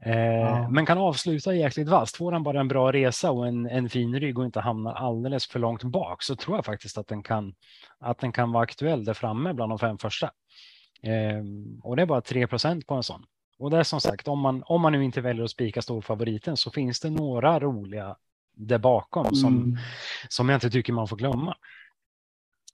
Eh, 0.04 0.16
ja. 0.16 0.68
Men 0.68 0.86
kan 0.86 0.98
avsluta 0.98 1.54
jäkligt 1.54 1.88
vasst. 1.88 2.16
Får 2.16 2.32
han 2.32 2.42
bara 2.42 2.60
en 2.60 2.68
bra 2.68 2.92
resa 2.92 3.30
och 3.30 3.46
en, 3.46 3.66
en 3.66 3.88
fin 3.88 4.20
rygg 4.20 4.38
och 4.38 4.44
inte 4.44 4.60
hamna 4.60 4.92
alldeles 4.92 5.46
för 5.46 5.58
långt 5.58 5.82
bak 5.82 6.22
så 6.22 6.36
tror 6.36 6.56
jag 6.56 6.64
faktiskt 6.64 6.98
att 6.98 7.08
den 7.08 7.22
kan, 7.22 7.54
att 8.00 8.18
den 8.18 8.32
kan 8.32 8.52
vara 8.52 8.62
aktuell 8.62 9.04
där 9.04 9.14
framme 9.14 9.52
bland 9.52 9.72
de 9.72 9.78
fem 9.78 9.98
första. 9.98 10.30
Ehm, 11.02 11.80
och 11.82 11.96
det 11.96 12.02
är 12.02 12.06
bara 12.06 12.20
3% 12.20 12.86
på 12.86 12.94
en 12.94 13.02
sån. 13.02 13.26
Och 13.58 13.70
det 13.70 13.78
är 13.78 13.82
som 13.82 14.00
sagt, 14.00 14.28
om 14.28 14.38
man, 14.38 14.62
om 14.66 14.80
man 14.80 14.92
nu 14.92 15.04
inte 15.04 15.20
väljer 15.20 15.44
att 15.44 15.50
spika 15.50 15.82
storfavoriten 15.82 16.56
så 16.56 16.70
finns 16.70 17.00
det 17.00 17.10
några 17.10 17.60
roliga 17.60 18.16
där 18.54 18.78
bakom 18.78 19.26
mm. 19.26 19.34
som, 19.34 19.78
som 20.28 20.48
jag 20.48 20.56
inte 20.56 20.70
tycker 20.70 20.92
man 20.92 21.08
får 21.08 21.16
glömma. 21.16 21.56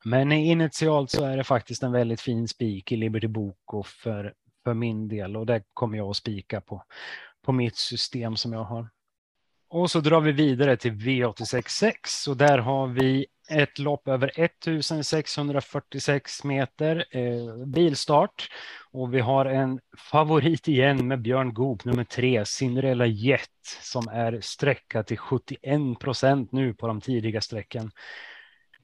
Men 0.04 0.32
initialt 0.32 1.10
så 1.10 1.24
är 1.24 1.36
det 1.36 1.44
faktiskt 1.44 1.82
en 1.82 1.92
väldigt 1.92 2.20
fin 2.20 2.48
spik 2.48 2.92
i 2.92 2.96
Liberty 2.96 3.26
Boko 3.26 3.82
för, 3.82 4.34
för 4.64 4.74
min 4.74 5.08
del 5.08 5.36
och 5.36 5.46
det 5.46 5.62
kommer 5.74 5.98
jag 5.98 6.10
att 6.10 6.16
spika 6.16 6.60
på, 6.60 6.84
på 7.42 7.52
mitt 7.52 7.76
system 7.76 8.36
som 8.36 8.52
jag 8.52 8.64
har. 8.64 8.88
Och 9.68 9.90
så 9.90 10.00
drar 10.00 10.20
vi 10.20 10.32
vidare 10.32 10.76
till 10.76 10.92
V866 10.92 12.28
och 12.28 12.36
där 12.36 12.58
har 12.58 12.86
vi 12.86 13.26
ett 13.48 13.78
lopp 13.78 14.08
över 14.08 14.30
1646 14.34 16.44
meter 16.44 17.04
eh, 17.10 17.66
bilstart 17.66 18.48
och 18.92 19.14
vi 19.14 19.20
har 19.20 19.46
en 19.46 19.80
favorit 20.10 20.68
igen 20.68 21.08
med 21.08 21.22
Björn 21.22 21.54
Goop 21.54 21.84
nummer 21.84 22.04
tre 22.04 22.44
Cinderella 22.44 23.06
Jet 23.06 23.48
som 23.82 24.08
är 24.08 24.40
sträcka 24.40 25.02
till 25.02 25.18
71 25.18 25.98
procent 26.00 26.52
nu 26.52 26.74
på 26.74 26.86
de 26.86 27.00
tidiga 27.00 27.40
sträckan. 27.40 27.90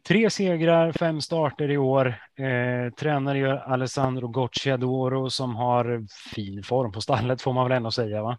Tre 0.07 0.31
segrar, 0.31 0.93
fem 0.93 1.21
starter 1.21 1.71
i 1.71 1.77
år. 1.77 2.07
Eh, 2.37 2.93
tränare 2.93 3.39
gör 3.39 3.57
Alessandro 3.57 4.29
Gocciadoro 4.29 5.31
som 5.31 5.57
har 5.57 6.07
fin 6.35 6.63
form 6.63 6.93
på 6.93 7.01
stallet 7.01 7.43
får 7.43 7.53
man 7.53 7.69
väl 7.69 7.77
ändå 7.77 7.91
säga 7.91 8.23
va? 8.23 8.39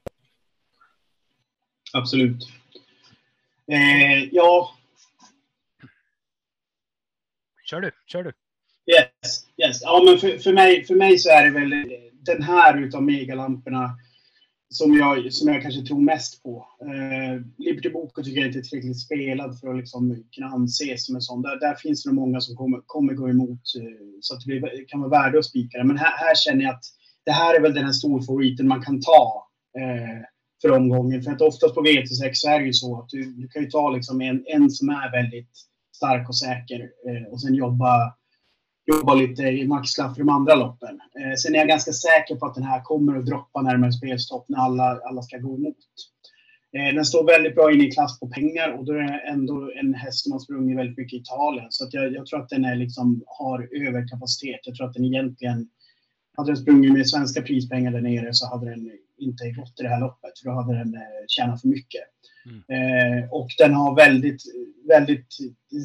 Absolut. 1.94 2.50
Eh, 3.72 4.24
ja, 4.32 4.76
Kör 7.66 7.82
du, 7.82 7.92
kör 8.08 8.24
du. 8.24 8.32
Yes, 8.94 9.46
yes. 9.66 9.82
Ja, 9.82 10.04
men 10.06 10.18
för, 10.18 10.38
för, 10.38 10.54
mig, 10.54 10.86
för 10.86 10.96
mig 10.96 11.18
så 11.18 11.30
är 11.30 11.46
det 11.46 11.60
väl 11.60 11.70
den 12.26 12.44
här 12.44 12.82
utav 12.82 13.04
megalamporna 13.04 13.90
som 14.70 14.94
jag, 14.98 15.34
som 15.34 15.48
jag 15.48 15.62
kanske 15.62 15.82
tror 15.82 16.02
mest 16.02 16.44
på. 16.44 16.68
Eh, 16.82 17.42
Liberty 17.58 17.90
Boko 17.90 18.24
tycker 18.24 18.42
jag 18.42 18.50
inte 18.50 18.60
är 18.60 18.64
tillräckligt 18.64 19.02
spelad 19.02 19.60
för 19.60 19.70
att 19.70 19.78
liksom 19.78 20.24
kunna 20.36 20.48
anses 20.48 21.06
som 21.06 21.16
en 21.16 21.22
sån. 21.22 21.42
Där, 21.42 21.60
där 21.60 21.76
finns 21.76 22.04
det 22.04 22.10
nog 22.10 22.16
många 22.16 22.42
som 22.42 22.56
kommer, 22.56 22.82
kommer 22.86 23.14
gå 23.14 23.30
emot 23.30 23.62
eh, 23.80 24.06
så 24.22 24.34
att 24.34 24.42
det 24.42 24.46
blir, 24.46 24.88
kan 24.88 25.00
vara 25.00 25.10
värde 25.10 25.40
att 25.40 25.46
spika 25.46 25.78
det. 25.78 25.84
Men 25.84 25.98
här, 25.98 26.18
här 26.18 26.36
känner 26.36 26.64
jag 26.64 26.74
att 26.74 26.84
det 27.26 27.32
här 27.32 27.56
är 27.56 27.62
väl 27.62 27.74
den 27.74 27.86
här 27.86 27.92
storfavoriten 27.92 28.68
man 28.68 28.82
kan 28.82 29.02
ta 29.02 29.48
eh, 29.78 30.22
för 30.62 30.72
omgången. 30.72 31.22
För 31.22 31.32
att 31.32 31.42
oftast 31.42 31.76
på 31.76 31.82
V86 31.82 32.32
så 32.34 32.50
är 32.50 32.60
det 32.60 32.66
ju 32.66 32.74
så 32.74 33.00
att 33.00 33.10
du, 33.10 33.24
du 33.24 33.48
kan 33.48 33.62
ju 33.62 33.70
ta 33.70 33.90
liksom 33.90 34.22
en, 34.22 34.44
en 34.48 34.70
som 34.70 34.90
är 34.90 35.12
väldigt 35.12 35.52
stark 35.96 36.30
och 36.30 36.38
säker 36.38 36.80
eh, 36.82 37.32
och 37.32 37.42
sen 37.42 37.56
jobba, 37.56 38.16
jobba 38.86 39.14
lite 39.14 39.44
i 39.44 39.68
maxklaff 39.68 40.14
för 40.14 40.24
de 40.24 40.30
andra 40.30 40.56
loppen. 40.56 41.00
Eh, 41.20 41.36
sen 41.38 41.56
är 41.56 41.60
jag 41.60 41.68
ganska 41.68 41.92
säker 41.92 42.36
på 42.36 42.46
att 42.46 42.56
den 42.56 42.64
här 42.64 42.82
kommer 42.82 43.18
att 43.18 43.26
droppa 43.26 43.62
närmare 43.62 43.92
spelstopp 43.92 44.46
när 44.50 44.60
alla, 44.60 45.00
alla 45.04 45.22
ska 45.22 45.38
gå 45.38 45.56
emot. 45.56 45.78
Eh, 46.76 46.96
den 46.96 47.06
står 47.06 47.26
väldigt 47.26 47.56
bra 47.56 47.74
in 47.74 47.82
i 47.82 47.92
klass 47.92 48.20
på 48.20 48.28
pengar 48.28 48.70
och 48.78 48.86
då 48.86 48.92
är 48.94 48.98
det 48.98 49.32
ändå 49.34 49.72
en 49.82 49.94
häst 49.94 50.24
som 50.24 50.32
har 50.32 50.40
sprungit 50.40 50.78
väldigt 50.78 50.98
mycket 50.98 51.18
i 51.18 51.22
Italien. 51.22 51.68
Så 51.70 51.84
att 51.84 51.94
jag, 51.94 52.14
jag 52.14 52.26
tror 52.26 52.42
att 52.42 52.50
den 52.50 52.66
är 52.66 52.76
liksom, 52.76 53.24
har 53.28 53.88
överkapacitet. 53.88 54.60
Jag 54.64 54.76
tror 54.76 54.88
att 54.88 54.94
den 54.94 55.06
egentligen, 55.06 55.70
hade 56.38 56.50
den 56.50 56.58
sprungit 56.58 56.94
med 56.94 57.10
svenska 57.10 57.42
prispengar 57.42 57.92
där 57.92 58.02
nere 58.02 58.34
så 58.34 58.48
hade 58.48 58.70
den 58.70 58.92
inte 59.18 59.50
gått 59.50 59.80
i 59.80 59.84
det 59.84 59.90
här 59.90 60.00
loppet, 60.00 60.40
för 60.40 60.50
då 60.50 60.56
hade 60.56 60.78
den 60.78 60.96
eh, 60.96 61.26
tjänat 61.28 61.62
för 61.62 61.68
mycket. 61.68 62.04
Mm. 62.46 62.62
Eh, 62.68 63.30
och 63.32 63.50
den 63.58 63.74
har 63.74 63.96
väldigt, 63.96 64.42
väldigt, 64.88 65.34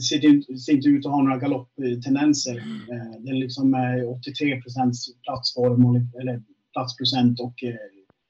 ser, 0.09 0.57
ser 0.57 0.73
inte 0.73 0.89
ut 0.89 1.07
att 1.07 1.13
ha 1.13 1.23
några 1.23 1.39
galopptendenser. 1.39 2.57
Eh, 2.91 3.21
den 3.21 3.39
liksom 3.39 3.75
är 3.75 4.11
83 4.19 4.61
procents 4.61 5.23
platsform, 5.23 6.11
eller 6.21 6.43
platsprocent 6.73 7.41
och 7.41 7.65
eh, 7.65 7.75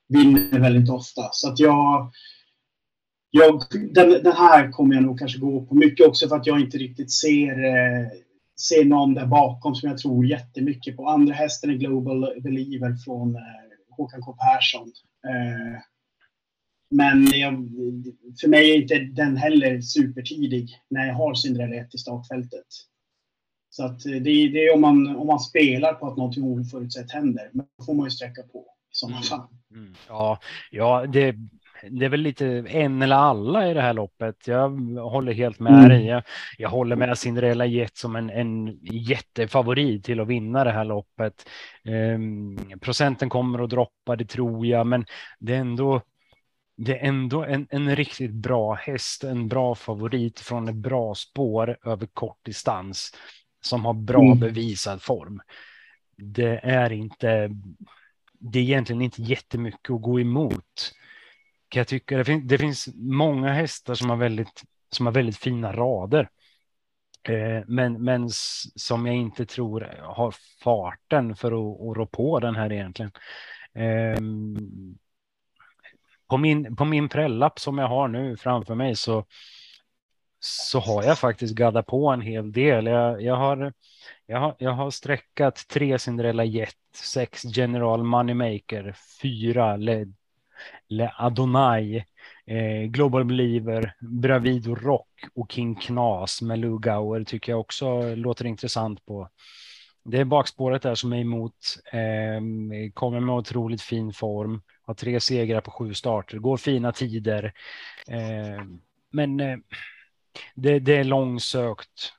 vinner 0.08 0.58
väldigt 0.58 0.90
ofta. 0.90 1.28
Så 1.32 1.48
att 1.48 1.58
jag, 1.58 2.12
jag 3.30 3.62
den, 3.70 4.10
den, 4.10 4.32
här 4.32 4.70
kommer 4.70 4.94
jag 4.94 5.04
nog 5.04 5.18
kanske 5.18 5.38
gå 5.38 5.66
på 5.66 5.74
mycket 5.74 6.06
också 6.06 6.28
för 6.28 6.36
att 6.36 6.46
jag 6.46 6.60
inte 6.60 6.78
riktigt 6.78 7.12
ser, 7.12 7.64
eh, 7.64 8.08
ser 8.68 8.84
någon 8.84 9.14
där 9.14 9.26
bakom 9.26 9.74
som 9.74 9.88
jag 9.88 9.98
tror 9.98 10.26
jättemycket 10.26 10.96
på. 10.96 11.08
Andra 11.08 11.34
hästen 11.34 11.70
är 11.70 11.74
Global 11.74 12.40
Believer 12.42 12.96
från 13.04 13.36
eh, 13.36 13.42
Håkan 13.96 14.22
K 14.22 14.32
Persson. 14.32 14.92
Eh, 15.28 15.80
men 16.90 17.26
jag, 17.26 17.52
för 18.40 18.48
mig 18.48 18.70
är 18.70 18.76
inte 18.76 18.98
den 18.98 19.36
heller 19.36 19.80
supertidig 19.80 20.68
när 20.90 21.06
jag 21.06 21.14
har 21.14 21.34
Cinderella 21.34 21.76
1 21.76 21.94
i 21.94 21.98
startfältet. 21.98 22.66
Så 23.70 23.84
att 23.84 24.00
det, 24.02 24.18
det, 24.18 24.66
är 24.66 24.74
om 24.74 24.80
man, 24.80 25.16
om 25.16 25.26
man 25.26 25.40
spelar 25.40 25.94
på 25.94 26.06
att 26.06 26.16
någonting 26.16 26.44
oförutsett 26.44 27.12
händer. 27.12 27.50
Men 27.52 27.66
då 27.78 27.84
får 27.84 27.94
man 27.94 28.06
ju 28.06 28.10
sträcka 28.10 28.42
på 28.42 28.58
i 28.58 28.90
sådana 28.90 29.16
mm. 29.16 29.24
fall. 29.24 29.48
Mm. 29.74 29.94
Ja, 30.08 30.38
ja 30.70 31.06
det, 31.06 31.36
det 31.90 32.04
är 32.04 32.08
väl 32.08 32.20
lite 32.20 32.46
en 32.68 33.02
eller 33.02 33.16
alla 33.16 33.70
i 33.70 33.74
det 33.74 33.80
här 33.80 33.94
loppet. 33.94 34.46
Jag 34.46 34.68
håller 34.96 35.32
helt 35.32 35.58
med 35.58 35.72
mm. 35.72 35.88
dig. 35.88 36.06
Jag, 36.06 36.22
jag 36.58 36.70
håller 36.70 36.96
med 36.96 37.18
Cinderella 37.18 37.66
Jet 37.66 37.96
som 37.96 38.16
en, 38.16 38.30
en 38.30 38.78
jättefavorit 38.82 40.04
till 40.04 40.20
att 40.20 40.28
vinna 40.28 40.64
det 40.64 40.72
här 40.72 40.84
loppet. 40.84 41.48
Um, 41.84 42.58
procenten 42.80 43.28
kommer 43.28 43.64
att 43.64 43.70
droppa, 43.70 44.16
det 44.16 44.24
tror 44.24 44.66
jag, 44.66 44.86
men 44.86 45.04
det 45.38 45.54
är 45.54 45.60
ändå 45.60 46.02
det 46.82 46.98
är 46.98 47.08
ändå 47.08 47.44
en, 47.44 47.66
en 47.70 47.96
riktigt 47.96 48.30
bra 48.30 48.74
häst, 48.74 49.24
en 49.24 49.48
bra 49.48 49.74
favorit 49.74 50.40
från 50.40 50.68
ett 50.68 50.74
bra 50.74 51.14
spår 51.14 51.78
över 51.84 52.06
kort 52.06 52.38
distans 52.44 53.14
som 53.62 53.84
har 53.84 53.94
bra 53.94 54.22
mm. 54.22 54.38
bevisad 54.38 55.02
form. 55.02 55.40
Det 56.16 56.60
är 56.62 56.92
inte. 56.92 57.50
Det 58.38 58.58
är 58.58 58.62
egentligen 58.62 59.02
inte 59.02 59.22
jättemycket 59.22 59.90
att 59.90 60.02
gå 60.02 60.20
emot. 60.20 60.92
Kan 61.68 61.80
jag 61.80 61.88
tycka. 61.88 62.16
Det, 62.16 62.24
fin 62.24 62.46
det 62.46 62.58
finns 62.58 62.88
många 62.94 63.52
hästar 63.52 63.94
som 63.94 64.10
har 64.10 64.16
väldigt 64.16 64.62
som 64.90 65.06
har 65.06 65.12
väldigt 65.12 65.36
fina 65.36 65.72
rader. 65.72 66.30
Eh, 67.22 67.64
men, 67.66 68.04
men 68.04 68.28
som 68.74 69.06
jag 69.06 69.16
inte 69.16 69.46
tror 69.46 69.80
har 70.02 70.34
farten 70.64 71.36
för 71.36 71.48
att, 71.48 71.80
att 71.80 71.96
rå 71.96 72.06
på 72.06 72.40
den 72.40 72.54
här 72.54 72.72
egentligen. 72.72 73.12
Eh, 73.74 74.20
på 76.30 76.36
min, 76.36 76.76
på 76.76 76.84
min 76.84 77.08
prellapp 77.08 77.58
som 77.58 77.78
jag 77.78 77.88
har 77.88 78.08
nu 78.08 78.36
framför 78.36 78.74
mig 78.74 78.96
så, 78.96 79.24
så 80.40 80.80
har 80.80 81.02
jag 81.02 81.18
faktiskt 81.18 81.54
gaddat 81.54 81.86
på 81.86 82.08
en 82.08 82.20
hel 82.20 82.52
del. 82.52 82.86
Jag, 82.86 83.22
jag, 83.22 83.36
har, 83.36 83.72
jag, 84.26 84.40
har, 84.40 84.56
jag 84.58 84.72
har 84.72 84.90
sträckat 84.90 85.68
tre 85.68 85.98
Cinderella 85.98 86.44
Jet, 86.44 86.76
sex 86.94 87.44
General 87.44 88.02
Moneymaker, 88.02 88.94
fyra 89.22 89.76
Le, 89.76 90.06
Le 90.88 91.12
Adonai, 91.18 92.04
eh, 92.46 92.82
Global 92.88 93.24
Believer, 93.24 93.94
Bravido 94.00 94.74
Rock 94.74 95.08
och 95.34 95.52
King 95.52 95.74
Knas 95.74 96.42
med 96.42 96.58
Lugauer 96.58 97.24
tycker 97.24 97.52
jag 97.52 97.60
också 97.60 98.14
låter 98.14 98.46
intressant 98.46 99.06
på. 99.06 99.28
Det 100.04 100.18
är 100.18 100.24
bakspåret 100.24 100.82
där 100.82 100.94
som 100.94 101.12
är 101.12 101.20
emot, 101.20 101.54
eh, 101.92 102.40
kommer 102.94 103.20
med 103.20 103.34
otroligt 103.34 103.82
fin 103.82 104.12
form 104.12 104.62
har 104.90 104.94
tre 104.94 105.20
segrar 105.20 105.60
på 105.60 105.70
sju 105.70 105.94
starter, 105.94 106.38
går 106.38 106.56
fina 106.56 106.92
tider. 106.92 107.52
Eh, 108.08 108.64
men 109.10 109.40
eh, 109.40 109.58
det, 110.54 110.78
det, 110.78 110.96
är 110.96 111.04
långsökt. 111.04 112.12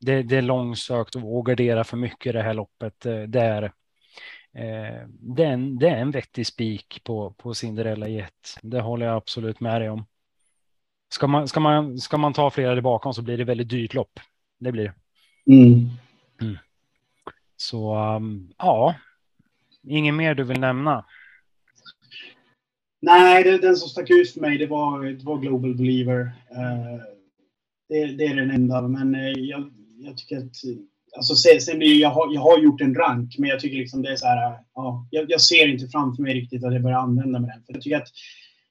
Det, 0.00 0.22
det, 0.22 0.36
är 0.36 0.42
långsökt 0.42 1.16
att 1.16 1.44
gardera 1.44 1.84
för 1.84 1.96
mycket 1.96 2.26
i 2.26 2.32
det 2.32 2.42
här 2.42 2.54
loppet. 2.54 3.06
Eh, 3.06 3.22
det 3.22 3.40
är, 3.40 3.62
eh, 3.62 5.08
det 5.08 5.44
är, 5.44 5.52
en, 5.52 5.78
det 5.78 5.88
är 5.88 5.96
en 5.96 6.10
vettig 6.10 6.46
spik 6.46 7.00
på, 7.04 7.30
på 7.30 7.54
Cinderella 7.54 8.08
Jet. 8.08 8.58
Det 8.62 8.80
håller 8.80 9.06
jag 9.06 9.16
absolut 9.16 9.60
med 9.60 9.80
dig 9.80 9.90
om. 9.90 10.06
Ska 11.08 11.26
man, 11.26 11.48
ska 11.48 11.60
man, 11.60 11.98
ska 11.98 12.16
man 12.16 12.32
ta 12.32 12.50
flera 12.50 12.74
där 12.74 12.82
bakom 12.82 13.14
så 13.14 13.22
blir 13.22 13.38
det 13.38 13.44
väldigt 13.44 13.68
dyrt 13.68 13.94
lopp. 13.94 14.20
Det 14.58 14.72
blir 14.72 14.94
mm. 15.46 15.90
mm. 16.40 16.58
Så 17.56 17.96
um, 18.16 18.52
ja, 18.58 18.94
inget 19.82 20.14
mer 20.14 20.34
du 20.34 20.44
vill 20.44 20.60
nämna? 20.60 21.04
Nej, 23.00 23.44
det, 23.44 23.58
den 23.58 23.76
som 23.76 23.88
stack 23.88 24.10
ut 24.10 24.32
för 24.32 24.40
mig 24.40 24.58
det 24.58 24.66
var, 24.66 25.04
det 25.04 25.24
var 25.24 25.38
Global 25.38 25.74
Believer. 25.74 26.20
Uh, 26.20 27.02
det, 27.88 28.06
det, 28.06 28.26
är 28.26 28.36
den 28.36 28.50
enda, 28.50 28.82
men 28.82 29.14
uh, 29.14 29.32
jag, 29.38 29.72
jag, 29.98 30.16
tycker 30.16 30.36
att... 30.36 30.56
Alltså, 31.16 31.34
sen, 31.34 31.60
sen 31.60 31.78
blir 31.78 32.00
jag, 32.00 32.10
har, 32.10 32.34
jag 32.34 32.40
har 32.40 32.58
gjort 32.58 32.80
en 32.80 32.94
rank, 32.94 33.38
men 33.38 33.50
jag 33.50 33.60
tycker 33.60 33.76
liksom 33.76 34.02
det 34.02 34.12
är 34.12 34.16
så 34.16 34.26
här... 34.26 34.58
Ja, 34.74 35.08
jag, 35.10 35.30
jag, 35.30 35.40
ser 35.40 35.68
inte 35.68 35.88
framför 35.88 36.22
mig 36.22 36.34
riktigt 36.34 36.64
att 36.64 36.72
jag 36.72 36.82
börjar 36.82 36.98
använda 36.98 37.38
mig 37.40 37.50
den. 37.50 37.64
För 37.64 37.72
jag 37.72 37.82
tycker 37.82 37.96
att 37.96 38.08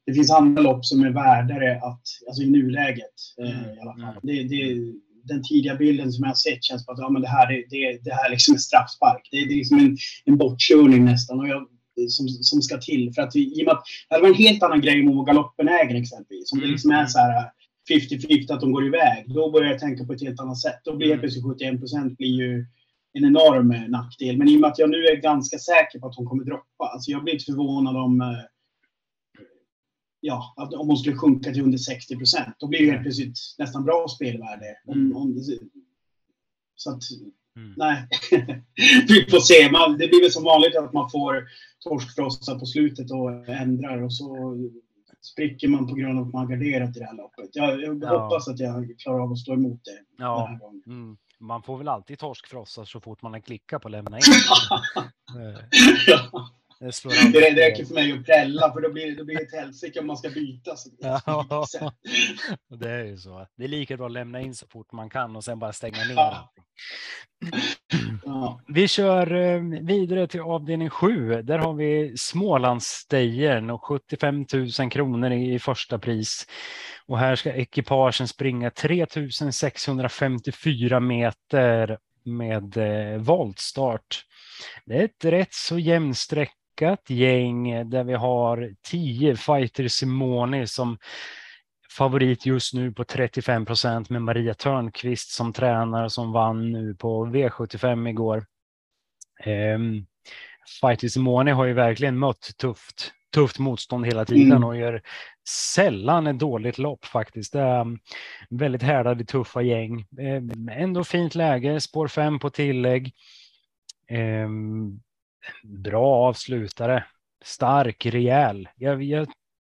det 0.05 0.13
finns 0.13 0.31
andra 0.31 0.61
lopp 0.61 0.85
som 0.85 1.03
är 1.03 1.09
värdare 1.09 1.77
att, 1.77 2.01
alltså 2.27 2.43
i 2.43 2.49
nuläget 2.49 3.13
mm. 3.37 3.51
i 3.51 3.79
alla 3.81 3.93
fall. 3.93 4.19
Det, 4.21 4.43
det, 4.43 4.93
den 5.27 5.43
tidiga 5.43 5.75
bilden 5.75 6.11
som 6.11 6.23
jag 6.23 6.29
har 6.29 6.35
sett 6.35 6.63
känns 6.63 6.85
på 6.85 6.91
att 6.91 6.99
ja, 6.99 7.09
men 7.09 7.21
det 7.21 7.27
här, 7.27 7.47
det, 7.47 7.65
det, 7.69 7.99
det 8.03 8.13
här 8.13 8.29
liksom 8.29 8.55
är 8.55 8.59
straffspark. 8.59 9.27
Det, 9.31 9.37
det 9.37 9.53
är 9.53 9.57
liksom 9.57 9.79
en, 9.79 9.97
en 10.25 10.37
bortkörning 10.37 11.05
nästan. 11.05 11.39
Och 11.39 11.47
jag, 11.47 11.67
som, 12.09 12.27
som 12.27 12.61
ska 12.61 12.77
till. 12.77 13.13
För 13.13 13.21
att 13.21 13.35
i 13.35 13.61
och 13.61 13.65
med 13.65 13.73
att 13.73 13.83
det 14.09 14.21
var 14.21 14.27
en 14.27 14.33
helt 14.33 14.63
annan 14.63 14.81
grej 14.81 15.01
om 15.01 15.09
att 15.09 15.15
vara 15.15 15.25
galoppenägen 15.25 15.97
exempelvis. 15.97 16.51
Om 16.51 16.59
det 16.59 16.67
liksom 16.67 16.91
är 16.91 17.05
så 17.05 17.19
här 17.19 17.51
50-50 17.89 18.53
att 18.53 18.61
de 18.61 18.71
går 18.71 18.87
iväg. 18.87 19.33
Då 19.33 19.51
börjar 19.51 19.71
jag 19.71 19.79
tänka 19.79 20.05
på 20.05 20.13
ett 20.13 20.21
helt 20.21 20.39
annat 20.39 20.61
sätt. 20.61 20.79
Då 20.83 20.95
blir 20.95 21.09
helt 21.09 21.21
plötsligt 21.21 21.45
71 21.45 21.79
procent 21.79 22.17
blir 22.17 22.41
ju 22.43 22.65
en 23.13 23.25
enorm 23.25 23.91
nackdel. 23.91 24.37
Men 24.37 24.47
i 24.47 24.55
och 24.55 24.61
med 24.61 24.69
att 24.69 24.79
jag 24.79 24.89
nu 24.89 24.97
är 24.97 25.15
ganska 25.15 25.57
säker 25.57 25.99
på 25.99 26.07
att 26.07 26.15
hon 26.15 26.25
kommer 26.25 26.43
droppa. 26.43 26.85
Alltså 26.93 27.11
jag 27.11 27.23
blir 27.23 27.33
inte 27.33 27.45
förvånad 27.45 27.95
om 27.97 28.21
eh, 28.21 28.27
ja, 30.25 30.53
att 30.57 30.73
om 30.73 30.87
hon 30.87 30.97
skulle 30.97 31.15
sjunka 31.15 31.51
till 31.51 31.63
under 31.63 31.77
60 31.77 32.15
procent. 32.15 32.55
Då 32.59 32.67
blir 32.67 32.79
det 32.79 32.91
helt 32.91 33.03
plötsligt 33.03 33.37
nästan 33.57 33.83
bra 33.83 34.07
spelvärde. 34.07 34.77
Om, 34.85 35.15
om, 35.15 35.43
så 36.75 36.91
att 36.91 37.01
Mm. 37.57 37.73
Nej, 37.77 38.07
vi 39.07 39.25
får 39.29 39.39
se. 39.39 39.71
Man, 39.71 39.97
det 39.97 40.07
blir 40.07 40.21
väl 40.21 40.31
som 40.31 40.43
vanligt 40.43 40.77
att 40.77 40.93
man 40.93 41.09
får 41.09 41.43
torskfrossa 41.79 42.59
på 42.59 42.65
slutet 42.65 43.11
och 43.11 43.49
ändrar 43.49 44.01
och 44.01 44.13
så 44.13 44.57
spricker 45.21 45.67
man 45.67 45.87
på 45.87 45.95
grund 45.95 46.19
av 46.19 46.27
att 46.27 46.33
man 46.33 46.49
garderat 46.49 46.97
i 46.97 46.99
det 46.99 47.05
här 47.05 47.17
loppet. 47.17 47.49
Jag, 47.53 47.81
jag 47.81 48.03
ja. 48.03 48.17
hoppas 48.17 48.47
att 48.47 48.59
jag 48.59 48.95
klarar 48.99 49.19
av 49.19 49.31
att 49.31 49.37
stå 49.37 49.53
emot 49.53 49.81
det 49.83 50.23
ja. 50.23 50.37
den 50.37 50.47
här 50.47 50.59
gången. 50.59 50.83
Mm. 50.87 51.17
Man 51.39 51.63
får 51.63 51.77
väl 51.77 51.87
alltid 51.87 52.19
torskfrossa 52.19 52.85
så 52.85 52.99
fort 52.99 53.21
man 53.21 53.33
har 53.33 53.39
klickat 53.39 53.81
på 53.81 53.89
lämna 53.89 54.17
in. 54.17 54.23
ja. 56.07 56.49
Det, 56.85 57.39
det, 57.39 57.39
det 57.39 57.69
räcker 57.69 57.85
för 57.85 57.93
mig 57.93 58.11
att 58.11 58.25
prälla 58.25 58.73
för 58.73 58.81
då 58.81 58.91
blir, 58.91 59.17
då 59.17 59.25
blir 59.25 59.35
det 59.35 59.43
ett 59.43 59.53
helsike 59.53 59.99
om 59.99 60.07
man 60.07 60.17
ska 60.17 60.29
byta. 60.29 60.75
Så 60.75 60.89
det, 60.89 61.21
ja, 61.25 61.67
det 62.79 62.89
är 62.89 63.03
ju 63.03 63.17
så. 63.17 63.47
Det 63.57 63.63
är 63.63 63.67
lika 63.67 63.97
bra 63.97 64.05
att 64.05 64.11
lämna 64.11 64.41
in 64.41 64.55
så 64.55 64.67
fort 64.67 64.91
man 64.91 65.09
kan 65.09 65.35
och 65.35 65.43
sen 65.43 65.59
bara 65.59 65.73
stänga 65.73 65.97
ner. 65.97 66.15
Ja. 66.15 66.51
Ja. 68.25 68.59
Vi 68.67 68.87
kör 68.87 69.33
eh, 69.33 69.61
vidare 69.81 70.27
till 70.27 70.41
avdelning 70.41 70.89
7. 70.89 71.41
Där 71.41 71.57
har 71.57 71.73
vi 71.73 72.13
Smålandsstejern 72.17 73.69
och 73.69 73.85
75 73.85 74.45
000 74.79 74.91
kronor 74.91 75.31
i 75.31 75.59
första 75.59 75.99
pris. 75.99 76.47
Och 77.05 77.19
här 77.19 77.35
ska 77.35 77.53
ekipagen 77.53 78.27
springa 78.27 78.71
3654 78.71 80.99
meter 80.99 81.97
med 82.23 82.77
eh, 82.77 83.17
voltstart. 83.17 84.25
Det 84.85 84.95
är 84.95 85.05
ett 85.05 85.25
rätt 85.25 85.53
så 85.53 85.77
jämnsträckat 86.81 87.09
gäng 87.09 87.89
där 87.89 88.03
vi 88.03 88.13
har 88.13 88.75
10 88.83 89.35
Fighter 89.35 89.87
Simoni 89.87 90.67
som 90.67 90.97
favorit 91.97 92.45
just 92.45 92.73
nu 92.73 92.91
på 92.91 93.03
35 93.03 93.65
procent 93.65 94.09
med 94.09 94.21
Maria 94.21 94.53
Törnqvist 94.53 95.31
som 95.31 95.53
tränare 95.53 96.09
som 96.09 96.31
vann 96.31 96.71
nu 96.71 96.95
på 96.95 97.25
V75 97.25 98.09
igår. 98.09 98.45
Um, 99.45 100.05
Fighter 100.81 101.07
Simone 101.07 101.51
har 101.51 101.65
ju 101.65 101.73
verkligen 101.73 102.19
mött 102.19 102.57
tufft, 102.57 103.11
tufft 103.33 103.59
motstånd 103.59 104.05
hela 104.05 104.25
tiden 104.25 104.51
mm. 104.51 104.63
och 104.63 104.77
gör 104.77 105.01
sällan 105.47 106.27
ett 106.27 106.39
dåligt 106.39 106.77
lopp 106.77 107.05
faktiskt. 107.05 107.53
Det 107.53 107.59
är 107.59 107.81
um, 107.81 107.99
väldigt 108.49 108.83
härdade, 108.83 109.25
tuffa 109.25 109.61
gäng. 109.61 110.05
Um, 110.19 110.69
ändå 110.71 111.03
fint 111.03 111.35
läge, 111.35 111.81
spår 111.81 112.07
5 112.07 112.39
på 112.39 112.49
tillägg. 112.49 113.13
Bra 115.63 116.27
avslutare, 116.27 117.05
stark, 117.43 118.05
rejäl. 118.05 118.69
Jag, 118.75 119.03
jag 119.03 119.27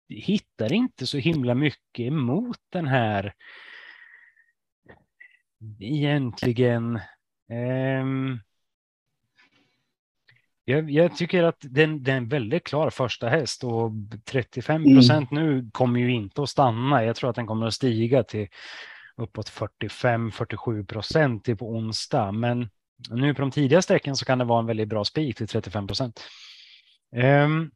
hittar 0.10 0.74
inte 0.74 1.08
så 1.08 1.18
himla 1.18 1.54
mycket 1.54 2.06
emot 2.06 2.60
den 2.70 2.88
här 2.88 3.34
egentligen. 5.80 7.00
Um, 8.02 8.40
Jag, 10.70 10.92
jag, 10.92 11.18
tycker 11.18 11.44
att 11.44 11.58
det 11.60 11.82
är 11.84 12.10
en 12.10 12.28
väldigt 12.28 12.64
klar 12.64 12.90
första 12.90 13.30
häst 13.30 13.64
och 13.64 13.92
35 14.26 14.84
procent 14.84 15.32
mm. 15.32 15.46
nu 15.46 15.70
kommer 15.72 16.00
ju 16.00 16.12
inte 16.12 16.42
att 16.42 16.50
stanna. 16.50 17.04
Jag 17.04 17.16
tror 17.16 17.30
att 17.30 17.36
den 17.36 17.48
kommer 17.48 17.68
att 17.68 17.74
stiga 17.74 18.24
till 18.24 18.48
uppåt 19.16 19.50
45-47 19.50 20.86
procent 20.86 21.60
på 21.60 21.70
onsdag. 21.70 22.32
Men 22.32 22.70
nu 23.10 23.34
på 23.34 23.42
de 23.42 23.52
tidiga 23.52 23.82
sträcken 23.82 24.16
så 24.16 24.26
kan 24.26 24.38
det 24.38 24.46
vara 24.46 24.60
en 24.60 24.66
väldigt 24.66 24.90
bra 24.90 25.04
spik 25.04 25.38
till 25.38 25.48
35 25.48 25.88
procent. 25.88 26.24
Um, 27.16 27.72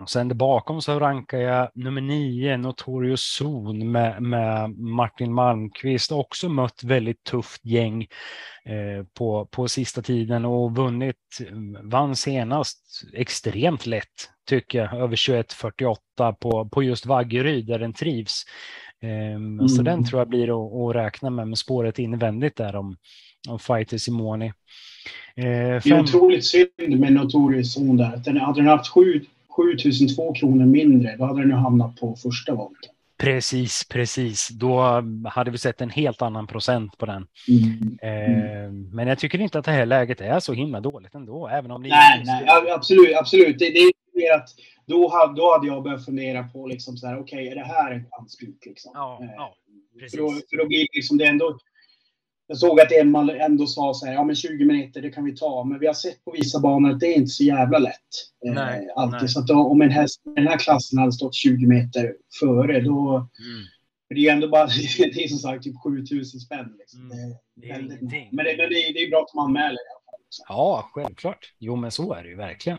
och 0.00 0.10
sen 0.10 0.38
bakom 0.38 0.82
så 0.82 1.00
rankar 1.00 1.38
jag 1.38 1.70
nummer 1.74 2.00
nio, 2.00 2.56
Notorious 2.56 3.22
Zon 3.22 3.92
med, 3.92 4.22
med 4.22 4.70
Martin 4.78 5.32
Malmqvist. 5.34 6.12
Också 6.12 6.48
mött 6.48 6.84
väldigt 6.84 7.24
tufft 7.24 7.64
gäng 7.64 8.02
eh, 8.64 9.06
på, 9.18 9.46
på 9.46 9.68
sista 9.68 10.02
tiden 10.02 10.44
och 10.44 10.76
vunnit, 10.76 11.16
vann 11.82 12.16
senast 12.16 13.02
extremt 13.12 13.86
lätt 13.86 14.30
tycker 14.48 14.78
jag, 14.78 14.94
över 14.94 15.16
21.48 15.16 16.32
på, 16.32 16.68
på 16.68 16.82
just 16.82 17.06
Vaggeryd 17.06 17.66
där 17.66 17.78
den 17.78 17.92
trivs. 17.92 18.44
Eh, 19.02 19.34
mm. 19.34 19.68
Så 19.68 19.82
den 19.82 20.04
tror 20.04 20.20
jag 20.20 20.28
blir 20.28 20.48
att, 20.48 20.72
att 20.90 20.96
räkna 21.04 21.30
med, 21.30 21.48
med 21.48 21.58
spåret 21.58 21.98
invändigt 21.98 22.56
där 22.56 22.76
om, 22.76 22.96
om 23.48 23.58
Fighter 23.58 23.98
Simoni. 23.98 24.46
Eh, 24.46 25.44
fem... 25.44 25.80
Det 25.84 25.90
är 25.90 26.00
otroligt 26.00 26.44
synd 26.44 26.68
med 27.00 27.12
Notorious 27.12 27.74
Zon 27.74 27.96
där. 27.96 28.22
Den, 28.24 28.36
hade 28.36 28.60
den 28.60 28.68
haft 28.68 28.88
sju 28.88 29.24
7002 29.56 30.34
kronor 30.34 30.66
mindre, 30.66 31.16
då 31.16 31.24
hade 31.24 31.40
den 31.40 31.52
hamnat 31.52 32.00
på 32.00 32.16
första 32.16 32.54
volten. 32.54 32.90
Precis, 33.18 33.84
precis. 33.88 34.48
Då 34.48 34.80
hade 35.28 35.50
vi 35.50 35.58
sett 35.58 35.80
en 35.80 35.90
helt 35.90 36.22
annan 36.22 36.46
procent 36.46 36.98
på 36.98 37.06
den. 37.06 37.26
Mm. 37.48 37.98
Eh, 38.02 38.70
men 38.94 39.08
jag 39.08 39.18
tycker 39.18 39.40
inte 39.40 39.58
att 39.58 39.64
det 39.64 39.70
här 39.70 39.86
läget 39.86 40.20
är 40.20 40.40
så 40.40 40.52
himla 40.52 40.80
dåligt 40.80 41.14
ändå. 41.14 41.48
Även 41.48 41.70
om 41.70 41.82
det 41.82 41.88
nej, 41.88 42.22
nej, 42.24 42.70
absolut, 42.70 43.16
absolut. 43.16 43.58
Det, 43.58 43.70
det 44.14 44.26
är 44.26 44.36
att 44.36 44.48
då 44.86 45.08
hade, 45.08 45.34
då 45.34 45.52
hade 45.52 45.66
jag 45.66 45.82
börjat 45.82 46.04
fundera 46.04 46.42
på 46.42 46.66
liksom 46.66 46.96
så 46.96 47.06
här, 47.06 47.18
okej, 47.18 47.42
okay, 47.42 47.48
är 47.48 47.54
det 47.54 47.74
här 47.74 47.92
en 47.92 48.04
chansspik 48.10 48.66
liksom? 48.66 48.92
Ja, 48.94 49.18
ja, 49.36 49.54
precis. 49.98 50.10
För 50.10 50.18
då, 50.18 50.30
för 50.50 50.56
då 50.56 50.66
blir 50.66 50.78
det 50.78 50.88
liksom 50.94 51.18
det 51.18 51.24
ändå 51.24 51.58
jag 52.46 52.58
såg 52.58 52.80
att 52.80 52.92
Emma 52.92 53.32
ändå 53.32 53.66
sa 53.66 53.94
så 53.94 54.06
här, 54.06 54.12
ja 54.12 54.24
men 54.24 54.36
20 54.36 54.64
minuter 54.64 55.02
det 55.02 55.10
kan 55.10 55.24
vi 55.24 55.36
ta. 55.36 55.64
Men 55.64 55.78
vi 55.78 55.86
har 55.86 55.94
sett 55.94 56.24
på 56.24 56.30
vissa 56.30 56.60
banor 56.60 56.90
att 56.90 57.00
det 57.00 57.06
är 57.06 57.16
inte 57.16 57.30
så 57.30 57.44
jävla 57.44 57.78
lätt. 57.78 57.94
Eh, 58.46 58.52
nej, 58.52 58.86
eh, 58.86 59.02
alltid. 59.02 59.20
Nej. 59.20 59.28
Så 59.28 59.40
att 59.40 59.46
då, 59.46 59.54
om 59.54 59.82
en 59.82 59.90
häst 59.90 60.22
i 60.26 60.30
den 60.40 60.46
här 60.46 60.58
klassen 60.58 60.98
hade 60.98 61.12
stått 61.12 61.34
20 61.34 61.66
meter 61.66 62.14
före 62.40 62.80
då... 62.80 63.16
Mm. 63.16 63.64
För 64.08 64.14
det 64.14 64.28
är 64.28 64.32
ändå 64.32 64.48
bara, 64.48 64.66
det 64.98 65.24
är 65.24 65.28
som 65.28 65.38
sagt 65.38 65.64
typ 65.64 65.74
7000 65.84 66.40
spänn. 66.40 66.74
Liksom. 66.78 67.00
Mm. 67.00 67.34
Det 67.56 67.70
är, 67.70 67.82
Men, 67.82 68.08
det, 68.08 68.28
men 68.32 68.44
det, 68.44 68.50
är, 68.50 68.94
det 68.94 69.02
är 69.02 69.10
bra 69.10 69.22
att 69.22 69.28
de 69.34 69.38
anmäler. 69.38 69.78
Ja, 70.48 70.90
självklart. 70.92 71.54
Jo, 71.58 71.76
men 71.76 71.90
så 71.90 72.14
är 72.14 72.22
det 72.22 72.28
ju 72.28 72.36
verkligen. 72.36 72.78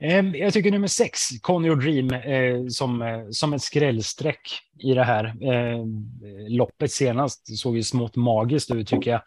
Ehm, 0.00 0.34
jag 0.34 0.52
tycker 0.52 0.70
nummer 0.70 0.86
sex, 0.86 1.20
Conny 1.40 1.70
och 1.70 1.78
Dream, 1.78 2.10
eh, 2.10 2.66
som, 2.68 3.02
eh, 3.02 3.28
som 3.30 3.52
ett 3.52 3.62
skrällstreck 3.62 4.40
i 4.82 4.94
det 4.94 5.04
här. 5.04 5.24
Ehm, 5.52 6.08
loppet 6.48 6.92
senast 6.92 7.58
såg 7.58 7.76
ju 7.76 7.82
smått 7.82 8.16
magiskt 8.16 8.70
ut 8.70 8.88
tycker 8.88 9.10
jag. 9.10 9.22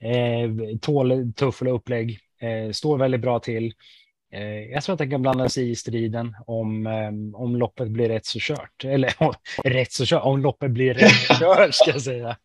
Ehm, 0.00 0.78
tål 0.78 1.32
tuffla 1.32 1.70
upplägg, 1.70 2.18
står 2.72 2.98
väldigt 2.98 3.20
bra 3.20 3.38
till. 3.38 3.72
Eh, 4.36 4.70
jag 4.70 4.82
tror 4.82 4.92
att 4.92 4.98
den 4.98 5.10
kan 5.10 5.22
blanda 5.22 5.48
sig 5.48 5.70
i 5.70 5.76
striden 5.76 6.36
om, 6.46 6.86
eh, 6.86 7.40
om 7.40 7.56
loppet 7.56 7.88
blir 7.88 8.08
rätt 8.08 8.26
så 8.26 8.38
kört. 8.40 8.84
Eller 8.84 9.14
rätt 9.64 9.92
så 9.92 10.04
kört, 10.06 10.22
om 10.24 10.40
loppet 10.40 10.70
blir 10.70 10.94
rätt 10.94 11.38
kört 11.40 11.74
ska 11.74 11.90
jag 11.90 12.02
säga. 12.02 12.36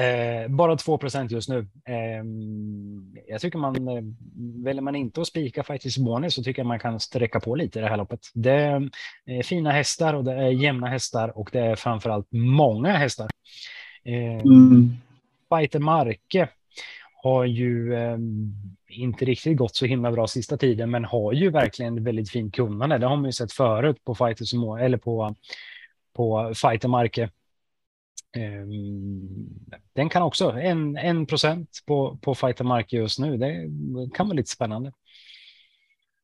Eh, 0.00 0.48
bara 0.48 0.74
2% 0.74 1.32
just 1.32 1.48
nu. 1.48 1.66
Jag 3.28 3.40
tycker 3.40 3.58
man, 3.58 3.74
väljer 4.64 4.82
man 4.82 4.96
inte 4.96 5.20
att 5.20 5.26
spika 5.26 5.62
faktiskt 5.62 5.98
Borne 5.98 6.30
så 6.30 6.42
tycker 6.42 6.62
jag 6.62 6.66
man 6.66 6.78
kan 6.78 7.00
sträcka 7.00 7.40
på 7.40 7.54
lite 7.54 7.78
i 7.78 7.82
det 7.82 7.88
här 7.88 7.96
loppet. 7.96 8.20
Det 8.34 8.80
är 9.26 9.42
fina 9.42 9.70
hästar 9.70 10.14
och 10.14 10.24
det 10.24 10.32
är 10.32 10.48
jämna 10.48 10.86
hästar 10.86 11.38
och 11.38 11.50
det 11.52 11.60
är 11.60 11.76
framförallt 11.76 12.26
många 12.30 12.92
hästar. 12.92 13.30
Mm. 14.04 14.90
Fighter 15.48 15.78
Marke 15.78 16.48
har 17.22 17.44
ju 17.44 17.94
eh, 17.94 18.18
inte 18.88 19.24
riktigt 19.24 19.56
gått 19.56 19.76
så 19.76 19.86
himla 19.86 20.12
bra 20.12 20.26
sista 20.26 20.56
tiden, 20.56 20.90
men 20.90 21.04
har 21.04 21.32
ju 21.32 21.50
verkligen 21.50 22.04
väldigt 22.04 22.30
fint 22.30 22.54
kunnande. 22.54 22.98
Det 22.98 23.06
har 23.06 23.16
man 23.16 23.24
ju 23.24 23.32
sett 23.32 23.52
förut 23.52 24.04
på 24.04 24.14
Fighters 24.14 24.52
eller 24.80 24.98
på, 24.98 25.34
på 26.12 26.52
Fightermarke. 26.54 27.22
Eh, 28.36 28.66
den 29.92 30.08
kan 30.08 30.22
också 30.22 30.50
en, 30.50 30.96
en 30.96 31.26
procent 31.26 31.78
på, 31.86 32.18
på 32.22 32.34
Fightermarke 32.34 32.96
just 32.96 33.18
nu. 33.18 33.36
Det 33.36 33.70
kan 34.14 34.28
vara 34.28 34.36
lite 34.36 34.50
spännande. 34.50 34.92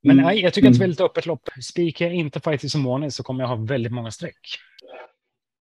Men 0.03 0.19
mm. 0.19 0.25
nej, 0.25 0.41
jag 0.41 0.55
tycker 0.55 0.69
att 0.69 0.75
det 0.75 0.77
är 0.77 0.79
mm. 0.79 0.89
väldigt 0.89 1.01
öppet 1.01 1.27
lopp. 1.27 1.49
Spikar 1.63 2.07
jag 2.07 2.15
inte 2.15 2.41
Fighters 2.41 2.75
Morning 2.75 3.11
så 3.11 3.23
kommer 3.23 3.45
jag 3.45 3.49
ha 3.49 3.57
väldigt 3.57 3.93
många 3.93 4.11
streck. 4.11 4.39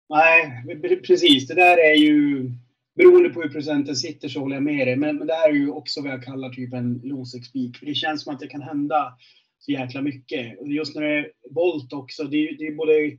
Nej, 0.10 0.64
precis. 1.08 1.48
Det 1.48 1.56
där 1.56 1.78
är 1.78 1.96
ju 1.96 2.52
beroende 2.98 3.30
på 3.30 3.42
hur 3.42 3.50
procenten 3.50 3.96
sitter 3.96 4.28
så 4.28 4.40
håller 4.40 4.56
jag 4.56 4.64
med 4.64 4.88
dig. 4.88 4.96
Men, 4.96 5.18
men 5.18 5.28
det 5.28 5.34
här 5.34 5.50
är 5.50 5.54
ju 5.54 5.70
också 5.70 6.02
vad 6.02 6.12
jag 6.12 6.24
kallar 6.24 6.50
typ 6.50 6.74
en 6.74 7.02
speak. 7.26 7.78
För 7.78 7.86
det 7.86 7.96
känns 7.96 8.24
som 8.24 8.34
att 8.34 8.40
det 8.40 8.48
kan 8.48 8.62
hända 8.62 9.14
så 9.60 9.72
jäkla 9.72 10.02
mycket. 10.02 10.60
Och 10.60 10.68
just 10.68 10.96
när 10.96 11.02
det 11.02 11.18
är 11.18 11.32
volt 11.50 11.94
också, 11.94 12.24
det 12.24 12.38
är, 12.38 12.58
det 12.58 12.68
är 12.68 12.76
både 12.76 13.18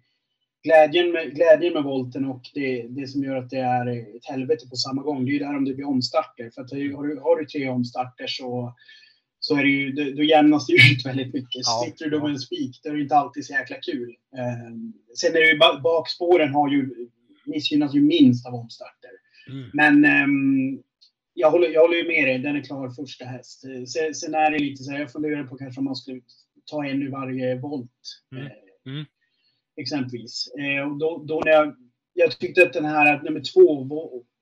glädjen 0.62 1.12
med, 1.12 1.34
glädjen 1.34 1.72
med 1.72 1.84
volten 1.84 2.24
och 2.24 2.42
det, 2.54 2.86
det 2.88 3.06
som 3.06 3.24
gör 3.24 3.36
att 3.36 3.50
det 3.50 3.58
är 3.58 4.16
ett 4.16 4.26
helvete 4.26 4.68
på 4.68 4.76
samma 4.76 5.02
gång. 5.02 5.24
Det 5.24 5.30
är 5.30 5.32
ju 5.32 5.38
det 5.38 5.46
här 5.46 5.56
om 5.56 5.64
det 5.64 5.74
blir 5.74 5.88
omstarter. 5.88 6.50
För 6.54 6.62
att 6.62 6.70
har 6.70 7.06
du, 7.06 7.20
har 7.20 7.36
du 7.36 7.46
tre 7.46 7.68
omstarter 7.68 8.26
så, 8.26 8.74
så 9.40 9.56
är 9.56 9.62
det 9.62 9.70
ju, 9.70 9.92
då 10.14 10.22
jämnas 10.22 10.66
det 10.66 10.72
ut 10.72 11.06
väldigt 11.06 11.34
mycket. 11.34 11.62
Ja, 11.64 11.82
Sitter 11.84 12.04
du 12.04 12.10
då 12.10 12.22
med 12.22 12.30
en 12.30 12.38
spik, 12.38 12.80
då 12.82 12.90
är 12.90 12.94
det 12.94 13.02
inte 13.02 13.16
alltid 13.16 13.46
så 13.46 13.52
jäkla 13.52 13.76
kul. 13.76 14.16
Eh, 14.36 14.74
sen 15.16 15.36
är 15.36 15.40
det 15.40 15.50
ju 15.50 15.58
bakspåren 15.82 16.54
har 16.54 16.70
ju, 16.70 17.08
missgynnas 17.46 17.94
ju 17.94 18.00
minst 18.00 18.46
av 18.46 18.54
omstarter. 18.54 19.10
Mm. 19.48 19.70
Men 19.72 20.24
um, 20.24 20.82
jag, 21.34 21.50
håller, 21.50 21.68
jag 21.68 21.80
håller 21.80 21.96
ju 21.96 22.08
med 22.08 22.28
dig, 22.28 22.38
den 22.38 22.56
är 22.56 22.64
klar 22.64 22.90
första 22.90 23.24
häst. 23.24 23.60
Sen, 23.92 24.14
sen 24.14 24.34
är 24.34 24.50
det 24.50 24.58
lite 24.58 24.84
så 24.84 24.90
här, 24.90 25.00
jag 25.00 25.12
funderar 25.12 25.44
på 25.44 25.56
kanske 25.56 25.78
om 25.78 25.84
man 25.84 25.96
skulle 25.96 26.20
ta 26.70 26.86
en 26.86 27.02
i 27.02 27.08
varje 27.08 27.60
volt. 27.60 27.90
Mm. 28.32 28.46
Eh, 28.46 28.52
mm. 28.86 29.04
Exempelvis. 29.76 30.48
Eh, 30.58 30.90
och 30.90 30.98
då, 30.98 31.24
då 31.28 31.42
när 31.44 31.52
jag, 31.52 31.76
jag 32.12 32.38
tyckte 32.38 32.62
att 32.62 32.72
den 32.72 32.84
här 32.84 33.22
nummer 33.22 33.40
två, 33.54 33.86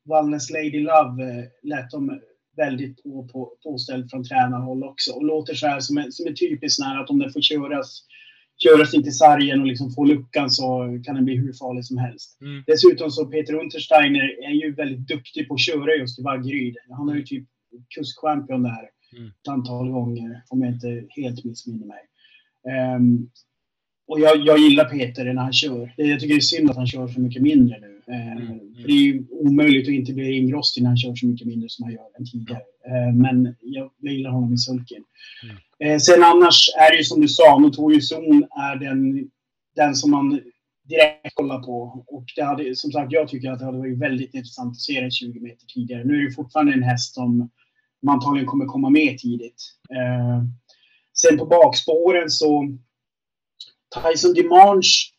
Wallness 0.04 0.50
Lady 0.50 0.80
Love, 0.80 1.22
eh, 1.22 1.44
lät 1.62 1.90
de 1.90 2.20
väldigt 2.57 3.02
på, 3.02 3.28
på, 3.28 3.57
påställd 3.62 4.11
från 4.11 4.24
tränarhåll 4.24 4.84
också. 4.84 5.12
Och 5.12 5.24
låter 5.24 5.54
så 5.54 5.66
här 5.66 5.80
som 5.80 5.98
en, 5.98 6.12
som 6.12 6.26
en 6.26 6.34
typisk 6.34 6.80
när 6.80 7.02
att 7.02 7.11
om 7.11 7.18
den 7.18 7.32
får 7.32 7.40
köras 7.40 8.02
köras 8.59 8.94
in 8.94 9.02
till 9.02 9.16
sargen 9.16 9.61
och 9.61 9.66
liksom 9.66 9.90
få 9.90 10.04
luckan 10.04 10.50
så 10.50 10.98
kan 11.04 11.14
den 11.14 11.24
bli 11.24 11.36
hur 11.36 11.52
farlig 11.52 11.84
som 11.84 11.98
helst. 11.98 12.40
Mm. 12.40 12.64
Dessutom 12.66 13.11
så 13.11 13.26
Peter 13.26 13.54
Untersteiner 13.54 14.44
är 14.48 14.54
ju 14.64 14.74
väldigt 14.74 15.09
duktig 15.09 15.48
på 15.48 15.54
att 15.54 15.61
köra 15.61 15.94
just 15.94 16.18
i 16.18 16.22
Vaggeryd. 16.22 16.76
Han 16.90 17.09
har 17.09 17.16
ju 17.16 17.22
typ 17.22 17.44
kuskchampion 17.94 18.62
där 18.62 18.90
mm. 19.16 19.26
ett 19.28 19.48
antal 19.48 19.90
gånger, 19.90 20.42
om 20.48 20.62
jag 20.62 20.72
inte 20.72 21.04
helt 21.09 21.44
missminner 21.44 21.86
mig. 21.86 22.02
Um, 22.96 23.30
och 24.09 24.20
jag, 24.20 24.36
jag 24.46 24.59
gillar 24.59 24.84
Peter 24.84 25.24
när 25.24 25.42
han 25.42 25.52
kör. 25.52 25.94
Jag 25.96 26.20
tycker 26.20 26.34
det 26.34 26.38
är 26.38 26.40
synd 26.40 26.70
att 26.70 26.76
han 26.76 26.86
kör 26.86 27.09
så 27.09 27.20
mycket 27.20 27.42
mindre 27.42 27.80
nu. 27.80 27.95
Mm. 28.12 28.38
mm. 28.38 28.59
För 28.76 28.88
det 28.88 28.92
är 28.92 29.02
ju 29.02 29.26
omöjligt 29.30 29.88
att 29.88 29.94
inte 29.94 30.12
bli 30.12 30.36
ingrostig 30.36 30.82
när 30.82 30.90
han 30.90 30.96
kör 30.96 31.14
så 31.14 31.26
mycket 31.26 31.46
mindre 31.46 31.68
som 31.68 31.84
han 31.84 31.92
gör 31.92 32.18
än 32.18 32.26
tidigare. 32.26 32.62
Mm. 32.86 33.18
Men 33.18 33.54
jag, 33.61 33.90
jag 34.00 34.14
gillar 34.14 34.30
honom 34.30 34.54
i 34.54 34.59
sulken. 34.59 35.04
Mm. 35.42 35.57
Eh, 35.78 35.98
sen 35.98 36.22
annars 36.22 36.70
är 36.78 36.90
det 36.90 36.96
ju 36.96 37.04
som 37.04 37.20
du 37.20 37.28
sa, 37.28 37.59
Notorious 37.59 38.09
Zon 38.09 38.44
är 38.50 38.76
den, 38.76 39.30
den 39.76 39.94
som 39.94 40.11
man 40.11 40.40
direkt 40.88 41.34
kollar 41.34 41.62
på. 41.62 42.04
Och 42.07 42.24
det 42.36 42.42
hade, 42.42 42.76
som 42.76 42.92
sagt, 42.92 43.12
jag 43.12 43.28
tycker 43.28 43.50
att 43.50 43.59
det 43.59 43.64
hade 43.64 43.78
varit 43.78 43.98
väldigt 43.98 44.34
intressant 44.34 44.70
att 44.70 44.80
se 44.80 45.00
den 45.00 45.11
20 45.11 45.40
meter 45.40 45.66
tidigare. 45.66 46.04
Nu 46.04 46.16
är 46.16 46.24
det 46.24 46.34
fortfarande 46.34 46.72
en 46.72 46.82
häst 46.82 47.14
som 47.14 47.50
man 48.02 48.14
antagligen 48.14 48.46
kommer 48.46 48.64
komma 48.64 48.90
med 48.90 49.18
tidigt. 49.18 49.62
Eh, 49.90 50.42
sen 51.12 51.38
på 51.38 51.46
bakspåren 51.46 52.30
så 52.30 52.76
Tyson 53.94 54.34
Dimanche 54.34 55.16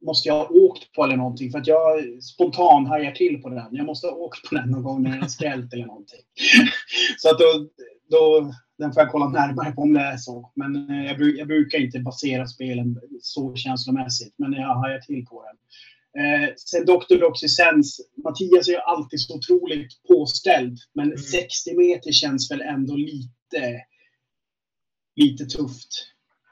måste 0.00 0.28
jag 0.28 0.34
ha 0.34 0.48
åkt 0.48 0.92
på 0.92 1.04
eller 1.04 1.16
någonting 1.16 1.50
för 1.50 1.58
att 1.58 1.66
jag 1.66 2.22
spontan 2.22 2.86
hajar 2.86 3.12
till 3.12 3.42
på 3.42 3.48
den. 3.48 3.68
Jag 3.70 3.86
måste 3.86 4.06
ha 4.06 4.14
åkt 4.14 4.48
på 4.48 4.54
den 4.54 4.70
någon 4.70 4.82
gång 4.82 5.02
när 5.02 5.18
den 5.18 5.28
skrällt 5.28 5.72
eller 5.72 5.86
någonting. 5.86 6.20
Så 7.18 7.30
att 7.30 7.38
då, 7.38 7.68
då 8.10 8.52
den 8.78 8.92
får 8.92 9.02
jag 9.02 9.12
kolla 9.12 9.28
närmare 9.28 9.72
på 9.72 9.82
om 9.82 9.92
det 9.92 10.00
är 10.00 10.16
så. 10.16 10.52
Men 10.56 10.90
eh, 10.90 11.06
jag, 11.06 11.36
jag 11.36 11.46
brukar 11.46 11.78
inte 11.78 12.00
basera 12.00 12.46
spelen 12.46 13.00
så 13.20 13.54
känslomässigt, 13.54 14.34
men 14.36 14.52
jag 14.52 14.74
hajar 14.74 15.00
till 15.00 15.26
på 15.26 15.44
den. 15.44 15.56
Eh, 16.24 16.48
sen 16.56 16.84
Dr. 16.84 17.20
Doxysens, 17.20 18.00
Mattias 18.24 18.68
är 18.68 18.72
ju 18.72 18.78
alltid 18.78 19.20
så 19.20 19.36
otroligt 19.36 20.02
påställd, 20.08 20.78
men 20.94 21.06
mm. 21.06 21.18
60 21.18 21.76
meter 21.76 22.12
känns 22.12 22.50
väl 22.50 22.60
ändå 22.60 22.96
lite, 22.96 23.82
lite 25.16 25.44
tufft 25.44 26.06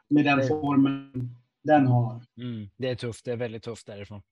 med 0.09 0.25
den 0.25 0.39
det... 0.39 0.49
formen 0.49 1.11
den 1.67 1.87
har. 1.87 2.23
Mm, 2.37 2.69
det 2.77 2.89
är 2.89 2.95
tufft, 2.95 3.25
det 3.25 3.33
är 3.33 3.37
väldigt 3.37 3.63
tufft 3.63 3.87
därifrån. 3.87 4.23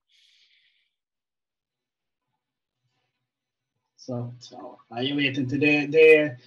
Så 3.97 4.33
ja, 4.89 5.01
jag 5.01 5.15
vet 5.15 5.37
inte. 5.37 5.55
Det, 5.57 5.87
det, 5.87 6.37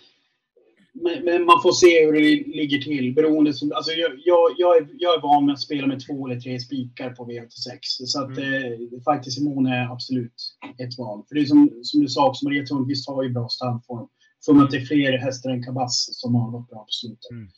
men, 0.93 1.25
men, 1.25 1.45
man 1.45 1.63
får 1.63 1.73
se 1.73 2.07
hur 2.07 2.13
det 2.13 2.57
ligger 2.57 2.79
till. 2.79 3.15
Beroende 3.15 3.53
som, 3.53 3.73
alltså 3.73 3.93
jag, 3.93 4.13
jag, 4.25 4.55
jag, 4.59 4.77
är, 4.77 4.89
jag 4.99 5.15
är 5.15 5.21
van 5.21 5.47
med 5.47 5.53
att 5.53 5.61
spela 5.61 5.87
med 5.87 6.07
två 6.07 6.27
eller 6.27 6.41
tre 6.41 6.61
spikar 6.61 7.11
på 7.11 7.27
V86. 7.27 7.79
Så 7.83 8.23
att 8.23 8.39
mm. 8.39 8.73
eh, 8.73 9.03
faktiskt 9.05 9.39
Simon 9.39 9.67
är 9.67 9.93
absolut 9.93 10.57
ett 10.79 10.99
val. 10.99 11.25
För 11.29 11.35
det 11.35 11.41
är 11.41 11.45
som, 11.45 11.71
som 11.83 12.01
du 12.01 12.09
sa 12.09 12.29
också, 12.29 12.45
Maria 12.45 12.67
Thörnqvist 12.67 13.09
har 13.09 13.23
ju 13.23 13.31
bra 13.31 13.49
stallform. 13.49 14.09
För 14.45 14.65
att 14.65 14.71
det 14.71 14.77
är 14.77 14.85
fler 14.85 15.19
hästar 15.19 15.51
än 15.51 15.65
Kabas 15.65 16.09
som 16.13 16.35
har 16.35 16.51
gått 16.51 16.69
bra 16.71 16.79
på 16.79 16.91
slutet. 16.91 17.31
Mm. 17.31 17.49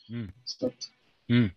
Mm. 1.29 1.49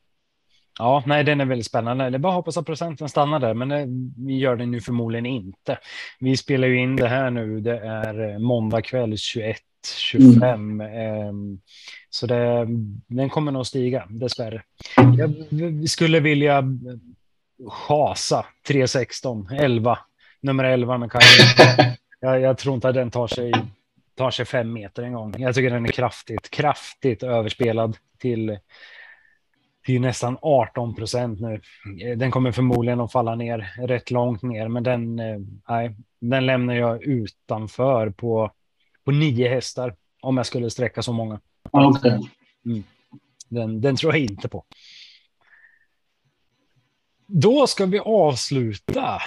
Ja, 0.78 1.02
nej, 1.06 1.24
den 1.24 1.40
är 1.40 1.44
väldigt 1.44 1.66
spännande. 1.66 2.10
Det 2.10 2.16
är 2.16 2.18
bara 2.18 2.32
att 2.32 2.36
hoppas 2.36 2.56
att 2.56 2.66
procenten 2.66 3.08
stannar 3.08 3.38
där, 3.38 3.54
men 3.54 3.68
det, 3.68 3.86
vi 4.26 4.38
gör 4.38 4.56
det 4.56 4.66
nu 4.66 4.80
förmodligen 4.80 5.26
inte. 5.26 5.78
Vi 6.20 6.36
spelar 6.36 6.68
ju 6.68 6.80
in 6.80 6.96
det 6.96 7.08
här 7.08 7.30
nu. 7.30 7.60
Det 7.60 7.78
är 7.78 8.30
eh, 8.30 8.38
måndag 8.38 8.82
kväll 8.82 9.18
21 9.18 9.56
25. 9.86 10.80
Mm. 10.80 10.80
Ehm, 10.80 11.60
så 12.10 12.26
det, 12.26 12.66
den 13.06 13.30
kommer 13.30 13.52
nog 13.52 13.66
stiga, 13.66 14.06
dessvärre. 14.10 14.62
Jag 15.18 15.34
skulle 15.88 16.20
vilja 16.20 16.64
chasa 17.68 18.46
316, 18.66 19.48
11, 19.52 19.98
nummer 20.40 20.64
11 20.64 20.98
med 20.98 21.10
jag, 22.20 22.40
jag 22.40 22.58
tror 22.58 22.74
inte 22.74 22.88
att 22.88 22.94
den 22.94 23.10
tar 23.10 23.26
sig, 23.26 23.52
tar 24.16 24.30
sig 24.30 24.46
fem 24.46 24.72
meter 24.72 25.02
en 25.02 25.12
gång. 25.12 25.34
Jag 25.38 25.54
tycker 25.54 25.70
den 25.70 25.86
är 25.86 25.92
kraftigt, 25.92 26.50
kraftigt 26.50 27.22
överspelad 27.22 27.96
till 28.18 28.58
till 29.84 30.00
nästan 30.00 30.38
18 30.42 30.94
procent 30.94 31.40
nu. 31.40 31.60
Den 32.16 32.30
kommer 32.30 32.52
förmodligen 32.52 33.00
att 33.00 33.12
falla 33.12 33.34
ner 33.34 33.74
rätt 33.78 34.10
långt 34.10 34.42
ner, 34.42 34.68
men 34.68 34.82
den, 34.82 35.18
eh, 35.18 35.38
nej, 35.68 35.96
den 36.20 36.46
lämnar 36.46 36.74
jag 36.74 37.02
utanför 37.02 38.10
på 38.10 38.50
på 39.04 39.10
nio 39.10 39.48
hästar 39.48 39.94
om 40.20 40.36
jag 40.36 40.46
skulle 40.46 40.70
sträcka 40.70 41.02
så 41.02 41.12
många. 41.12 41.40
Okay. 41.72 42.20
Mm. 42.66 42.84
Den, 43.48 43.80
den 43.80 43.96
tror 43.96 44.12
jag 44.12 44.22
inte 44.22 44.48
på. 44.48 44.64
Då 47.26 47.66
ska 47.66 47.86
vi 47.86 47.98
avsluta 47.98 49.18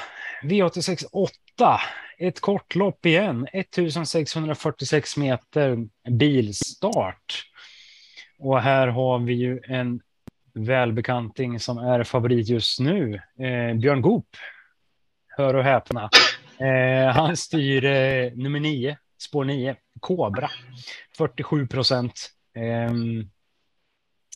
V86 0.43 1.05
8. 1.11 1.79
Ett 2.19 2.39
kortlopp 2.39 3.05
igen. 3.05 3.47
1646 3.53 5.17
meter 5.17 5.87
bilstart. 6.09 7.43
Och 8.39 8.61
här 8.61 8.87
har 8.87 9.19
vi 9.19 9.33
ju 9.33 9.59
en 9.63 10.01
välbekanting 10.57 11.59
som 11.59 11.77
är 11.77 12.03
favorit 12.03 12.49
just 12.49 12.79
nu. 12.79 13.13
Eh, 13.15 13.77
Björn 13.77 14.01
Goop. 14.01 14.27
Hör 15.37 15.53
och 15.53 15.63
häpna. 15.63 16.09
Eh, 16.59 17.13
han 17.13 17.37
styr 17.37 17.85
eh, 17.85 18.31
nummer 18.33 18.59
nio, 18.59 18.97
spår 19.21 19.45
nio, 19.45 19.75
Kobra, 19.99 20.49
47 21.17 21.67
procent. 21.67 22.31
Ehm, 22.55 23.29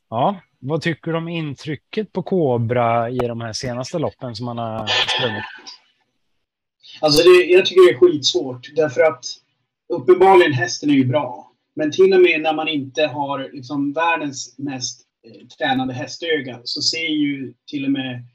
ja, 0.10 0.42
vad 0.60 0.82
tycker 0.82 1.12
du 1.12 1.18
om 1.18 1.28
intrycket 1.28 2.12
på 2.12 2.24
Kobra 2.24 3.10
i 3.10 3.18
de 3.18 3.42
här 3.42 3.54
senaste 3.54 4.00
loppen 4.00 4.36
som 4.36 4.48
han 4.48 4.58
har 4.58 4.88
sprungit? 4.88 5.44
Alltså, 7.02 7.24
det, 7.24 7.46
jag 7.46 7.66
tycker 7.66 7.88
det 7.88 7.96
är 7.96 8.00
skitsvårt 8.00 8.76
därför 8.76 9.02
att 9.02 9.26
uppenbarligen 9.94 10.54
hästen 10.54 10.90
är 10.90 10.94
ju 10.94 11.06
bra. 11.06 11.52
Men 11.76 11.92
till 11.92 12.14
och 12.14 12.22
med 12.22 12.42
när 12.42 12.54
man 12.54 12.68
inte 12.68 13.04
har 13.08 13.50
liksom 13.54 13.94
världens 13.94 14.56
mest 14.58 15.01
tränade 15.58 15.94
hästöga 15.94 16.62
så 16.64 16.82
ser 16.82 17.10
ju 17.10 17.54
till 17.68 17.86
och 17.86 17.92
med 17.92 18.26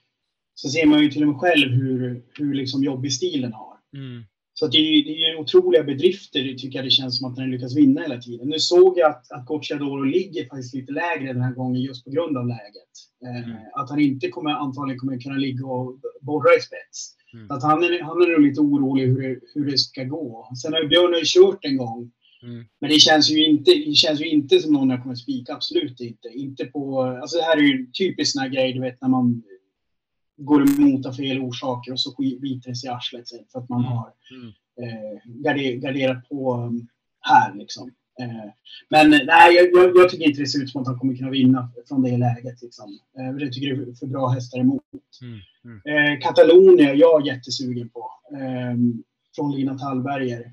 så 0.54 0.68
ser 0.68 0.86
man 0.86 1.02
ju 1.02 1.10
till 1.10 1.22
och 1.22 1.28
med 1.28 1.40
själv 1.40 1.72
hur, 1.72 2.22
hur 2.34 2.54
liksom 2.54 2.84
jobbig 2.84 3.12
stilen 3.12 3.52
har. 3.52 3.76
Mm. 3.96 4.24
Så 4.54 4.66
det 4.66 4.78
är, 4.78 5.04
det 5.04 5.24
är 5.24 5.40
otroliga 5.40 5.82
bedrifter, 5.82 6.54
tycker 6.54 6.78
jag 6.78 6.86
det 6.86 6.90
känns 6.90 7.18
som 7.18 7.30
att 7.30 7.36
den 7.36 7.50
lyckas 7.50 7.76
vinna 7.76 8.00
hela 8.00 8.18
tiden. 8.18 8.48
Nu 8.48 8.58
såg 8.58 8.98
jag 8.98 9.10
att, 9.10 9.32
att 9.32 9.46
Gocciadoro 9.46 10.02
ligger 10.02 10.48
faktiskt 10.48 10.74
lite 10.74 10.92
lägre 10.92 11.32
den 11.32 11.42
här 11.42 11.54
gången 11.54 11.82
just 11.82 12.04
på 12.04 12.10
grund 12.10 12.36
av 12.36 12.46
läget. 12.46 12.92
Eh, 13.24 13.50
mm. 13.50 13.56
Att 13.74 13.90
han 13.90 14.00
inte 14.00 14.28
kommer, 14.28 14.50
antagligen 14.50 14.98
kommer 14.98 15.20
kunna 15.20 15.36
ligga 15.36 15.66
och 15.66 15.98
borra 16.20 16.54
i 16.58 16.60
spets. 16.60 17.14
Mm. 17.34 17.50
Att 17.50 17.62
han 17.62 17.84
är, 17.84 18.02
han 18.02 18.22
är 18.22 18.32
nog 18.32 18.40
lite 18.40 18.60
orolig 18.60 19.06
hur 19.06 19.22
det, 19.22 19.40
hur 19.54 19.70
det 19.70 19.78
ska 19.78 20.04
gå. 20.04 20.48
Sen 20.62 20.72
har 20.72 20.88
Björn 20.88 21.12
har 21.12 21.18
ju 21.18 21.24
kört 21.26 21.64
en 21.64 21.76
gång. 21.76 22.12
Mm. 22.42 22.64
Men 22.80 22.90
det 22.90 22.98
känns 22.98 23.30
ju 23.30 23.44
inte, 23.44 23.70
det 23.70 23.94
känns 23.94 24.20
ju 24.20 24.28
inte 24.28 24.60
som 24.60 24.72
någon 24.72 24.90
jag 24.90 25.02
kommer 25.02 25.14
spika, 25.14 25.54
absolut 25.54 26.00
inte. 26.00 26.28
Inte 26.28 26.64
på, 26.64 27.00
alltså 27.00 27.36
det 27.36 27.44
här 27.44 27.56
är 27.56 27.60
ju 27.60 27.86
typiskt 27.86 28.40
här 28.40 28.48
grej, 28.48 28.72
du 28.72 28.80
vet 28.80 29.00
när 29.00 29.08
man 29.08 29.42
går 30.36 30.62
emot 30.62 31.06
av 31.06 31.12
fel 31.12 31.40
orsaker 31.40 31.92
och 31.92 32.00
så 32.00 32.14
biter 32.18 32.70
det 32.70 32.76
sig 32.76 32.88
i 32.88 32.92
arslet 32.92 33.28
för 33.52 33.58
att 33.58 33.68
man 33.68 33.80
mm. 33.80 33.92
har 33.92 34.12
mm. 34.30 34.52
eh, 34.82 35.80
garderat 35.80 36.28
på 36.28 36.72
här 37.20 37.54
liksom. 37.54 37.90
Eh, 38.20 38.50
men 38.88 39.10
nej, 39.10 39.54
jag, 39.54 39.96
jag, 39.96 40.10
tycker 40.10 40.26
inte 40.28 40.40
det 40.40 40.46
ser 40.46 40.62
ut 40.62 40.70
som 40.70 40.80
att 40.80 40.86
han 40.86 40.98
kommer 40.98 41.16
kunna 41.16 41.30
vinna 41.30 41.70
från 41.88 42.02
det 42.02 42.16
läget. 42.16 42.62
Liksom. 42.62 42.98
Eh, 43.18 43.42
jag 43.42 43.52
tycker 43.52 43.74
det 43.74 43.90
är 43.90 43.94
för 43.94 44.06
bra 44.06 44.28
hästar 44.28 44.58
emot. 44.58 44.82
Mm. 45.22 45.40
Mm. 45.64 46.12
Eh, 46.14 46.20
Katalonia, 46.20 46.94
jag 46.94 47.22
är 47.22 47.26
jättesugen 47.26 47.88
på. 47.88 48.10
Eh, 48.32 48.76
från 49.36 49.52
Lina 49.52 49.78
Tallberger. 49.78 50.52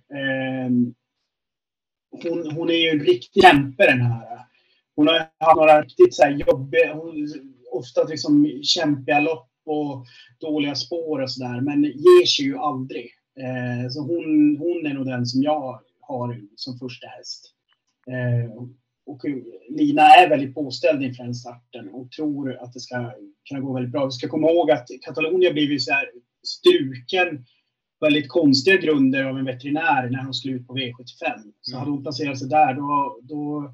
Hon, 2.22 2.52
hon 2.52 2.70
är 2.70 2.74
ju 2.74 2.90
en 2.90 3.00
riktig 3.00 3.44
kämpe 3.44 3.86
den 3.86 4.02
här. 4.02 4.40
Hon 4.96 5.08
har 5.08 5.16
haft 5.16 5.56
några 5.56 5.82
riktigt 5.82 6.16
så 6.16 6.24
här 6.24 6.32
jobbiga, 6.32 6.94
hon, 6.94 7.28
ofta 7.72 8.04
liksom 8.04 8.62
kämpiga 8.64 9.20
lopp 9.20 9.50
och 9.66 10.06
dåliga 10.40 10.76
spår 10.76 11.22
och 11.22 11.32
sådär. 11.32 11.62
Men 11.62 11.84
ger 11.84 12.26
sig 12.26 12.46
ju 12.46 12.58
aldrig. 12.58 13.10
Eh, 13.40 13.90
så 13.90 14.02
hon, 14.02 14.58
hon 14.58 14.86
är 14.86 14.94
nog 14.94 15.06
den 15.06 15.26
som 15.26 15.44
jag 15.44 15.80
har 16.02 16.42
som 16.56 16.80
första 16.80 17.08
häst. 17.08 17.54
Eh, 18.08 18.64
och 19.06 19.22
Lina 19.70 20.02
är 20.02 20.30
väldigt 20.30 20.56
påställd 20.56 21.04
inför 21.04 21.24
den 21.24 21.36
starten 21.36 21.90
och 21.90 22.12
tror 22.12 22.64
att 22.64 22.74
det 22.74 22.80
ska 22.80 23.12
kunna 23.50 23.62
gå 23.62 23.74
väldigt 23.74 23.92
bra. 23.92 24.06
Vi 24.06 24.12
ska 24.12 24.28
komma 24.28 24.52
ihåg 24.52 24.72
att 24.72 24.88
Katalonien 25.02 25.54
blev 25.54 25.72
ju 25.72 25.80
så 25.80 25.94
här 25.94 26.06
struken 26.44 27.46
väldigt 28.04 28.30
konstiga 28.30 28.78
grunder 28.78 29.24
av 29.24 29.38
en 29.38 29.46
veterinär 29.46 30.10
när 30.10 30.24
hon 30.24 30.34
skulle 30.34 30.54
ut 30.54 30.68
på 30.68 30.76
V75. 30.76 31.26
Så 31.62 31.72
mm. 31.72 31.80
hade 31.80 31.92
hon 31.92 32.04
placerat 32.04 32.40
sig 32.40 32.50
där, 32.50 32.74
då, 32.74 33.20
då 33.22 33.74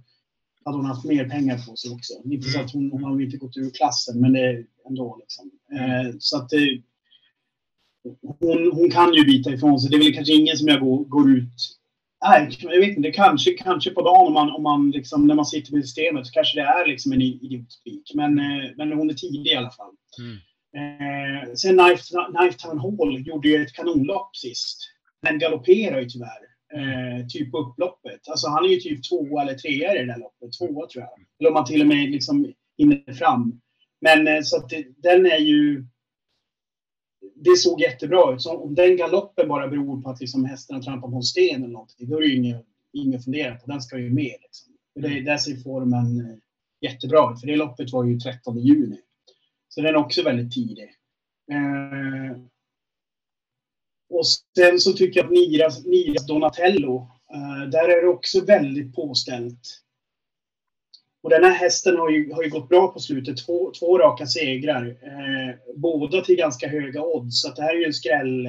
hade 0.66 0.78
hon 0.78 0.86
haft 0.86 1.06
mer 1.06 1.30
pengar 1.30 1.58
på 1.68 1.76
sig 1.76 1.92
också. 1.92 2.14
Inte 2.26 2.50
så 2.50 2.58
mm. 2.58 2.66
att 2.66 2.74
hon, 2.74 2.92
hon 2.92 3.04
har 3.04 3.22
inte 3.22 3.38
gått 3.38 3.58
ur 3.58 3.70
klassen, 3.70 4.22
men 4.22 4.34
det 4.34 4.66
ändå. 4.90 5.18
Liksom. 5.20 5.52
Eh, 5.80 6.16
så 6.20 6.38
att 6.38 6.50
det, 6.50 6.82
hon, 8.40 8.72
hon 8.74 8.90
kan 8.92 9.14
ju 9.14 9.26
bita 9.26 9.54
ifrån 9.54 9.80
sig. 9.80 9.90
Det 9.90 9.96
är 9.96 10.04
väl 10.04 10.14
kanske 10.14 10.34
ingen 10.34 10.58
som 10.58 10.68
jag 10.68 10.80
går, 10.80 11.04
går 11.04 11.32
ut 11.32 11.80
Nej, 12.22 12.58
jag 12.60 12.80
vet 12.80 12.98
inte. 12.98 13.12
Kanske, 13.12 13.52
kanske 13.52 13.90
på 13.90 14.02
dagen 14.02 14.28
om 14.28 14.34
man, 14.34 14.52
om 14.52 14.64
man 14.64 14.92
liksom, 14.92 15.28
när 15.28 15.36
man 15.36 15.46
sitter 15.46 15.74
med 15.74 15.84
systemet 15.84 16.28
så 16.28 16.34
kanske 16.34 16.60
det 16.60 16.66
är 16.66 16.88
liksom 16.88 17.12
en 17.12 17.22
idiotspik. 17.22 18.12
Men, 18.14 18.40
eh, 18.40 18.70
men 18.78 18.92
hon 18.92 19.10
är 19.10 19.14
tidig 19.14 19.52
i 19.52 19.56
alla 19.56 19.72
fall. 19.72 19.92
Mm. 20.20 20.38
Eh, 20.76 21.54
sen 21.54 21.78
Knife, 21.78 22.58
Town 22.58 22.80
Hall 22.80 23.28
gjorde 23.28 23.50
ju 23.50 23.64
ett 23.64 23.74
kanonlopp 23.74 24.36
sist. 24.36 24.80
Men 25.22 25.40
galopperar 25.40 26.00
ju 26.00 26.10
tyvärr. 26.10 26.50
Eh, 26.74 27.28
typ 27.28 27.50
upploppet. 27.54 28.30
Alltså 28.30 28.48
han 28.48 28.66
är 28.66 28.70
ju 28.70 28.80
typ 28.80 29.10
tvåa 29.10 29.42
eller 29.42 29.54
trea 29.54 29.96
i 29.96 29.98
det 29.98 30.06
där 30.06 30.20
loppet. 30.20 30.58
Tvåa 30.58 30.88
tror 30.88 31.04
jag. 31.04 31.26
Eller 31.40 31.50
om 31.50 31.56
han 31.56 31.66
till 31.66 31.82
och 31.82 31.88
med 31.88 32.10
liksom 32.10 32.54
hinner 32.78 33.14
fram. 33.14 33.62
Men 34.02 34.28
eh, 34.28 34.42
så 34.42 34.58
att 34.58 34.70
det, 34.70 34.86
den 34.98 35.26
är 35.26 35.38
ju... 35.40 35.86
Det 37.36 37.58
såg 37.58 37.82
jättebra 37.82 38.34
ut. 38.34 38.42
Så 38.42 38.58
om 38.58 38.76
den 38.76 38.98
galoppen 38.98 39.48
bara 39.48 39.68
beror 39.68 40.02
på 40.02 40.10
att 40.10 40.20
liksom 40.20 40.46
hästarna 40.46 40.82
trampar 40.82 41.10
på 41.10 41.16
en 41.16 41.24
sten 41.24 41.64
eller 41.64 41.74
någonting, 41.74 42.10
då 42.10 42.18
är 42.18 42.22
det 42.22 42.28
ju 42.28 42.36
inget, 42.36 42.66
inget 42.94 43.20
att 43.20 43.24
fundera 43.24 43.56
på. 43.56 43.72
Den 43.72 43.82
ska 43.82 43.98
ju 43.98 44.10
med. 44.10 44.36
Liksom. 44.42 44.74
För 44.94 45.02
det, 45.02 45.22
där 45.22 45.38
ser 45.38 45.56
formen 45.56 46.20
eh, 46.20 46.38
jättebra 46.90 47.34
ut. 47.34 47.40
För 47.40 47.48
det 47.48 47.56
loppet 47.56 47.92
var 47.92 48.04
ju 48.04 48.20
13 48.20 48.60
juni. 48.60 49.00
Så 49.70 49.82
den 49.82 49.96
är 49.96 50.00
också 50.00 50.24
väldigt 50.24 50.54
tidig. 50.54 50.90
Eh, 51.52 52.38
och 54.10 54.26
sen 54.58 54.80
så 54.80 54.94
tycker 54.94 55.20
jag 55.20 55.26
att 55.26 55.32
Niras, 55.32 55.86
Niras 55.86 56.28
Donatello, 56.28 57.08
eh, 57.34 57.70
där 57.70 57.90
är 57.90 58.02
det 58.02 58.08
också 58.08 58.46
väldigt 58.46 58.96
påställt. 58.96 59.60
Och 61.24 61.30
den 61.30 61.44
här 61.44 61.54
hästen 61.54 61.98
har 61.98 62.10
ju, 62.10 62.34
har 62.34 62.44
ju 62.44 62.50
gått 62.50 62.70
bra 62.70 62.88
på 62.88 63.00
slutet. 63.00 63.46
Två, 63.46 63.72
två 63.80 63.98
raka 63.98 64.26
segrar. 64.26 64.86
Eh, 64.88 65.56
båda 65.76 66.22
till 66.22 66.36
ganska 66.36 66.68
höga 66.68 67.02
odds. 67.02 67.42
Så 67.42 67.50
det 67.50 67.62
här 67.62 67.76
är 67.76 67.80
ju 67.80 67.86
en 67.86 67.94
skräll, 67.94 68.48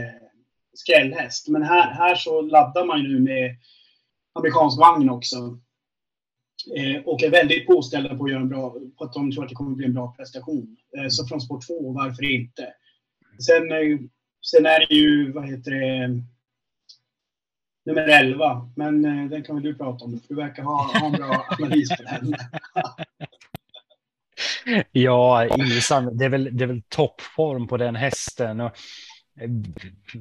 skrällhäst. 0.74 1.48
Men 1.48 1.62
här, 1.62 1.90
här 1.90 2.14
så 2.14 2.40
laddar 2.40 2.84
man 2.84 3.02
ju 3.02 3.08
nu 3.08 3.20
med 3.20 3.56
amerikansk 4.34 4.78
vagn 4.78 5.10
också. 5.10 5.36
Eh, 6.76 7.02
och 7.04 7.22
är 7.22 7.30
väldigt 7.30 7.66
påställda 7.66 8.16
på 8.16 8.24
att 8.24 8.30
göra 8.30 8.40
en 8.40 8.48
bra, 8.48 8.74
på 8.98 9.04
att 9.04 9.12
de 9.12 9.32
tror 9.32 9.42
att 9.44 9.48
det 9.48 9.54
kommer 9.54 9.76
bli 9.76 9.86
en 9.86 9.94
bra 9.94 10.14
prestation. 10.16 10.76
Eh, 10.98 11.08
så 11.08 11.26
från 11.26 11.40
sport 11.40 11.66
2, 11.66 11.92
varför 11.92 12.24
inte? 12.24 12.72
Sen, 13.46 13.72
eh, 13.72 13.98
sen 14.42 14.66
är 14.66 14.86
det 14.88 14.94
ju, 14.94 15.32
vad 15.32 15.48
heter 15.48 15.70
det, 15.70 16.22
nummer 17.86 18.08
11. 18.08 18.70
Men 18.76 19.04
eh, 19.04 19.30
den 19.30 19.42
kan 19.42 19.56
väl 19.56 19.64
du 19.64 19.74
prata 19.74 20.04
om, 20.04 20.20
för 20.20 20.28
du 20.28 20.34
verkar 20.34 20.62
ha, 20.62 20.98
ha 20.98 21.06
en 21.06 21.12
bra 21.12 21.46
analys 21.58 21.88
på 21.88 22.02
den. 22.02 22.34
ja, 24.92 25.46
Isan, 25.56 26.16
det 26.16 26.24
är 26.24 26.28
väl, 26.28 26.56
det 26.56 26.64
är 26.64 26.68
väl 26.68 26.82
toppform 26.88 27.68
på 27.68 27.76
den 27.76 27.96
hästen. 27.96 28.60
Och, 28.60 28.72
eh, 29.40 29.50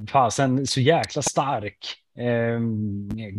fasen, 0.07 0.67
så 0.67 0.81
jäkla 0.81 1.21
stark. 1.21 1.95
Eh, 2.17 2.59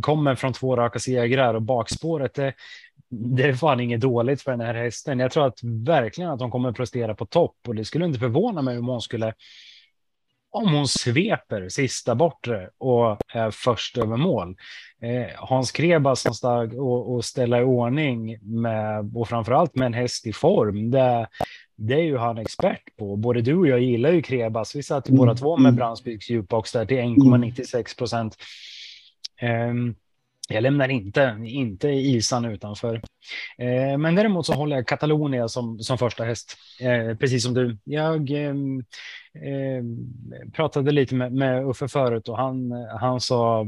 kommer 0.01 0.35
från 0.35 0.53
två 0.53 0.77
raka 0.77 0.99
segrar 0.99 1.55
och 1.55 1.63
bakspåret 1.63 2.39
är 2.39 2.55
det 3.11 3.43
är 3.43 3.53
fan 3.53 3.81
inget 3.81 4.01
dåligt 4.01 4.43
för 4.43 4.51
den 4.51 4.61
här 4.61 4.75
hästen. 4.75 5.19
Jag 5.19 5.33
tror 5.33 5.47
att 5.47 5.59
verkligen 5.63 6.31
att 6.31 6.39
de 6.39 6.51
kommer 6.51 6.69
att 6.69 6.77
prestera 6.77 7.15
på 7.15 7.27
topp 7.27 7.57
och 7.69 7.75
det 7.75 7.85
skulle 7.85 8.05
inte 8.05 8.19
förvåna 8.19 8.63
mig 8.63 8.79
om 8.79 8.89
hon 8.89 9.01
skulle 9.01 9.35
om 10.53 10.75
hon 10.75 10.89
sveper 10.89 11.69
sista 11.69 12.15
bortre 12.15 12.71
och 12.79 13.19
är 13.35 13.51
först 13.51 13.99
över 13.99 14.17
mål. 14.17 14.57
Eh, 15.03 15.37
Hans 15.37 15.73
Krebas 15.73 16.21
som 16.21 16.35
stag 16.35 16.75
och, 16.75 17.15
och 17.15 17.25
ställa 17.25 17.61
i 17.61 17.63
ordning 17.63 18.39
med 18.43 19.17
och 19.17 19.29
framförallt 19.29 19.75
med 19.75 19.87
en 19.87 19.95
häst 19.95 20.27
i 20.27 20.33
form. 20.33 20.91
Det, 20.91 21.29
det 21.77 21.95
är 21.95 22.03
ju 22.03 22.17
han 22.17 22.39
expert 22.39 22.97
på. 22.99 23.17
Både 23.17 23.41
du 23.41 23.55
och 23.55 23.69
jag 23.69 23.81
gillar 23.81 24.11
ju 24.11 24.23
Krebas. 24.23 24.77
Vi 24.77 24.83
satt 24.83 25.09
ju 25.09 25.11
mm. 25.11 25.19
båda 25.19 25.35
två 25.35 25.57
med 25.57 25.69
mm. 25.69 25.77
Brandsbygds 25.77 26.31
djupbox 26.31 26.73
där 26.73 26.87
till 26.87 26.97
1,96 26.97 27.99
procent. 27.99 28.37
Um, 29.43 29.95
jag 30.55 30.63
lämnar 30.63 30.89
inte, 30.89 31.37
inte 31.45 31.89
Isan 31.89 32.45
utanför. 32.45 32.95
Eh, 33.59 33.99
men 33.99 34.15
däremot 34.15 34.47
så 34.47 34.53
håller 34.53 34.77
jag 34.77 34.87
Catalonia 34.87 35.49
som, 35.49 35.79
som 35.79 35.99
första 35.99 36.25
häst, 36.25 36.57
eh, 36.81 37.17
precis 37.17 37.43
som 37.43 37.55
du. 37.55 37.79
Jag 37.85 38.31
eh, 38.31 38.55
pratade 40.53 40.91
lite 40.91 41.15
med, 41.15 41.33
med 41.33 41.67
Uffe 41.67 41.89
förut 41.89 42.29
och 42.29 42.37
han, 42.37 42.73
han 43.01 43.21
sa 43.21 43.67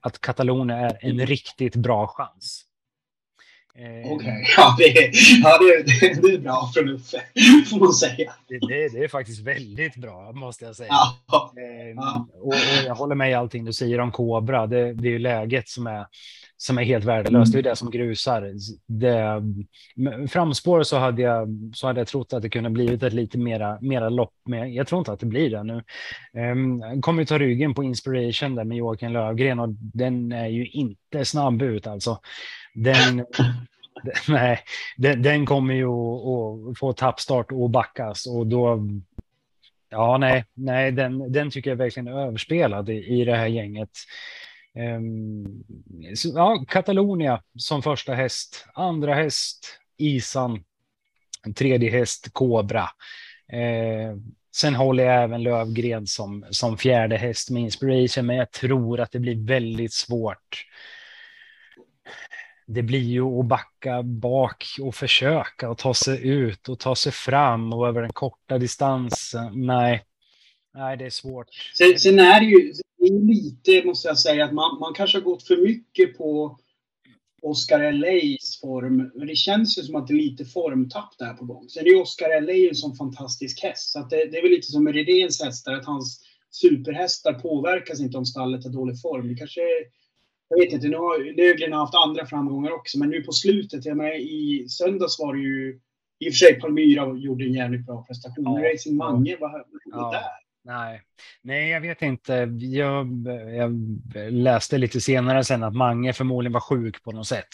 att 0.00 0.20
Catalonia 0.20 0.76
är 0.76 0.98
en 1.00 1.26
riktigt 1.26 1.76
bra 1.76 2.06
chans. 2.06 2.67
Eh, 3.78 4.12
Okej, 4.12 4.14
okay. 4.14 4.44
ja, 4.56 4.74
det, 4.78 4.98
är, 4.98 5.10
ja 5.42 5.58
det, 5.58 5.82
det, 6.00 6.22
det 6.22 6.34
är 6.34 6.38
bra 6.38 6.70
från 6.74 6.88
Uffe, 6.88 7.20
får 7.70 7.80
man 7.80 7.92
säga. 7.92 8.32
Det, 8.48 8.58
det, 8.58 8.88
det, 8.88 9.04
är 9.04 9.08
faktiskt 9.08 9.40
väldigt 9.40 9.96
bra, 9.96 10.32
måste 10.32 10.64
jag 10.64 10.76
säga. 10.76 10.88
Ja. 10.90 11.52
Eh, 11.56 11.94
ja. 11.96 12.28
Och, 12.34 12.46
och, 12.46 12.54
jag 12.86 12.94
håller 12.94 13.14
med 13.14 13.30
i 13.30 13.34
allting 13.34 13.64
du 13.64 13.72
säger 13.72 14.00
om 14.00 14.12
Kobra. 14.12 14.66
Det, 14.66 14.92
det 14.94 15.08
är 15.08 15.12
ju 15.12 15.18
läget 15.18 15.68
som 15.68 15.86
är, 15.86 16.06
som 16.56 16.78
är 16.78 16.82
helt 16.82 17.04
värdelöst. 17.04 17.52
Det 17.52 17.58
är 17.58 17.62
det 17.62 17.76
som 17.76 17.90
grusar. 17.90 18.52
Det, 18.86 19.42
framspår 20.28 20.82
så 20.82 20.98
hade, 20.98 21.22
jag, 21.22 21.48
så 21.74 21.86
hade 21.86 22.00
jag 22.00 22.08
trott 22.08 22.32
att 22.32 22.42
det 22.42 22.50
kunde 22.50 22.70
blivit 22.70 23.02
ett 23.02 23.12
lite 23.12 23.38
mera, 23.38 23.78
mera 23.80 24.08
lopp, 24.08 24.34
men 24.44 24.74
jag 24.74 24.86
tror 24.86 24.98
inte 24.98 25.12
att 25.12 25.20
det 25.20 25.26
blir 25.26 25.50
det 25.50 25.62
nu. 25.62 25.82
Um, 26.32 27.02
kommer 27.02 27.24
ta 27.24 27.38
ryggen 27.38 27.74
på 27.74 27.84
Inspiration 27.84 28.54
där 28.54 28.64
med 28.64 28.76
Joakim 28.76 29.12
Lövgren 29.12 29.60
och 29.60 29.68
den 29.70 30.32
är 30.32 30.48
ju 30.48 30.66
inte 30.66 31.24
snabb 31.24 31.62
ut 31.62 31.86
alltså. 31.86 32.20
Den, 32.78 33.26
nej, 34.28 34.60
den, 34.96 35.22
den, 35.22 35.46
kommer 35.46 35.74
ju 35.74 35.86
att 35.86 36.78
få 36.78 36.92
tappstart 36.92 37.52
och 37.52 37.70
backas 37.70 38.26
och 38.26 38.46
då. 38.46 38.88
Ja, 39.90 40.18
nej, 40.18 40.44
nej, 40.54 40.92
den, 40.92 41.32
den 41.32 41.50
tycker 41.50 41.70
jag 41.70 41.76
verkligen 41.76 42.08
är 42.08 42.26
överspelad 42.26 42.88
i, 42.88 43.20
i 43.20 43.24
det 43.24 43.36
här 43.36 43.46
gänget. 43.46 43.90
Um, 44.74 45.64
så, 46.14 46.28
ja, 46.34 46.64
Catalonia 46.68 47.42
som 47.56 47.82
första 47.82 48.14
häst, 48.14 48.66
andra 48.74 49.14
häst 49.14 49.78
Isan, 49.96 50.64
tredje 51.56 51.90
häst 51.90 52.28
Kobra. 52.32 52.88
Uh, 53.52 53.58
ehm, 53.58 54.22
sen 54.56 54.74
håller 54.74 55.04
jag 55.04 55.22
även 55.22 55.42
Lövgren 55.42 56.06
som, 56.06 56.44
som 56.50 56.78
fjärde 56.78 57.16
häst 57.16 57.50
med 57.50 57.62
Inspiration, 57.62 58.26
men 58.26 58.36
jag 58.36 58.50
tror 58.50 59.00
att 59.00 59.12
det 59.12 59.18
blir 59.18 59.46
väldigt 59.46 59.92
svårt 59.92 60.64
det 62.68 62.82
blir 62.82 62.98
ju 62.98 63.22
att 63.22 63.46
backa 63.46 64.02
bak 64.02 64.64
och 64.80 64.94
försöka 64.94 65.70
och 65.70 65.78
ta 65.78 65.94
sig 65.94 66.28
ut 66.28 66.68
och 66.68 66.78
ta 66.78 66.96
sig 66.96 67.12
fram 67.12 67.72
och 67.72 67.88
över 67.88 68.02
den 68.02 68.12
korta 68.12 68.58
distansen. 68.58 69.66
Nej, 69.66 70.04
nej 70.74 70.96
det 70.96 71.06
är 71.06 71.10
svårt. 71.10 71.46
Sen, 71.78 71.98
sen 71.98 72.18
är 72.18 72.40
det 72.40 72.46
ju 72.46 72.72
det 72.98 73.06
är 73.06 73.26
lite, 73.26 73.86
måste 73.86 74.08
jag 74.08 74.18
säga, 74.18 74.44
att 74.44 74.52
man, 74.52 74.78
man 74.80 74.94
kanske 74.94 75.18
har 75.18 75.22
gått 75.22 75.42
för 75.42 75.56
mycket 75.56 76.18
på 76.18 76.58
Oscar 77.42 77.92
LAs 77.92 78.60
form. 78.60 79.10
Men 79.14 79.26
det 79.26 79.36
känns 79.36 79.78
ju 79.78 79.82
som 79.82 79.96
att 79.96 80.06
det 80.06 80.14
är 80.14 80.30
lite 80.30 80.44
formtapp 80.44 81.14
där 81.18 81.34
på 81.34 81.44
gång. 81.44 81.68
Sen 81.68 81.86
är 81.86 81.90
ju 81.90 82.00
Oscar 82.00 82.40
LA 82.40 82.68
en 82.68 82.74
sån 82.74 82.96
fantastisk 82.96 83.62
häst. 83.62 83.92
Så 83.92 83.98
det, 83.98 84.16
det, 84.16 84.38
är 84.38 84.42
väl 84.42 84.50
lite 84.50 84.72
som 84.72 84.84
med 84.84 84.94
Redéns 84.94 85.42
hästar, 85.42 85.72
att 85.72 85.86
hans 85.86 86.20
superhästar 86.50 87.32
påverkas 87.32 88.00
inte 88.00 88.18
om 88.18 88.26
stallet 88.26 88.64
har 88.64 88.72
dålig 88.72 89.00
form. 89.00 89.28
Det 89.28 89.34
kanske 89.34 89.60
jag 90.48 90.58
vet 90.58 90.72
inte, 90.72 90.88
nu 90.88 90.96
har 90.96 91.36
Löfgren 91.36 91.72
haft 91.72 91.94
andra 91.94 92.26
framgångar 92.26 92.72
också, 92.72 92.98
men 92.98 93.10
nu 93.10 93.22
på 93.22 93.32
slutet, 93.32 93.84
jag 93.84 93.96
menar, 93.96 94.14
i 94.20 94.66
söndags 94.68 95.18
var 95.18 95.34
det 95.34 95.40
ju, 95.40 95.80
i 96.18 96.28
och 96.28 96.32
för 96.32 96.36
sig 96.36 96.60
Palmyra 96.60 97.16
gjorde 97.16 97.44
en 97.44 97.52
jävligt 97.52 97.86
bra 97.86 98.04
prestation, 98.08 98.62
ja. 98.62 98.72
Racing 98.72 98.96
Mange, 98.96 99.36
vad 99.40 99.50
hände 99.50 99.66
ja. 99.84 100.10
där? 100.10 100.48
Nej. 100.68 101.02
Nej, 101.42 101.70
jag 101.70 101.80
vet 101.80 102.02
inte. 102.02 102.32
Jag, 102.60 103.26
jag, 103.56 103.72
läste 104.30 104.78
lite 104.78 105.00
senare 105.00 105.44
sen 105.44 105.62
att 105.62 105.74
Mange 105.74 106.12
förmodligen 106.12 106.52
var 106.52 106.60
sjuk 106.60 107.02
på 107.02 107.12
något 107.12 107.26
sätt. 107.26 107.48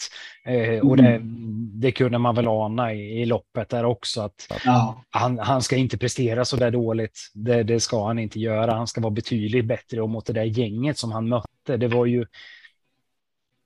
Eh, 0.45 0.79
och 0.79 0.97
det, 0.97 1.07
mm. 1.07 1.69
det, 1.79 1.91
kunde 1.91 2.17
man 2.17 2.35
väl 2.35 2.47
ana 2.47 2.93
i, 2.93 3.21
i 3.21 3.25
loppet 3.25 3.69
där 3.69 3.85
också. 3.85 4.21
Att 4.21 4.47
ja. 4.65 5.03
han, 5.09 5.39
han 5.39 5.61
ska 5.61 5.75
inte 5.75 5.97
prestera 5.97 6.45
så 6.45 6.55
där 6.55 6.71
dåligt. 6.71 7.31
Det, 7.33 7.63
det 7.63 7.79
ska 7.79 8.07
han 8.07 8.19
inte 8.19 8.39
göra. 8.39 8.73
Han 8.73 8.87
ska 8.87 9.01
vara 9.01 9.11
betydligt 9.11 9.65
bättre 9.65 10.01
och 10.01 10.09
mot 10.09 10.25
det 10.25 10.33
där 10.33 10.43
gänget 10.43 10.97
som 10.97 11.11
han 11.11 11.29
mötte. 11.29 11.77
Det 11.77 11.87
var 11.87 12.05
ju 12.05 12.25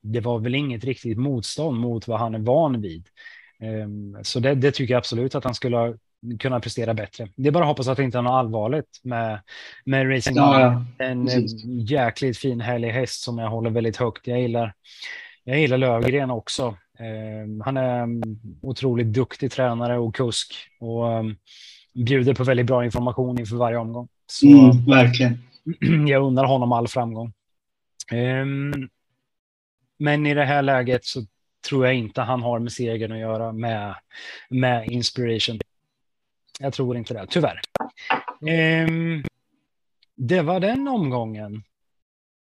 det 0.01 0.19
var 0.19 0.39
väl 0.39 0.55
inget 0.55 0.83
riktigt 0.83 1.17
motstånd 1.17 1.79
mot 1.79 2.07
vad 2.07 2.19
han 2.19 2.35
är 2.35 2.39
van 2.39 2.81
vid. 2.81 3.07
Ehm, 3.59 4.17
så 4.23 4.39
det, 4.39 4.55
det 4.55 4.71
tycker 4.71 4.93
jag 4.93 4.99
absolut 4.99 5.35
att 5.35 5.43
han 5.43 5.55
skulle 5.55 5.97
kunna 6.39 6.59
prestera 6.59 6.93
bättre. 6.93 7.27
Det 7.35 7.47
är 7.47 7.51
bara 7.51 7.63
att 7.63 7.67
hoppas 7.67 7.87
att 7.87 7.97
det 7.97 8.03
inte 8.03 8.17
är 8.17 8.21
något 8.21 8.31
allvarligt 8.31 8.99
med, 9.03 9.39
med 9.85 10.15
Racing 10.15 10.37
ja. 10.37 10.85
En 10.97 11.25
Precis. 11.25 11.63
jäkligt 11.65 12.37
fin 12.37 12.61
härlig 12.61 12.89
häst 12.89 13.21
som 13.21 13.37
jag 13.37 13.49
håller 13.49 13.69
väldigt 13.69 13.97
högt. 13.97 14.27
Jag 14.27 14.41
gillar, 14.41 14.73
jag 15.43 15.59
gillar 15.59 15.77
Lövgren 15.77 16.31
också. 16.31 16.77
Ehm, 16.99 17.61
han 17.61 17.77
är 17.77 18.07
otroligt 18.61 19.07
duktig 19.07 19.51
tränare 19.51 19.97
och 19.97 20.15
kusk 20.15 20.55
och 20.79 21.19
um, 21.19 21.37
bjuder 21.93 22.33
på 22.33 22.43
väldigt 22.43 22.65
bra 22.65 22.85
information 22.85 23.39
inför 23.39 23.55
varje 23.55 23.77
omgång. 23.77 24.07
Så 24.27 24.47
mm, 24.47 24.85
verkligen. 24.85 25.39
jag 26.07 26.23
undrar 26.23 26.45
honom 26.45 26.71
all 26.71 26.87
framgång. 26.87 27.33
Um, 28.11 28.89
men 29.99 30.25
i 30.25 30.33
det 30.33 30.45
här 30.45 30.61
läget 30.61 31.05
så 31.05 31.25
tror 31.69 31.85
jag 31.85 31.95
inte 31.95 32.21
han 32.21 32.41
har 32.41 32.59
med 32.59 32.71
segern 32.71 33.11
att 33.11 33.19
göra 33.19 33.51
med, 33.51 33.95
med 34.49 34.87
inspiration. 34.87 35.59
Jag 36.59 36.73
tror 36.73 36.97
inte 36.97 37.13
det, 37.13 37.25
tyvärr. 37.29 37.61
Um, 38.87 39.23
det 40.15 40.41
var 40.41 40.59
den 40.59 40.87
omgången. 40.87 41.63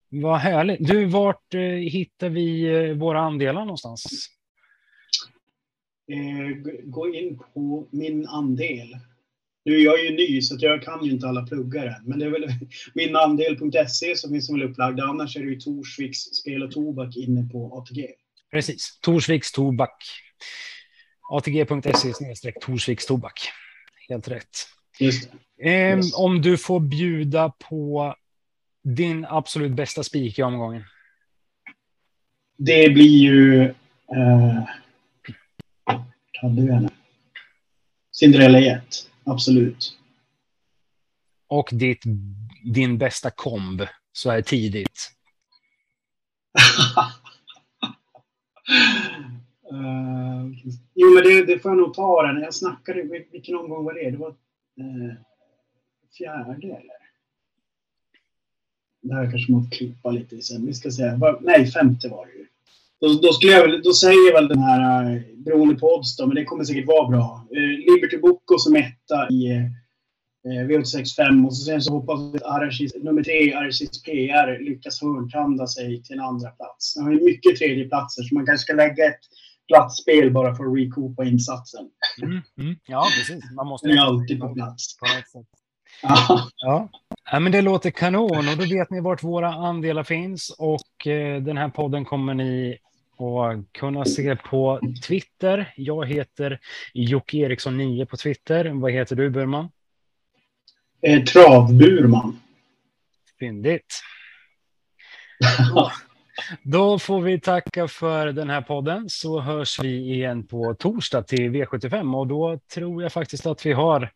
Vad 0.10 0.40
härligt. 0.40 0.88
Du, 0.88 1.06
vart 1.06 1.54
eh, 1.54 1.62
hittar 1.62 2.30
vi 2.30 2.64
eh, 2.64 2.94
våra 2.94 3.20
andelar 3.20 3.62
någonstans? 3.62 4.30
Eh, 6.08 6.74
gå 6.84 7.16
in 7.16 7.40
på 7.54 7.88
min 7.90 8.28
andel. 8.28 8.98
Nu 9.70 9.76
är 9.76 9.86
jag 9.86 10.04
ju 10.04 10.16
ny 10.16 10.42
så 10.42 10.58
jag 10.60 10.84
kan 10.84 11.06
ju 11.06 11.12
inte 11.12 11.28
alla 11.28 11.46
pluggar 11.46 11.86
än. 11.86 12.04
Men 12.06 12.20
det 12.20 12.26
är 12.26 12.30
väl 12.30 12.48
minandel.se 12.94 14.16
som 14.16 14.30
finns 14.30 14.50
väl 14.50 14.64
upplagda. 14.64 15.04
Annars 15.04 15.38
är 15.38 15.40
det 15.40 15.50
ju 15.50 15.60
Torsviks 15.60 16.20
spel 16.20 16.64
och 16.64 16.72
tobak 16.72 17.18
inne 17.18 17.50
på 17.50 17.78
ATG. 17.78 18.08
Precis, 18.52 19.00
Torsviks 19.02 19.52
tobak. 19.52 20.04
ATG.se 21.32 22.14
snedstreck 22.14 22.60
Torsviks 22.62 23.06
tobak. 23.06 23.34
Helt 24.10 24.28
rätt. 24.28 24.58
Just 25.00 25.30
det. 25.58 25.90
Eh, 25.90 26.00
Om 26.16 26.42
du 26.42 26.58
får 26.58 26.80
bjuda 26.80 27.54
på 27.70 28.16
din 28.84 29.26
absolut 29.26 29.72
bästa 29.72 30.04
spik 30.04 30.40
i 30.40 30.44
omgången. 30.44 30.84
Det 32.58 32.90
blir 32.90 33.18
ju... 33.18 33.64
Eh, 33.64 34.64
hade 36.42 36.62
vi 36.62 36.72
henne? 36.72 36.90
Cinderella 38.12 38.60
1 38.60 39.09
absolut. 39.32 39.98
Och 41.48 41.70
ditt, 41.72 42.04
din 42.74 42.98
bästa 42.98 43.32
komb 43.32 43.88
så 44.12 44.32
här 44.32 44.42
tidigt? 44.42 45.12
uh, 49.72 50.52
jo, 50.96 51.14
men 51.14 51.24
det, 51.24 51.46
det 51.46 51.60
får 51.60 51.72
jag 51.72 51.78
nog 51.78 51.94
ta 51.94 52.28
den. 52.28 52.42
Jag 52.42 52.54
snackade, 52.54 53.26
vilken 53.32 53.56
omgång 53.56 53.86
var 53.86 53.94
det? 53.94 54.12
Det 54.12 54.18
var 54.18 54.30
uh, 54.30 55.14
fjärde 56.18 56.68
eller? 56.68 57.00
Det 59.02 59.16
här 59.16 59.32
kanske 59.32 59.52
man 59.52 59.64
får 59.64 59.72
klippa 59.72 60.12
lite 60.12 60.42
sen. 60.42 60.66
Vi 60.66 60.74
ska 60.74 60.92
säga, 60.92 61.38
nej, 61.42 61.72
femte 61.72 62.10
var 62.10 62.26
det 62.26 62.32
ju. 62.32 62.48
Då, 63.02 63.08
då, 63.08 63.34
skulle 63.34 63.52
jag, 63.54 63.84
då 63.84 63.94
säger 63.94 64.34
väl 64.34 64.48
den 64.48 64.60
här, 64.60 65.16
eh, 65.16 65.22
beroende 65.46 65.76
på 65.76 65.96
odds 65.96 66.18
då, 66.18 66.28
men 66.28 66.36
det 66.36 66.44
kommer 66.44 66.64
säkert 66.64 66.88
vara 66.88 67.10
bra. 67.10 67.48
Eh, 67.56 67.94
Liberty 67.94 68.18
Bocco 68.18 68.58
som 68.58 68.76
etta 68.76 69.30
i 69.30 69.52
eh, 69.52 70.64
V865 70.68 71.46
och 71.46 71.58
så 71.58 71.66
sen 71.66 71.82
så 71.82 71.94
hoppas 71.94 72.20
vi 72.34 72.38
att 72.38 72.44
Arashis, 72.44 72.96
nummer 72.96 73.24
tre, 73.24 73.54
Arashis 73.54 74.04
PR, 74.04 74.64
lyckas 74.70 75.02
hörntanda 75.02 75.68
sig 75.68 76.04
till 76.04 76.16
en 76.16 76.24
andra 76.24 76.50
plats. 76.50 76.94
Han 76.98 77.06
har 77.06 77.14
ju 77.14 77.26
mycket 77.26 77.58
tredjeplatser 77.58 78.24
så 78.24 78.36
man 78.36 78.46
kanske 78.46 78.64
ska 78.64 78.74
lägga 78.74 79.06
ett 79.06 79.24
platsspel 79.68 80.32
bara 80.34 80.56
för 80.56 80.64
att 80.66 80.78
recoupa 80.78 81.24
insatsen. 81.24 81.86
Mm, 82.22 82.42
mm. 82.58 82.76
Ja, 82.88 83.08
precis. 83.18 83.52
Man 83.56 83.68
måste 83.68 83.88
ju 83.88 83.98
alltid 83.98 84.40
på 84.40 84.54
plats. 84.54 84.98
På 84.98 85.06
Ja. 86.02 86.48
ja. 86.56 86.90
ja, 87.32 87.40
men 87.40 87.52
det 87.52 87.62
låter 87.62 87.92
kanon 87.92 88.50
och 88.50 88.58
då 88.58 88.66
vet 88.76 88.90
ni 88.90 89.02
vart 89.02 89.24
våra 89.24 89.54
andelar 89.54 90.04
finns 90.04 90.56
och 90.60 91.08
eh, 91.08 91.42
den 91.42 91.58
här 91.58 91.70
podden 91.70 92.06
kommer 92.06 92.34
ni 92.34 92.78
och 93.20 93.72
kunna 93.72 94.06
se 94.06 94.36
på 94.36 94.80
Twitter. 95.08 95.74
Jag 95.76 96.08
heter 96.08 96.60
Jocke 96.94 97.38
Eriksson 97.38 97.78
9 97.78 98.06
på 98.06 98.18
Twitter. 98.18 98.66
Vad 98.66 98.92
heter 98.92 99.16
du 99.16 99.30
Burman? 99.30 99.70
Eh, 101.02 101.24
Travburman. 101.24 102.40
Fyndigt. 103.40 104.02
Då 106.64 107.00
får 107.00 107.22
vi 107.22 107.40
tacka 107.40 107.88
för 107.88 108.28
den 108.28 108.50
här 108.50 108.62
podden 108.62 109.10
så 109.10 109.40
hörs 109.40 109.80
vi 109.80 110.14
igen 110.14 110.48
på 110.48 110.74
torsdag 110.74 111.24
till 111.24 111.52
V75 111.52 112.18
och 112.18 112.28
då 112.28 112.60
tror 112.74 113.04
jag 113.04 113.14
faktiskt 113.14 113.46
att 113.46 113.66
vi 113.66 113.74
har 113.74 114.12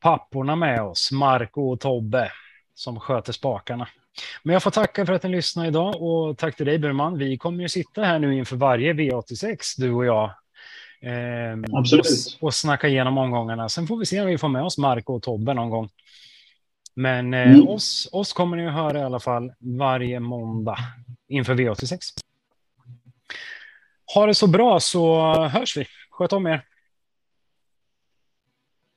papporna 0.00 0.56
med 0.56 0.82
oss, 0.82 1.12
Marco 1.12 1.72
och 1.72 1.80
Tobbe, 1.80 2.32
som 2.74 3.00
sköter 3.00 3.32
spakarna. 3.32 3.88
Men 4.42 4.52
jag 4.52 4.62
får 4.62 4.70
tacka 4.70 5.06
för 5.06 5.12
att 5.12 5.22
ni 5.22 5.28
lyssnade 5.28 5.68
idag 5.68 6.02
och 6.02 6.38
tack 6.38 6.56
till 6.56 6.66
dig 6.66 6.78
Burman. 6.78 7.18
Vi 7.18 7.38
kommer 7.38 7.62
ju 7.62 7.68
sitta 7.68 8.02
här 8.02 8.18
nu 8.18 8.38
inför 8.38 8.56
varje 8.56 8.92
V86, 8.92 9.58
du 9.78 9.92
och 9.92 10.06
jag. 10.06 10.24
Eh, 11.00 11.78
Absolut. 11.78 12.06
Och, 12.40 12.46
och 12.46 12.54
snacka 12.54 12.88
igenom 12.88 13.18
omgångarna. 13.18 13.68
Sen 13.68 13.86
får 13.86 13.96
vi 13.96 14.06
se 14.06 14.20
om 14.20 14.26
vi 14.26 14.38
får 14.38 14.48
med 14.48 14.62
oss 14.62 14.78
Marco 14.78 15.14
och 15.14 15.22
Tobbe 15.22 15.54
någon 15.54 15.70
gång. 15.70 15.88
Men 16.94 17.34
eh, 17.34 17.50
mm. 17.50 17.68
oss, 17.68 18.08
oss 18.12 18.32
kommer 18.32 18.56
ni 18.56 18.66
att 18.66 18.74
höra 18.74 18.98
i 18.98 19.02
alla 19.02 19.20
fall 19.20 19.52
varje 19.58 20.20
måndag 20.20 20.78
inför 21.28 21.54
V86. 21.54 21.98
Ha 24.14 24.26
det 24.26 24.34
så 24.34 24.46
bra 24.46 24.80
så 24.80 25.34
hörs 25.44 25.76
vi. 25.76 25.86
Sköt 26.10 26.32
om 26.32 26.46
er. 26.46 26.64